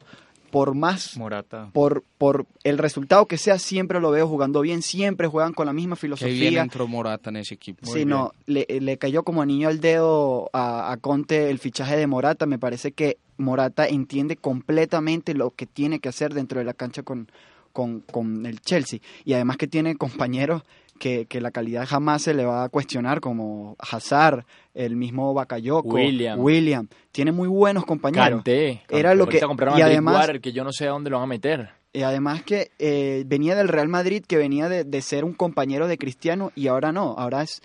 por 0.52 0.76
más 0.76 1.18
Morata. 1.18 1.70
por 1.74 2.04
por 2.18 2.46
el 2.64 2.78
resultado 2.78 3.26
que 3.26 3.38
sea 3.38 3.58
siempre 3.58 4.00
lo 4.00 4.12
veo 4.12 4.28
jugando 4.28 4.62
bien 4.62 4.82
siempre 4.82 5.28
juegan 5.28 5.54
con 5.54 5.66
la 5.66 5.74
misma 5.74 5.96
filosofía 5.96 6.34
Qué 6.34 6.50
bien 6.50 6.58
entró 6.58 6.88
Morata 6.88 7.30
en 7.30 7.38
ese 7.38 7.56
equipo. 7.56 7.86
Sí 7.86 8.06
no 8.06 8.34
le, 8.46 8.66
le, 8.70 8.98
cayó 8.98 9.24
como 9.24 9.46
niño 9.46 9.70
al 9.70 9.80
dedo 9.80 10.50
a, 10.54 10.92
a, 10.92 10.98
Conte 10.98 11.50
el 11.50 11.60
fichaje 11.60 11.98
de 11.98 12.08
Morata. 12.08 12.46
Me 12.46 12.60
parece 12.60 12.92
que 12.92 13.18
Morata 13.38 13.88
entiende 13.88 14.36
completamente 14.36 15.34
lo 15.34 15.52
que 15.52 15.66
tiene 15.66 16.00
que 16.00 16.10
hacer 16.10 16.34
dentro 16.34 16.60
de 16.60 16.66
la 16.66 16.74
cancha 16.74 17.04
con 17.04 17.28
con, 17.72 18.02
con 18.02 18.46
el 18.46 18.62
Chelsea. 18.62 19.00
Y 19.26 19.34
además 19.34 19.58
que 19.58 19.68
tiene 19.68 19.96
compañeros 19.96 20.64
que, 21.02 21.26
que, 21.26 21.42
la 21.42 21.50
calidad 21.50 21.88
jamás 21.88 22.22
se 22.22 22.36
le 22.36 22.46
va 22.46 22.64
a 22.64 22.70
cuestionar, 22.70 23.22
como 23.22 23.76
Hazard, 23.80 24.46
el 24.76 24.96
mismo 24.96 25.34
Bakayoko, 25.34 25.90
William. 25.90 26.40
William. 26.40 26.88
Tiene 27.12 27.32
muy 27.32 27.48
buenos 27.48 27.86
compañeros. 27.86 28.44
Era 28.46 29.16
lo 29.16 29.28
que 29.28 29.40
y 29.40 29.82
además 29.82 30.30
que 30.40 30.52
yo 30.52 30.64
no 30.64 30.72
sé 30.72 30.86
a 30.86 30.92
dónde 30.92 31.10
lo 31.10 31.18
van 31.18 31.24
a 31.24 31.28
meter. 31.28 31.70
Y 31.92 32.04
además 32.04 32.44
que 32.44 32.70
eh, 32.78 33.24
venía 33.26 33.56
del 33.56 33.68
Real 33.68 33.88
Madrid, 33.88 34.24
que 34.26 34.38
venía 34.38 34.70
de, 34.70 34.84
de, 34.84 35.02
ser 35.02 35.26
un 35.26 35.34
compañero 35.34 35.88
de 35.88 35.98
Cristiano 35.98 36.52
y 36.56 36.68
ahora 36.68 36.92
no, 36.92 37.16
ahora 37.18 37.42
es 37.42 37.64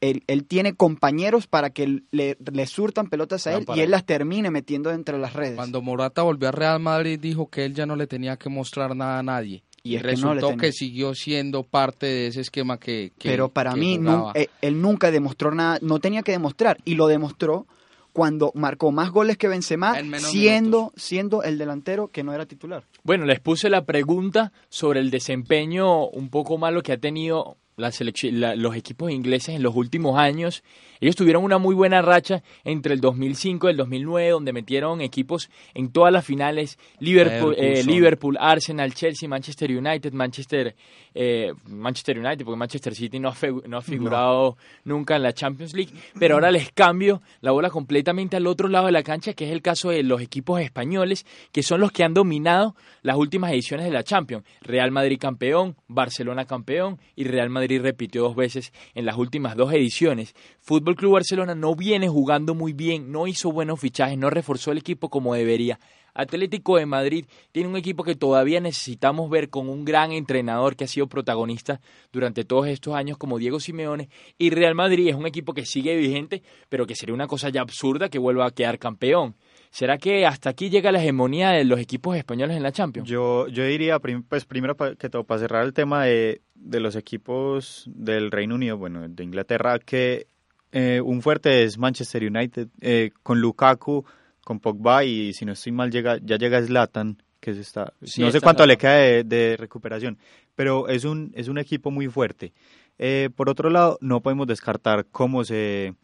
él, 0.00 0.24
él 0.26 0.46
tiene 0.46 0.74
compañeros 0.74 1.46
para 1.46 1.70
que 1.70 2.02
le, 2.10 2.38
le 2.40 2.66
surtan 2.66 3.08
pelotas 3.08 3.46
a 3.46 3.54
él 3.54 3.66
y 3.76 3.80
él 3.80 3.90
las 3.90 4.06
termine 4.06 4.50
metiendo 4.50 4.90
entre 4.90 5.18
las 5.18 5.34
redes. 5.34 5.56
Cuando 5.56 5.82
Morata 5.82 6.22
volvió 6.22 6.48
a 6.48 6.52
Real 6.52 6.80
Madrid 6.80 7.20
dijo 7.20 7.50
que 7.50 7.66
él 7.66 7.74
ya 7.74 7.84
no 7.84 7.96
le 7.96 8.06
tenía 8.06 8.38
que 8.38 8.48
mostrar 8.48 8.96
nada 8.96 9.18
a 9.18 9.22
nadie 9.22 9.62
y, 9.82 9.98
resultó 9.98 10.56
que, 10.56 10.72
siguió 10.72 11.14
siendo 11.14 11.64
parte 11.64 12.06
de 12.06 12.26
ese 12.28 12.40
esquema 12.40 12.78
que, 12.78 13.12
pero 13.22 13.48
para 13.48 13.74
mí 13.74 13.98
no, 13.98 14.32
eh, 14.34 14.48
él 14.60 14.80
nunca 14.80 15.10
demostró 15.10 15.52
nada 15.52 15.78
no 15.82 15.98
tenía 15.98 16.22
que 16.22 16.32
demostrar 16.32 16.78
y 16.84 16.94
lo 16.94 17.08
demostró 17.08 17.66
cuando 18.12 18.52
marcó 18.54 18.92
más 18.92 19.10
goles 19.10 19.38
que 19.38 19.48
Benzema, 19.48 19.94
siendo, 20.18 20.92
siendo 20.96 21.42
el 21.42 21.56
delantero 21.58 22.08
que 22.08 22.22
no 22.22 22.34
era 22.34 22.44
titular. 22.44 22.84
Bueno, 23.02 23.24
les 23.24 23.40
puse 23.40 23.70
la 23.70 23.86
pregunta 23.86 24.52
sobre 24.68 25.00
el 25.00 25.10
desempeño 25.10 26.06
un 26.08 26.28
poco 26.28 26.58
malo 26.58 26.82
que 26.82 26.92
ha 26.92 26.98
tenido 26.98 27.56
la 27.76 27.90
selección, 27.90 28.40
la- 28.40 28.54
los 28.56 28.76
equipos 28.76 29.10
ingleses 29.10 29.54
en 29.56 29.62
los 29.62 29.74
últimos 29.74 30.18
años. 30.18 30.62
Ellos 31.00 31.16
tuvieron 31.16 31.42
una 31.42 31.58
muy 31.58 31.74
buena 31.74 32.00
racha 32.00 32.42
entre 32.64 32.94
el 32.94 33.00
2005 33.00 33.66
y 33.66 33.70
el 33.72 33.76
2009, 33.76 34.30
donde 34.30 34.52
metieron 34.52 35.00
equipos 35.00 35.50
en 35.74 35.90
todas 35.90 36.12
las 36.12 36.24
finales: 36.24 36.78
Liverpool, 37.00 37.54
eh. 37.58 37.82
Liverpool 37.84 38.36
Arsenal, 38.38 38.94
Chelsea, 38.94 39.28
Manchester 39.28 39.76
United, 39.76 40.12
Manchester, 40.12 40.76
eh, 41.14 41.52
Manchester 41.66 42.18
United, 42.18 42.44
porque 42.44 42.58
Manchester 42.58 42.94
City 42.94 43.18
no 43.18 43.30
ha, 43.30 43.34
no 43.66 43.78
ha 43.78 43.82
figurado 43.82 44.56
nunca 44.84 45.16
en 45.16 45.22
la 45.24 45.32
Champions 45.32 45.74
League. 45.74 45.92
Pero 46.18 46.34
ahora 46.36 46.50
les 46.52 46.70
cambio 46.72 47.20
la 47.40 47.50
bola 47.50 47.68
completamente 47.70 48.36
al 48.36 48.46
otro 48.46 48.68
lado 48.68 48.86
de 48.86 48.92
la 48.92 49.02
cancha, 49.02 49.32
que 49.34 49.46
es 49.46 49.50
el 49.52 49.60
caso 49.62 49.90
de 49.90 50.02
los 50.04 50.20
equipos 50.20 50.60
españoles, 50.60 51.26
que 51.50 51.62
son 51.64 51.80
los 51.80 51.90
que 51.90 52.04
han 52.04 52.14
dominado 52.14 52.76
las 53.02 53.16
últimas 53.16 53.50
ediciones 53.52 53.86
de 53.86 53.92
la 53.92 54.04
Champions. 54.04 54.44
Real 54.60 54.90
Madrid 54.92 55.18
campeón, 55.18 55.74
Barcelona 55.88 56.44
campeón 56.44 57.00
y 57.16 57.24
Real 57.24 57.50
Madrid 57.50 57.61
repitió 57.68 58.22
dos 58.22 58.36
veces 58.36 58.72
en 58.94 59.06
las 59.06 59.16
últimas 59.16 59.56
dos 59.56 59.72
ediciones. 59.72 60.34
Fútbol 60.60 60.96
Club 60.96 61.12
Barcelona 61.12 61.54
no 61.54 61.74
viene 61.74 62.08
jugando 62.08 62.54
muy 62.54 62.72
bien, 62.72 63.12
no 63.12 63.26
hizo 63.26 63.52
buenos 63.52 63.80
fichajes, 63.80 64.18
no 64.18 64.30
reforzó 64.30 64.72
el 64.72 64.78
equipo 64.78 65.08
como 65.08 65.34
debería. 65.34 65.78
Atlético 66.14 66.76
de 66.76 66.86
Madrid 66.86 67.24
tiene 67.52 67.68
un 67.68 67.76
equipo 67.76 68.04
que 68.04 68.14
todavía 68.14 68.60
necesitamos 68.60 69.30
ver 69.30 69.48
con 69.48 69.68
un 69.68 69.84
gran 69.84 70.12
entrenador 70.12 70.76
que 70.76 70.84
ha 70.84 70.88
sido 70.88 71.06
protagonista 71.06 71.80
durante 72.12 72.44
todos 72.44 72.66
estos 72.68 72.94
años 72.94 73.16
como 73.16 73.38
Diego 73.38 73.60
Simeone 73.60 74.10
y 74.36 74.50
Real 74.50 74.74
Madrid 74.74 75.08
es 75.08 75.14
un 75.14 75.26
equipo 75.26 75.54
que 75.54 75.64
sigue 75.64 75.96
vigente 75.96 76.42
pero 76.68 76.86
que 76.86 76.94
sería 76.94 77.14
una 77.14 77.28
cosa 77.28 77.48
ya 77.48 77.62
absurda 77.62 78.10
que 78.10 78.18
vuelva 78.18 78.46
a 78.46 78.50
quedar 78.50 78.78
campeón. 78.78 79.36
¿Será 79.72 79.96
que 79.96 80.26
hasta 80.26 80.50
aquí 80.50 80.68
llega 80.68 80.92
la 80.92 81.00
hegemonía 81.00 81.52
de 81.52 81.64
los 81.64 81.80
equipos 81.80 82.14
españoles 82.14 82.58
en 82.58 82.62
la 82.62 82.72
Champions? 82.72 83.08
Yo, 83.08 83.48
yo 83.48 83.64
diría, 83.64 83.98
pues 83.98 84.44
primero 84.44 84.76
que 84.76 85.08
todo, 85.08 85.24
para 85.24 85.40
cerrar 85.40 85.64
el 85.64 85.72
tema 85.72 86.04
de, 86.04 86.42
de 86.54 86.78
los 86.78 86.94
equipos 86.94 87.84
del 87.86 88.30
Reino 88.30 88.54
Unido, 88.54 88.76
bueno, 88.76 89.08
de 89.08 89.24
Inglaterra, 89.24 89.78
que 89.78 90.26
eh, 90.72 91.00
un 91.00 91.22
fuerte 91.22 91.62
es 91.62 91.78
Manchester 91.78 92.22
United, 92.22 92.68
eh, 92.82 93.12
con 93.22 93.40
Lukaku, 93.40 94.04
con 94.44 94.60
Pogba 94.60 95.04
y 95.04 95.32
si 95.32 95.46
no 95.46 95.52
estoy 95.52 95.72
mal, 95.72 95.90
llega, 95.90 96.18
ya 96.22 96.36
llega 96.36 96.60
Zlatan, 96.60 97.22
que 97.40 97.54
se 97.54 97.62
está, 97.62 97.94
Sí, 98.02 98.20
no 98.20 98.30
sé 98.30 98.36
está 98.36 98.44
cuánto 98.44 98.66
le 98.66 98.76
queda 98.76 98.96
de, 98.96 99.24
de 99.24 99.56
recuperación, 99.56 100.18
pero 100.54 100.86
es 100.88 101.06
un, 101.06 101.32
es 101.34 101.48
un 101.48 101.56
equipo 101.56 101.90
muy 101.90 102.08
fuerte. 102.08 102.52
Eh, 102.98 103.30
por 103.34 103.48
otro 103.48 103.70
lado, 103.70 103.96
no 104.02 104.20
podemos 104.20 104.46
descartar 104.46 105.06
cómo 105.10 105.44
se 105.44 105.94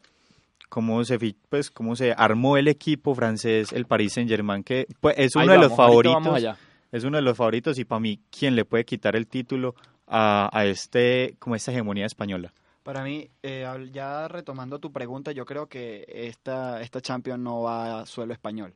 cómo 0.68 1.04
se 1.04 1.18
pues 1.48 1.70
cómo 1.70 1.96
se 1.96 2.12
armó 2.12 2.56
el 2.56 2.68
equipo 2.68 3.14
francés, 3.14 3.72
el 3.72 3.86
Paris 3.86 4.14
Saint-Germain, 4.14 4.62
que 4.62 4.86
pues, 5.00 5.14
es 5.18 5.36
Ahí 5.36 5.44
uno 5.44 5.52
de 5.52 5.58
los 5.58 5.76
favoritos 5.76 6.44
es 6.90 7.04
uno 7.04 7.16
de 7.18 7.22
los 7.22 7.36
favoritos 7.36 7.78
y 7.78 7.84
para 7.84 8.00
mí, 8.00 8.20
¿quién 8.30 8.56
le 8.56 8.64
puede 8.64 8.84
quitar 8.84 9.14
el 9.16 9.26
título 9.26 9.74
a, 10.06 10.48
a 10.52 10.64
este, 10.64 11.34
como 11.38 11.54
esta 11.54 11.70
hegemonía 11.70 12.06
española? 12.06 12.52
Para 12.82 13.04
mí, 13.04 13.28
eh, 13.42 13.66
ya 13.92 14.28
retomando 14.28 14.78
tu 14.78 14.90
pregunta, 14.90 15.32
yo 15.32 15.44
creo 15.44 15.66
que 15.66 16.06
esta, 16.08 16.80
esta 16.80 17.02
Champions 17.02 17.40
no 17.40 17.60
va 17.62 18.00
a 18.00 18.06
suelo 18.06 18.32
español. 18.32 18.72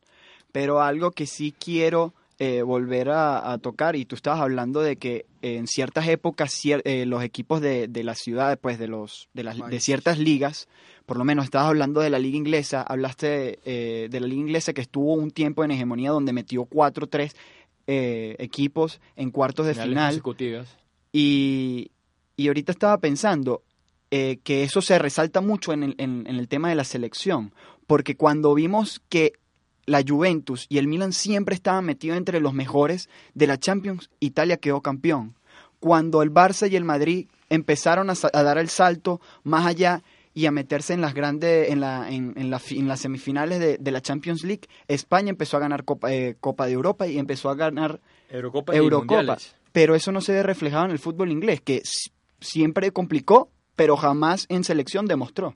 Pero 0.52 0.82
algo 0.82 1.12
que 1.12 1.26
sí 1.26 1.54
quiero 1.58 2.12
eh, 2.38 2.60
volver 2.60 3.08
a, 3.08 3.50
a 3.52 3.56
tocar, 3.56 3.96
y 3.96 4.04
tú 4.04 4.14
estabas 4.14 4.40
hablando 4.40 4.82
de 4.82 4.96
que 4.96 5.24
en 5.40 5.66
ciertas 5.66 6.06
épocas 6.08 6.52
cier- 6.52 6.82
eh, 6.84 7.06
los 7.06 7.22
equipos 7.22 7.62
de, 7.62 7.88
de 7.88 8.04
la 8.04 8.14
ciudad, 8.14 8.58
pues 8.60 8.78
de, 8.78 8.88
los, 8.88 9.30
de, 9.32 9.44
las, 9.44 9.56
de 9.56 9.80
ciertas 9.80 10.18
ligas, 10.18 10.68
por 11.06 11.16
lo 11.18 11.24
menos 11.24 11.44
estabas 11.44 11.68
hablando 11.68 12.00
de 12.00 12.10
la 12.10 12.18
liga 12.18 12.36
inglesa, 12.36 12.82
hablaste 12.82 13.58
eh, 13.64 14.08
de 14.10 14.20
la 14.20 14.26
liga 14.26 14.40
inglesa 14.40 14.72
que 14.72 14.80
estuvo 14.80 15.14
un 15.14 15.30
tiempo 15.30 15.64
en 15.64 15.70
hegemonía 15.70 16.10
donde 16.10 16.32
metió 16.32 16.64
4-3 16.66 17.32
eh, 17.86 18.36
equipos 18.38 19.00
en 19.16 19.30
cuartos 19.30 19.66
de 19.66 19.72
Finales 19.74 20.14
final. 20.14 20.22
Y, 21.12 21.90
y 22.36 22.48
ahorita 22.48 22.72
estaba 22.72 22.98
pensando 22.98 23.62
eh, 24.10 24.38
que 24.44 24.62
eso 24.62 24.80
se 24.82 24.98
resalta 24.98 25.40
mucho 25.40 25.72
en 25.72 25.82
el, 25.82 25.94
en- 25.98 26.26
en 26.26 26.36
el 26.36 26.48
tema 26.48 26.68
de 26.68 26.74
la 26.74 26.84
selección, 26.84 27.52
porque 27.86 28.16
cuando 28.16 28.54
vimos 28.54 29.02
que 29.08 29.32
la 29.84 30.02
Juventus 30.06 30.66
y 30.68 30.78
el 30.78 30.86
Milan 30.86 31.12
siempre 31.12 31.54
estaban 31.54 31.84
metidos 31.84 32.16
entre 32.16 32.40
los 32.40 32.54
mejores 32.54 33.08
de 33.34 33.46
la 33.48 33.58
Champions, 33.58 34.10
Italia 34.20 34.56
quedó 34.58 34.80
campeón. 34.80 35.34
Cuando 35.80 36.22
el 36.22 36.32
Barça 36.32 36.70
y 36.70 36.76
el 36.76 36.84
Madrid 36.84 37.26
empezaron 37.50 38.08
a 38.08 38.42
dar 38.42 38.58
el 38.58 38.68
salto 38.68 39.20
más 39.42 39.66
allá 39.66 40.02
y 40.34 40.46
a 40.46 40.50
meterse 40.50 40.94
en 40.94 41.00
las 41.00 41.14
grandes, 41.14 41.70
en, 41.70 41.80
la, 41.80 42.10
en, 42.10 42.32
en 42.36 42.50
la 42.50 42.60
en 42.70 42.88
las 42.88 43.00
semifinales 43.00 43.60
de, 43.60 43.76
de 43.78 43.90
la 43.90 44.00
Champions 44.00 44.44
League, 44.44 44.62
España 44.88 45.30
empezó 45.30 45.56
a 45.56 45.60
ganar 45.60 45.84
Copa, 45.84 46.12
eh, 46.12 46.36
Copa 46.40 46.66
de 46.66 46.72
Europa 46.72 47.06
y 47.06 47.18
empezó 47.18 47.50
a 47.50 47.54
ganar 47.54 48.00
Eurocopa. 48.78 49.36
Pero 49.72 49.94
eso 49.94 50.12
no 50.12 50.20
se 50.20 50.32
ve 50.32 50.42
reflejado 50.42 50.84
en 50.86 50.90
el 50.90 50.98
fútbol 50.98 51.30
inglés, 51.30 51.60
que 51.60 51.82
siempre 52.40 52.90
complicó, 52.92 53.50
pero 53.76 53.96
jamás 53.96 54.46
en 54.48 54.64
selección 54.64 55.06
demostró. 55.06 55.54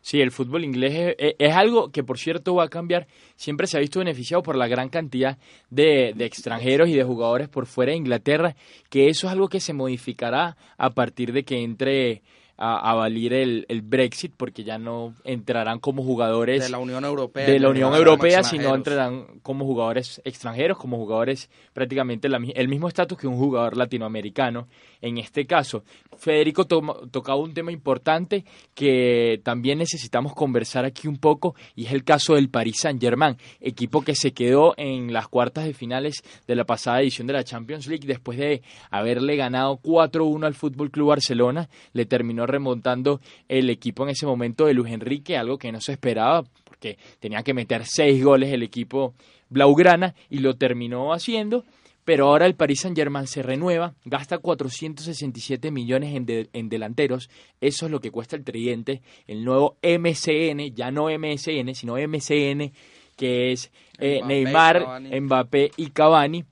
Sí, 0.00 0.20
el 0.20 0.30
fútbol 0.32 0.64
inglés 0.64 0.92
es, 0.94 1.14
es- 1.18 1.34
es 1.38 1.54
algo 1.54 1.90
que, 1.90 2.04
por 2.04 2.18
cierto, 2.18 2.54
va 2.54 2.64
a 2.64 2.68
cambiar. 2.68 3.06
Siempre 3.36 3.66
se 3.66 3.78
ha 3.78 3.80
visto 3.80 4.00
beneficiado 4.00 4.42
por 4.42 4.54
la 4.54 4.68
gran 4.68 4.90
cantidad 4.90 5.38
de, 5.70 6.12
de 6.14 6.26
extranjeros 6.26 6.90
y 6.90 6.92
de 6.94 7.04
jugadores 7.04 7.48
por 7.48 7.64
fuera 7.64 7.92
de 7.92 7.96
Inglaterra, 7.98 8.54
que 8.90 9.08
eso 9.08 9.26
es 9.28 9.32
algo 9.32 9.48
que 9.48 9.60
se 9.60 9.72
modificará 9.72 10.58
a 10.76 10.90
partir 10.90 11.32
de 11.32 11.44
que 11.44 11.62
entre 11.62 12.22
a, 12.56 12.90
a 12.90 12.94
valer 12.94 13.32
el, 13.32 13.66
el 13.68 13.82
Brexit, 13.82 14.32
porque 14.36 14.62
ya 14.64 14.78
no 14.78 15.14
entrarán 15.24 15.78
como 15.80 16.02
jugadores 16.02 16.62
de 16.64 16.68
la 16.70 16.78
Unión 16.78 17.04
Europea. 17.04 17.46
de 17.46 17.58
la 17.58 17.68
Unión 17.70 17.94
Europea, 17.94 18.42
sino 18.44 18.74
entrarán 18.74 19.26
como 19.42 19.64
jugadores 19.64 20.20
extranjeros, 20.24 20.78
como 20.78 20.96
jugadores 20.96 21.50
prácticamente 21.72 22.28
la 22.28 22.38
el 22.54 22.68
mismo 22.68 22.88
estatus 22.88 23.18
que 23.18 23.26
un 23.26 23.36
jugador 23.36 23.76
latinoamericano. 23.76 24.68
En 25.00 25.18
este 25.18 25.44
caso, 25.46 25.84
Federico 26.16 26.64
toma- 26.66 26.96
tocaba 27.10 27.38
un 27.38 27.52
tema 27.52 27.70
importante 27.72 28.44
que 28.74 29.40
también 29.44 29.78
necesitamos 29.78 30.34
conversar 30.34 30.84
aquí 30.84 31.08
un 31.08 31.18
poco, 31.18 31.54
y 31.74 31.86
es 31.86 31.92
el 31.92 32.04
caso 32.04 32.34
del 32.34 32.48
Paris 32.48 32.76
Saint-Germain, 32.80 33.36
equipo 33.60 34.02
que 34.02 34.14
se 34.14 34.32
quedó 34.32 34.74
en 34.76 35.12
las 35.12 35.28
cuartas 35.28 35.64
de 35.64 35.74
finales 35.74 36.22
de 36.46 36.54
la 36.54 36.64
pasada 36.64 37.00
edición 37.02 37.26
de 37.26 37.34
la 37.34 37.44
Champions 37.44 37.86
League 37.86 38.06
después 38.06 38.38
de 38.38 38.62
haberle 38.90 39.36
ganado 39.36 39.78
4-1 39.82 40.46
al 40.46 40.54
Fútbol 40.54 40.90
Club 40.90 41.08
Barcelona, 41.08 41.68
le 41.92 42.06
terminó 42.06 42.43
remontando 42.46 43.20
el 43.48 43.70
equipo 43.70 44.04
en 44.04 44.10
ese 44.10 44.26
momento 44.26 44.66
de 44.66 44.74
Luis 44.74 44.92
Enrique, 44.92 45.36
algo 45.36 45.58
que 45.58 45.72
no 45.72 45.80
se 45.80 45.92
esperaba 45.92 46.44
porque 46.64 46.98
tenía 47.20 47.42
que 47.42 47.54
meter 47.54 47.82
seis 47.86 48.22
goles 48.22 48.52
el 48.52 48.62
equipo 48.62 49.14
blaugrana 49.50 50.14
y 50.30 50.38
lo 50.38 50.54
terminó 50.56 51.12
haciendo. 51.12 51.64
Pero 52.04 52.26
ahora 52.26 52.44
el 52.44 52.54
Paris 52.54 52.80
Saint 52.80 52.96
Germain 52.98 53.26
se 53.26 53.42
renueva, 53.42 53.94
gasta 54.04 54.36
467 54.36 55.70
millones 55.70 56.14
en, 56.14 56.26
de- 56.26 56.48
en 56.52 56.68
delanteros, 56.68 57.30
eso 57.62 57.86
es 57.86 57.90
lo 57.92 58.00
que 58.00 58.10
cuesta 58.10 58.36
el 58.36 58.44
tridente, 58.44 59.00
el 59.26 59.42
nuevo 59.42 59.76
MCN, 59.82 60.74
ya 60.74 60.90
no 60.90 61.06
MSN, 61.08 61.74
sino 61.74 61.94
MCN, 61.96 62.72
que 63.16 63.52
es 63.52 63.72
eh, 63.98 64.18
Mbappé, 64.22 64.34
Neymar, 64.44 64.78
Cavani. 64.82 65.20
Mbappé 65.20 65.70
y 65.78 65.86
Cavani, 65.90 66.44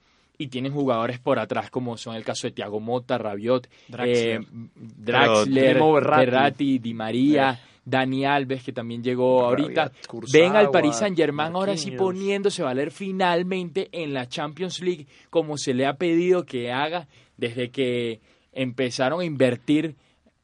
y 0.42 0.48
tienen 0.48 0.72
jugadores 0.72 1.18
por 1.18 1.38
atrás 1.38 1.70
como 1.70 1.96
son 1.96 2.14
el 2.16 2.24
caso 2.24 2.46
de 2.46 2.52
Thiago 2.52 2.80
Mota, 2.80 3.18
Rabiot, 3.18 3.68
Draxler. 3.88 4.40
eh, 4.40 4.46
Draxler, 4.74 5.72
Primo 5.72 5.92
Berratti. 5.94 6.24
Berratti, 6.24 6.78
Di 6.78 6.94
María, 6.94 7.60
Dani 7.84 8.24
Alves, 8.24 8.62
que 8.62 8.72
también 8.72 9.02
llegó 9.02 9.44
ahorita. 9.44 9.90
Ven 10.32 10.54
al 10.56 10.70
Paris 10.70 10.96
Saint 10.96 11.16
Germain 11.16 11.54
ahora 11.54 11.76
sí 11.76 11.90
poniéndose 11.92 12.62
a 12.62 12.66
valer 12.66 12.90
finalmente 12.90 13.88
en 13.92 14.12
la 14.14 14.28
Champions 14.28 14.80
League 14.80 15.06
como 15.30 15.56
se 15.58 15.74
le 15.74 15.86
ha 15.86 15.94
pedido 15.94 16.44
que 16.44 16.70
haga 16.70 17.08
desde 17.36 17.70
que 17.70 18.20
empezaron 18.52 19.20
a 19.20 19.24
invertir 19.24 19.96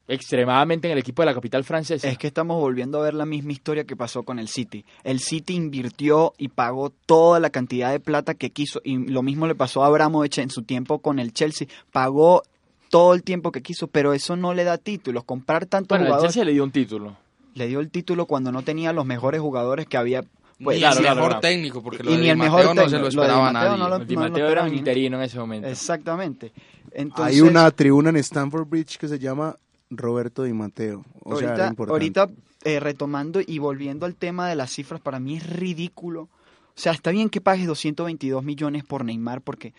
extremadamente 0.09 0.87
en 0.87 0.93
el 0.93 0.97
equipo 0.99 1.21
de 1.21 1.27
la 1.27 1.33
capital 1.33 1.63
francesa. 1.63 2.07
Es 2.09 2.17
que 2.17 2.27
estamos 2.27 2.57
volviendo 2.59 2.99
a 2.99 3.03
ver 3.03 3.13
la 3.13 3.25
misma 3.25 3.51
historia 3.53 3.83
que 3.85 3.95
pasó 3.95 4.23
con 4.23 4.39
el 4.39 4.47
City. 4.49 4.83
El 5.03 5.19
City 5.19 5.53
invirtió 5.55 6.33
y 6.37 6.49
pagó 6.49 6.89
toda 7.05 7.39
la 7.39 7.49
cantidad 7.49 7.91
de 7.91 7.99
plata 7.99 8.33
que 8.33 8.49
quiso 8.49 8.81
y 8.83 8.97
lo 8.97 9.21
mismo 9.21 9.47
le 9.47 9.55
pasó 9.55 9.83
a 9.83 9.87
Abramovich 9.87 10.39
en 10.39 10.49
su 10.49 10.63
tiempo 10.63 10.99
con 10.99 11.19
el 11.19 11.31
Chelsea. 11.33 11.67
Pagó 11.91 12.43
todo 12.89 13.13
el 13.13 13.23
tiempo 13.23 13.51
que 13.51 13.61
quiso, 13.61 13.87
pero 13.87 14.13
eso 14.13 14.35
no 14.35 14.53
le 14.53 14.63
da 14.63 14.77
títulos. 14.77 15.23
Comprar 15.23 15.65
tantos 15.67 15.89
bueno, 15.89 16.05
el 16.05 16.07
jugadores 16.09 16.33
Chelsea 16.33 16.45
le 16.45 16.53
dio 16.53 16.63
un 16.63 16.71
título. 16.71 17.15
le 17.53 17.67
dio 17.67 17.79
el 17.79 17.89
título 17.89 18.25
cuando 18.25 18.51
no 18.51 18.63
tenía 18.63 18.91
los 18.93 19.05
mejores 19.05 19.39
jugadores 19.41 19.85
que 19.85 19.97
había. 19.97 20.23
Pues, 20.61 20.75
ni 20.75 20.81
claro, 20.81 20.97
el 20.97 21.03
mejor 21.03 21.25
claro. 21.27 21.39
técnico, 21.39 21.81
porque 21.81 22.03
lo 22.03 22.11
Y 22.11 22.15
de 22.17 22.21
ni 22.23 22.29
el 22.31 22.37
mejor 22.37 22.65
no 22.75 22.81
se 22.89 22.97
técnico, 22.97 22.97
lo 22.97 22.99
lo 22.99 23.05
de 23.05 23.09
Di 23.09 23.15
esperaba 23.21 23.51
nadie. 23.53 23.77
no 23.77 23.89
lo- 23.89 23.99
Di 23.99 24.15
no 24.15 24.25
era 24.25 24.35
esperaba 24.37 24.67
un 24.67 24.75
interino 24.75 25.17
en 25.17 25.23
ese 25.23 25.39
momento. 25.39 25.67
Exactamente. 25.69 26.51
Entonces, 26.91 27.35
Hay 27.35 27.41
una 27.41 27.71
tribuna 27.71 28.09
en 28.09 28.17
Stamford 28.17 28.67
Bridge 28.67 28.97
que 28.97 29.07
se 29.07 29.17
llama 29.19 29.55
Roberto 29.89 30.43
Di 30.43 30.53
Matteo. 30.53 31.03
O 31.23 31.35
sea, 31.35 31.53
era 31.53 31.65
ahorita, 31.65 31.67
importante. 31.69 31.91
ahorita 31.91 32.29
eh, 32.63 32.79
retomando 32.79 33.39
y 33.45 33.57
volviendo 33.59 34.05
al 34.05 34.15
tema 34.15 34.47
de 34.49 34.55
las 34.55 34.71
cifras, 34.71 35.01
para 35.01 35.19
mí 35.19 35.37
es 35.37 35.49
ridículo. 35.49 36.23
O 36.23 36.81
sea, 36.81 36.93
está 36.93 37.11
bien 37.11 37.29
que 37.29 37.41
pagues 37.41 37.67
222 37.67 38.43
millones 38.43 38.83
por 38.83 39.03
Neymar, 39.03 39.41
porque 39.41 39.73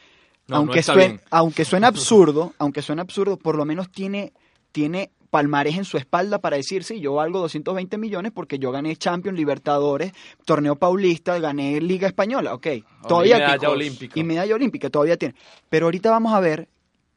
No, 0.49 0.57
aunque, 0.57 0.83
suene, 0.83 1.07
bien. 1.07 1.21
aunque 1.31 1.65
suene 1.65 1.87
absurdo, 1.87 2.53
aunque 2.59 2.83
suene 2.83 3.03
absurdo, 3.03 3.37
por 3.39 3.57
lo 3.57 3.65
menos 3.65 3.91
tiene, 3.91 4.33
tiene 4.73 5.11
palmarés 5.31 5.79
en 5.79 5.85
su 5.85 5.97
espalda 5.97 6.41
para 6.41 6.57
decir, 6.57 6.83
sí, 6.83 7.01
yo 7.01 7.15
valgo 7.15 7.39
220 7.39 7.97
millones 7.99 8.33
porque 8.33 8.59
yo 8.59 8.73
gané 8.73 8.97
Champions, 8.97 9.39
Libertadores, 9.39 10.13
Torneo 10.45 10.77
Paulista, 10.77 11.39
gané 11.39 11.81
Liga 11.81 12.09
Española, 12.09 12.53
ok. 12.53 12.67
Todavía 13.07 13.37
y 13.37 13.41
medalla 13.41 13.71
olímpica. 13.71 14.19
Y 14.19 14.25
medalla 14.25 14.55
olímpica, 14.55 14.91
todavía 14.91 15.17
tiene. 15.17 15.35
Pero 15.69 15.87
ahorita 15.87 16.11
vamos 16.11 16.35
a 16.35 16.41
ver 16.41 16.69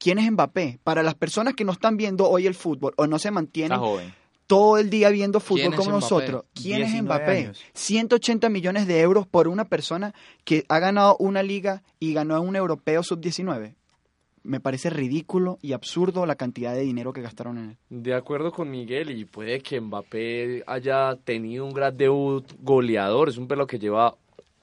quién 0.03 0.19
es 0.19 0.29
Mbappé. 0.29 0.79
Para 0.83 1.01
las 1.01 1.15
personas 1.15 1.53
que 1.53 1.63
no 1.63 1.71
están 1.71 1.95
viendo 1.95 2.29
hoy 2.29 2.45
el 2.45 2.55
fútbol 2.55 2.93
o 2.97 3.07
no 3.07 3.19
se 3.19 3.31
mantienen 3.31 3.79
todo 4.47 4.77
el 4.77 4.89
día 4.89 5.09
viendo 5.09 5.39
¿Quién 5.39 5.71
fútbol 5.71 5.75
como 5.77 5.91
nosotros. 5.91 6.43
¿Quién 6.53 6.81
es 6.81 6.91
19 6.91 7.03
Mbappé? 7.03 7.37
años. 7.37 7.63
180 7.73 8.49
millones 8.49 8.85
de 8.85 8.99
euros 8.99 9.25
por 9.25 9.47
una 9.47 9.65
persona 9.65 10.13
que 10.43 10.65
ha 10.67 10.79
ganado 10.79 11.15
una 11.19 11.41
liga 11.41 11.83
y 11.99 12.13
ganó 12.13 12.41
un 12.41 12.57
europeo 12.57 13.01
sub-19. 13.01 13.75
Me 14.43 14.59
parece 14.59 14.89
ridículo 14.89 15.57
y 15.61 15.71
absurdo 15.71 16.25
la 16.25 16.35
cantidad 16.35 16.73
de 16.73 16.81
dinero 16.81 17.13
que 17.13 17.21
gastaron 17.21 17.57
en 17.57 17.69
él. 17.69 17.77
De 17.89 18.13
acuerdo 18.13 18.51
con 18.51 18.69
Miguel, 18.69 19.09
y 19.17 19.23
puede 19.23 19.61
que 19.61 19.79
Mbappé 19.79 20.63
haya 20.67 21.15
tenido 21.23 21.63
un 21.63 21.71
gran 21.71 21.95
debut 21.95 22.45
goleador. 22.59 23.29
Es 23.29 23.37
un 23.37 23.47
pelo 23.47 23.65
que 23.65 23.79
lleva 23.79 24.17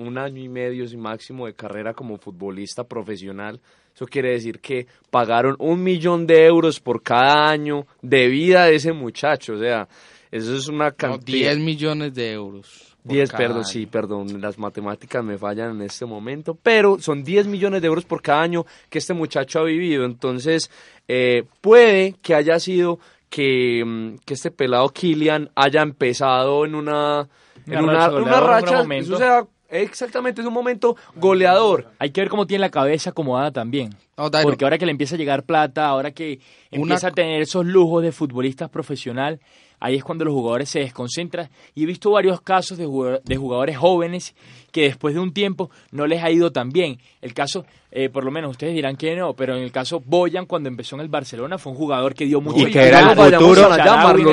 un 0.07 0.19
año 0.19 0.43
y 0.43 0.49
medio 0.49 0.87
sin 0.89 1.01
máximo 1.01 1.47
de 1.47 1.55
carrera 1.55 1.95
como 1.95 2.19
futbolista 2.19 2.85
profesional. 2.85 3.61
Eso 3.95 4.07
quiere 4.07 4.31
decir 4.33 4.61
que 4.61 4.87
pagaron 5.11 5.57
un 5.59 5.83
millón 5.83 6.27
de 6.27 6.47
euros 6.47 6.81
por 6.81 7.03
cada 7.03 7.49
año 7.51 7.87
de 8.03 8.29
vida 8.29 8.65
de 8.67 8.77
ese 8.77 8.93
muchacho. 8.93 9.55
O 9.55 9.59
sea, 9.59 9.89
eso 10.31 10.55
es 10.57 10.69
una 10.69 10.91
No, 10.91 10.97
cantidad. 10.97 11.51
10 11.51 11.59
millones 11.59 12.15
de 12.15 12.33
euros. 12.33 12.97
por 13.07 13.13
10, 13.13 13.31
cada 13.31 13.39
perdón, 13.39 13.57
año. 13.59 13.67
sí, 13.67 13.87
perdón, 13.87 14.41
las 14.41 14.59
matemáticas 14.59 15.25
me 15.25 15.39
fallan 15.39 15.73
en 15.77 15.83
este 15.83 16.05
momento, 16.07 16.57
pero 16.63 16.99
son 17.01 17.25
10 17.25 17.47
millones 17.47 17.81
de 17.81 17.89
euros 17.89 18.05
por 18.05 18.21
cada 18.23 18.43
año 18.43 18.65
que 18.91 18.99
este 18.99 19.15
muchacho 19.15 19.61
ha 19.61 19.65
vivido, 19.65 20.05
entonces 20.05 20.71
eh, 21.09 21.45
puede 21.63 22.15
que 22.23 22.35
haya 22.35 22.59
sido 22.61 22.99
que, 23.31 23.83
mm, 23.85 24.17
que 24.25 24.35
este 24.35 24.51
pelado 24.51 24.89
Kylian 24.91 25.51
haya 25.55 25.81
empezado 25.83 26.65
en 26.67 26.75
una, 26.75 27.29
en 27.67 27.79
Una 27.85 28.09
una, 28.11 28.41
racha 28.41 28.83
una 28.83 29.17
sea, 29.17 29.47
exactamente, 29.71 30.41
es 30.41 30.47
un 30.47 30.53
momento 30.55 30.97
goleador. 31.17 31.89
Hay 31.99 32.11
que 32.11 32.21
ver 32.21 32.29
cómo 32.31 32.47
tiene 32.47 32.61
la 32.63 32.71
cabeza 32.71 33.11
acomodada 33.11 33.51
también. 33.51 33.95
No, 34.17 34.31
Porque 34.31 34.65
ahora 34.65 34.79
que 34.79 34.85
le 34.87 34.93
empieza 34.93 35.15
a 35.15 35.19
llegar 35.19 35.45
plata, 35.45 35.87
ahora 35.87 36.11
que 36.11 36.41
Una 36.73 36.83
empieza 36.83 37.09
a 37.09 37.11
tener 37.13 37.41
esos 37.43 37.65
lujos 37.65 38.03
de 38.03 38.13
futbolistas 38.13 38.69
profesional, 38.69 39.41
ahí 39.79 39.97
es 39.97 40.05
cuando 40.05 40.27
los 40.27 40.35
jugadores 40.35 40.69
se 40.69 40.81
desconcentran. 40.81 41.49
Y 41.75 41.85
he 41.85 41.87
visto 41.87 42.11
varios 42.11 42.41
casos 42.43 42.77
de 42.77 42.85
jugador- 42.87 43.23
de 43.25 43.37
jugadores 43.37 43.79
jóvenes 43.79 44.35
que 44.73 44.83
después 44.83 45.15
de 45.15 45.21
un 45.21 45.33
tiempo 45.33 45.71
no 45.91 46.07
les 46.07 46.23
ha 46.23 46.31
ido 46.31 46.53
tan 46.53 46.69
bien. 46.69 46.99
El 47.23 47.33
caso, 47.33 47.65
eh, 47.91 48.11
por 48.11 48.25
lo 48.25 48.31
menos 48.31 48.51
ustedes 48.51 48.75
dirán 48.75 48.97
que 48.97 49.17
no, 49.17 49.33
pero 49.33 49.57
en 49.57 49.63
el 49.63 49.73
caso 49.73 50.03
Boyan, 50.05 50.45
cuando 50.45 50.69
empezó 50.69 50.97
en 50.97 51.01
el 51.03 51.09
Barcelona, 51.09 51.57
fue 51.57 51.73
un 51.73 51.79
jugador 51.79 52.15
que 52.15 52.27
dio 52.27 52.41
mucho. 52.43 52.59
Y 52.69 52.71
que 52.73 52.89
era 52.89 52.99
el 53.01 53.17
futuro. 53.39 53.69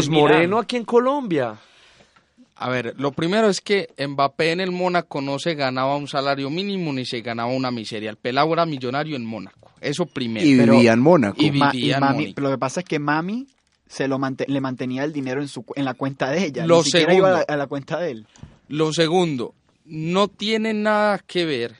Milán. 0.09 0.21
Moreno 0.21 0.59
aquí 0.59 0.75
en 0.75 0.83
Colombia. 0.83 1.55
A 2.59 2.69
ver, 2.69 2.95
lo 2.97 3.11
primero 3.11 3.49
es 3.49 3.61
que 3.61 3.89
Mbappé 3.99 4.51
en 4.51 4.61
el 4.61 4.71
Mónaco 4.71 5.21
no 5.21 5.37
se 5.37 5.53
ganaba 5.53 5.95
un 5.95 6.07
salario 6.07 6.49
mínimo 6.49 6.91
ni 6.91 7.05
se 7.05 7.21
ganaba 7.21 7.51
una 7.51 7.69
miseria. 7.71 8.09
El 8.09 8.17
pelado 8.17 8.51
era 8.53 8.65
millonario 8.65 9.15
en 9.15 9.25
Mónaco. 9.25 9.71
Eso 9.79 10.05
primero. 10.07 10.45
Y 10.45 10.57
Pero- 10.57 10.73
vivía 10.73 10.93
en 10.93 10.99
Mónaco. 11.01 11.35
y 11.39 11.51
Ma- 11.51 11.71
vivía 11.71 11.97
en 11.97 12.03
Mami- 12.03 12.13
Mónaco. 12.21 12.41
lo 12.41 12.49
que 12.51 12.57
pasa 12.57 12.79
es 12.79 12.85
que 12.87 12.97
Mami 12.99 13.47
se 13.87 14.07
lo 14.07 14.19
le 14.47 14.61
mantenía 14.61 15.03
el 15.03 15.13
dinero 15.13 15.39
en, 15.41 15.47
su, 15.47 15.63
en 15.75 15.85
la 15.85 15.93
cuenta 15.93 16.31
de 16.31 16.45
ella. 16.45 16.65
Lo 16.65 16.77
Ni 16.79 16.83
siquiera 16.85 17.13
iba 17.13 17.27
a 17.27 17.31
la, 17.31 17.37
segundo. 17.37 17.53
a 17.53 17.57
la 17.57 17.67
cuenta 17.67 17.99
de 17.99 18.11
él. 18.11 18.25
Lo 18.69 18.91
segundo, 18.91 19.53
no 19.85 20.27
tiene 20.27 20.73
nada 20.73 21.19
que 21.19 21.45
ver 21.45 21.75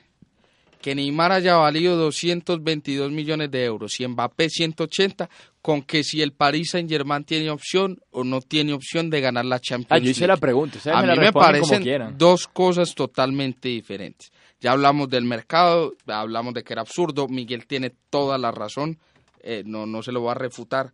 que 0.81 0.93
Neymar 0.95 1.31
haya 1.33 1.55
valido 1.57 1.97
222 1.97 3.11
millones 3.11 3.49
de 3.51 3.65
euros 3.65 3.99
y 3.99 4.07
Mbappé 4.07 4.49
180 4.49 5.27
con 5.67 5.81
que 5.81 6.01
si 6.01 6.21
el 6.21 6.31
Paris 6.31 6.69
Saint 6.71 6.89
Germain 6.89 7.25
tiene 7.25 7.49
opción 7.49 7.99
o 8.11 8.23
no 8.23 8.39
tiene 8.39 8.71
opción 8.71 9.09
de 9.09 9.19
ganar 9.19 9.43
la 9.43 9.59
Champions 9.59 9.91
Ah, 9.91 9.97
yo 9.97 10.11
hice 10.11 10.21
League. 10.21 10.33
la 10.35 10.37
pregunta. 10.37 10.79
A 10.93 11.01
me 11.01 11.11
mí 11.11 11.19
me 11.19 11.33
parecen 11.33 11.83
dos 12.17 12.47
cosas 12.47 12.95
totalmente 12.95 13.67
diferentes. 13.67 14.31
Ya 14.61 14.71
hablamos 14.71 15.09
del 15.09 15.25
mercado, 15.25 15.93
hablamos 16.07 16.53
de 16.53 16.63
que 16.63 16.71
era 16.71 16.83
absurdo, 16.83 17.27
Miguel 17.27 17.67
tiene 17.67 17.91
toda 18.09 18.37
la 18.37 18.51
razón, 18.51 18.97
eh, 19.41 19.63
no, 19.65 19.85
no 19.85 20.01
se 20.01 20.13
lo 20.13 20.23
va 20.23 20.31
a 20.31 20.35
refutar, 20.35 20.93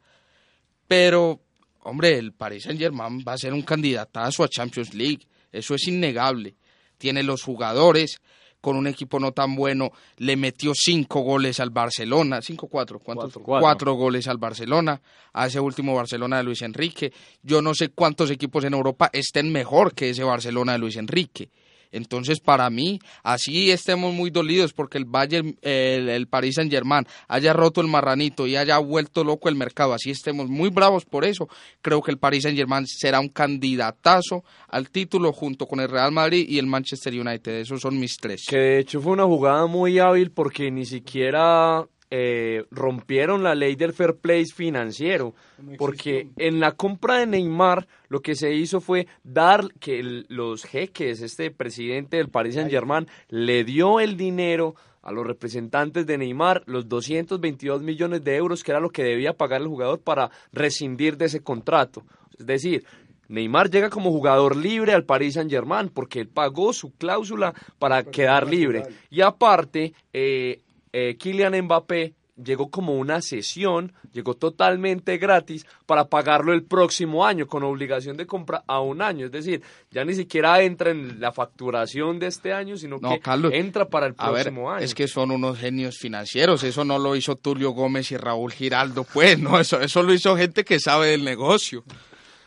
pero, 0.87 1.39
hombre, 1.83 2.17
el 2.17 2.33
Paris 2.33 2.63
Saint 2.63 2.79
Germain 2.79 3.19
va 3.19 3.33
a 3.33 3.37
ser 3.37 3.53
un 3.53 3.61
candidatazo 3.61 4.43
a 4.43 4.47
Champions 4.47 4.95
League, 4.95 5.27
eso 5.51 5.75
es 5.75 5.87
innegable. 5.87 6.55
Tiene 6.97 7.21
los 7.21 7.43
jugadores, 7.43 8.21
con 8.63 8.77
un 8.77 8.87
equipo 8.87 9.19
no 9.19 9.33
tan 9.33 9.57
bueno, 9.57 9.91
le 10.19 10.37
metió 10.37 10.71
cinco 10.73 11.19
goles 11.19 11.59
al 11.59 11.69
Barcelona, 11.69 12.41
cinco, 12.41 12.67
cuatro, 12.67 12.97
¿cuántos? 12.99 13.33
Cuatro. 13.33 13.59
Cuatro 13.61 13.93
goles 13.95 14.25
al 14.29 14.37
Barcelona, 14.37 15.01
a 15.33 15.47
ese 15.47 15.59
último 15.59 15.93
Barcelona 15.93 16.37
de 16.37 16.43
Luis 16.43 16.61
Enrique. 16.61 17.11
Yo 17.41 17.61
no 17.61 17.75
sé 17.75 17.89
cuántos 17.89 18.31
equipos 18.31 18.63
en 18.63 18.73
Europa 18.73 19.09
estén 19.11 19.51
mejor 19.51 19.93
que 19.93 20.11
ese 20.11 20.23
Barcelona 20.23 20.71
de 20.71 20.77
Luis 20.77 20.95
Enrique. 20.95 21.49
Entonces, 21.93 22.39
para 22.39 22.69
mí, 22.69 22.99
así 23.23 23.71
estemos 23.71 24.13
muy 24.13 24.29
dolidos 24.29 24.73
porque 24.73 24.97
el 24.97 25.05
Bayern, 25.05 25.55
el, 25.61 26.09
el 26.09 26.27
Paris 26.27 26.55
Saint 26.55 26.71
Germain 26.71 27.05
haya 27.27 27.53
roto 27.53 27.79
el 27.79 27.87
marranito 27.87 28.45
y 28.47 28.55
haya 28.55 28.77
vuelto 28.79 29.23
loco 29.23 29.47
el 29.47 29.55
mercado, 29.55 29.93
así 29.93 30.11
estemos 30.11 30.49
muy 30.49 30.69
bravos 30.69 31.05
por 31.05 31.23
eso. 31.23 31.47
Creo 31.81 32.01
que 32.01 32.11
el 32.11 32.17
Paris 32.17 32.43
Saint 32.43 32.57
Germain 32.57 32.85
será 32.87 33.19
un 33.19 33.29
candidatazo 33.29 34.43
al 34.67 34.89
título 34.89 35.31
junto 35.31 35.67
con 35.67 35.79
el 35.79 35.89
Real 35.89 36.11
Madrid 36.11 36.45
y 36.49 36.57
el 36.57 36.65
Manchester 36.65 37.13
United. 37.13 37.59
Esos 37.59 37.81
son 37.81 37.99
mis 37.99 38.17
tres. 38.17 38.45
Que 38.49 38.57
de 38.57 38.79
hecho 38.79 38.99
fue 38.99 39.13
una 39.13 39.25
jugada 39.25 39.67
muy 39.67 39.99
hábil 39.99 40.31
porque 40.31 40.71
ni 40.71 40.85
siquiera 40.85 41.85
eh, 42.15 42.65
rompieron 42.69 43.41
la 43.41 43.55
ley 43.55 43.75
del 43.75 43.91
fair 43.91 44.13
play 44.13 44.45
financiero. 44.45 45.33
Porque 45.79 46.27
en 46.37 46.59
la 46.59 46.73
compra 46.73 47.17
de 47.17 47.25
Neymar 47.25 47.87
lo 48.07 48.21
que 48.21 48.35
se 48.35 48.53
hizo 48.53 48.81
fue 48.81 49.07
dar 49.23 49.73
que 49.79 49.99
el- 49.99 50.27
los 50.29 50.63
jeques, 50.63 51.21
este 51.23 51.49
presidente 51.49 52.17
del 52.17 52.29
Paris 52.29 52.53
Saint 52.53 52.69
Germain, 52.69 53.07
le 53.29 53.63
dio 53.63 53.99
el 53.99 54.15
dinero 54.15 54.75
a 55.01 55.11
los 55.11 55.25
representantes 55.25 56.05
de 56.05 56.19
Neymar 56.19 56.61
los 56.67 56.87
222 56.87 57.81
millones 57.81 58.23
de 58.23 58.35
euros 58.35 58.63
que 58.63 58.71
era 58.71 58.79
lo 58.79 58.91
que 58.91 59.03
debía 59.03 59.33
pagar 59.33 59.61
el 59.61 59.67
jugador 59.67 59.99
para 59.99 60.29
rescindir 60.51 61.17
de 61.17 61.25
ese 61.25 61.39
contrato. 61.41 62.03
Es 62.37 62.45
decir, 62.45 62.85
Neymar 63.27 63.69
llega 63.71 63.89
como 63.89 64.11
jugador 64.11 64.55
libre 64.55 64.93
al 64.93 65.05
Paris 65.05 65.33
Saint 65.33 65.49
Germain 65.49 65.89
porque 65.89 66.19
él 66.19 66.27
pagó 66.27 66.73
su 66.73 66.91
cláusula 66.91 67.53
para 67.79 68.03
quedar 68.03 68.47
libre. 68.47 68.83
Y 69.09 69.21
aparte, 69.21 69.93
eh, 70.13 70.59
eh, 70.93 71.17
Kylian 71.17 71.59
Mbappé 71.63 72.13
llegó 72.43 72.71
como 72.71 72.95
una 72.95 73.21
sesión, 73.21 73.93
llegó 74.11 74.33
totalmente 74.33 75.17
gratis 75.19 75.67
para 75.85 76.05
pagarlo 76.05 76.51
el 76.53 76.63
próximo 76.63 77.25
año 77.25 77.45
con 77.45 77.61
obligación 77.63 78.17
de 78.17 78.25
compra 78.25 78.63
a 78.65 78.79
un 78.79 79.03
año. 79.03 79.27
Es 79.27 79.31
decir, 79.31 79.61
ya 79.91 80.03
ni 80.03 80.15
siquiera 80.15 80.61
entra 80.63 80.89
en 80.89 81.19
la 81.19 81.31
facturación 81.31 82.17
de 82.17 82.27
este 82.27 82.51
año, 82.51 82.75
sino 82.75 82.97
No, 82.99 83.11
que 83.11 83.19
Carlos, 83.19 83.51
entra 83.53 83.87
para 83.87 84.07
el 84.07 84.15
A 84.17 84.31
ver, 84.31 84.45
próximo 84.45 84.71
año. 84.71 84.83
es 84.83 84.95
que 84.95 85.07
son 85.07 85.29
unos 85.29 85.59
genios 85.59 85.97
financieros, 85.99 86.63
eso 86.63 86.83
no 86.83 86.97
lo 86.97 87.15
hizo 87.15 87.35
Tulio 87.35 87.69
Gómez 87.71 88.11
y 88.11 88.17
Raúl 88.17 88.51
Giraldo, 88.51 89.03
pues, 89.13 89.37
no, 89.37 89.59
eso, 89.59 89.79
eso 89.79 90.01
lo 90.01 90.11
hizo 90.13 90.35
gente 90.35 90.63
que 90.63 90.79
sabe 90.79 91.09
del 91.09 91.23
negocio. 91.23 91.83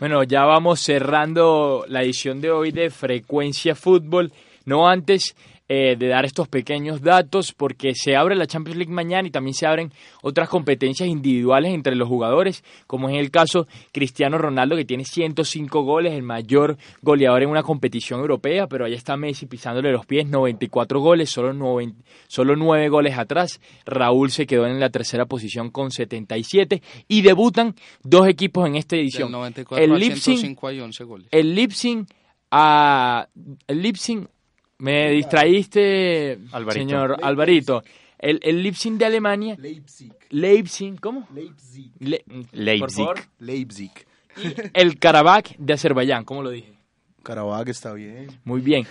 Bueno, 0.00 0.24
ya 0.24 0.44
vamos 0.44 0.80
cerrando 0.80 1.84
la 1.88 2.02
edición 2.02 2.40
de 2.40 2.50
hoy 2.50 2.70
de 2.72 2.90
Frecuencia 2.90 3.74
Fútbol. 3.74 4.32
No 4.66 4.88
antes 4.88 5.36
eh, 5.68 5.96
de 5.98 6.06
dar 6.06 6.24
estos 6.24 6.46
pequeños 6.46 7.02
datos, 7.02 7.52
porque 7.52 7.92
se 7.94 8.14
abre 8.14 8.36
la 8.36 8.46
Champions 8.46 8.78
League 8.78 8.92
mañana 8.92 9.26
y 9.26 9.32
también 9.32 9.54
se 9.54 9.66
abren 9.66 9.90
otras 10.22 10.48
competencias 10.48 11.08
individuales 11.08 11.74
entre 11.74 11.96
los 11.96 12.08
jugadores, 12.08 12.62
como 12.86 13.08
es 13.08 13.16
el 13.16 13.32
caso 13.32 13.66
Cristiano 13.92 14.38
Ronaldo, 14.38 14.76
que 14.76 14.84
tiene 14.84 15.04
105 15.04 15.82
goles, 15.82 16.12
el 16.12 16.22
mayor 16.22 16.76
goleador 17.02 17.42
en 17.42 17.48
una 17.48 17.64
competición 17.64 18.20
europea, 18.20 18.68
pero 18.68 18.84
allá 18.84 18.94
está 18.94 19.16
Messi 19.16 19.46
pisándole 19.46 19.90
los 19.90 20.06
pies, 20.06 20.28
94 20.28 21.00
goles, 21.00 21.30
solo, 21.30 21.52
9, 21.52 21.94
solo 22.28 22.54
9 22.54 22.88
goles 22.88 23.18
atrás. 23.18 23.60
Raúl 23.84 24.30
se 24.30 24.46
quedó 24.46 24.66
en 24.66 24.78
la 24.78 24.90
tercera 24.90 25.26
posición 25.26 25.70
con 25.70 25.90
77 25.90 26.80
y 27.08 27.22
debutan 27.22 27.74
dos 28.04 28.28
equipos 28.28 28.68
en 28.68 28.76
esta 28.76 28.94
edición. 28.94 29.32
Del 29.32 29.40
94 29.40 29.84
el 29.84 29.98
Leipzig 29.98 30.38
105 30.38 30.66
hay 30.68 30.80
11 30.80 31.04
goles. 31.04 31.28
el 31.32 31.54
Leipzig 31.54 32.06
a 32.50 33.28
el 33.66 33.82
Leipzig 33.82 34.28
me 34.78 35.10
distraíste 35.12 36.38
Alvarito. 36.52 36.72
señor 36.86 37.16
Alvarito 37.22 37.82
el, 38.18 38.40
el 38.42 38.62
Leipzig 38.62 38.92
de 38.94 39.04
Alemania 39.06 39.56
Leipzig. 39.58 40.12
Leipzig 40.30 41.00
¿cómo? 41.00 41.26
Leipzig. 41.34 41.92
Le- 41.98 42.24
por 42.26 42.46
Leipzig. 42.52 42.96
favor. 43.04 43.20
Leipzig. 43.38 43.90
Y 44.42 44.54
el 44.74 44.98
Karabakh 44.98 45.56
de 45.58 45.72
Azerbaiyán 45.72 46.24
¿cómo 46.24 46.42
lo 46.42 46.50
dije? 46.50 46.74
Karabakh 47.22 47.68
está 47.68 47.92
bien. 47.92 48.28
muy 48.44 48.60
bien 48.60 48.86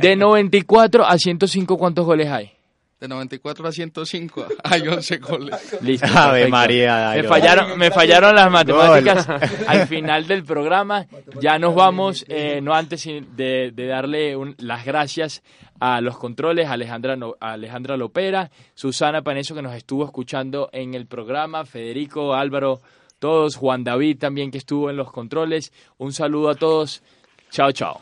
de 0.00 0.16
94 0.16 1.04
a 1.06 1.16
105 1.18 1.78
¿cuántos 1.78 2.04
goles 2.06 2.28
hay? 2.28 2.50
De 2.98 3.08
94 3.08 3.68
a 3.68 3.72
105 3.72 4.46
hay 4.64 4.88
11 4.88 5.16
goles. 5.18 5.82
Listo, 5.82 6.06
Ave. 6.14 6.48
María, 6.48 7.12
Me 7.14 7.24
fallaron, 7.24 7.78
me 7.78 7.90
fallaron 7.90 8.34
las 8.34 8.50
matemáticas 8.50 9.28
al 9.68 9.86
final 9.86 10.26
del 10.26 10.44
programa. 10.44 11.06
Ya 11.40 11.58
nos 11.58 11.74
vamos, 11.74 12.24
eh, 12.28 12.60
no 12.62 12.72
antes 12.74 13.04
de, 13.04 13.70
de 13.74 13.86
darle 13.86 14.34
un- 14.34 14.54
las 14.58 14.86
gracias 14.86 15.42
a 15.78 16.00
los 16.00 16.16
controles, 16.16 16.68
a 16.68 16.72
Alejandra, 16.72 17.16
No- 17.16 17.34
a 17.38 17.52
Alejandra 17.52 17.98
Lopera, 17.98 18.50
Susana 18.74 19.20
Paneso 19.20 19.54
que 19.54 19.60
nos 19.60 19.74
estuvo 19.74 20.06
escuchando 20.06 20.70
en 20.72 20.94
el 20.94 21.06
programa, 21.06 21.66
Federico, 21.66 22.32
Álvaro, 22.34 22.80
todos. 23.18 23.56
Juan 23.56 23.84
David 23.84 24.18
también 24.18 24.50
que 24.50 24.56
estuvo 24.56 24.88
en 24.88 24.96
los 24.96 25.12
controles. 25.12 25.70
Un 25.98 26.14
saludo 26.14 26.48
a 26.48 26.54
todos. 26.54 27.02
Chao, 27.50 27.72
chao. 27.72 28.00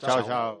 Chao, 0.00 0.22
chao. 0.24 0.60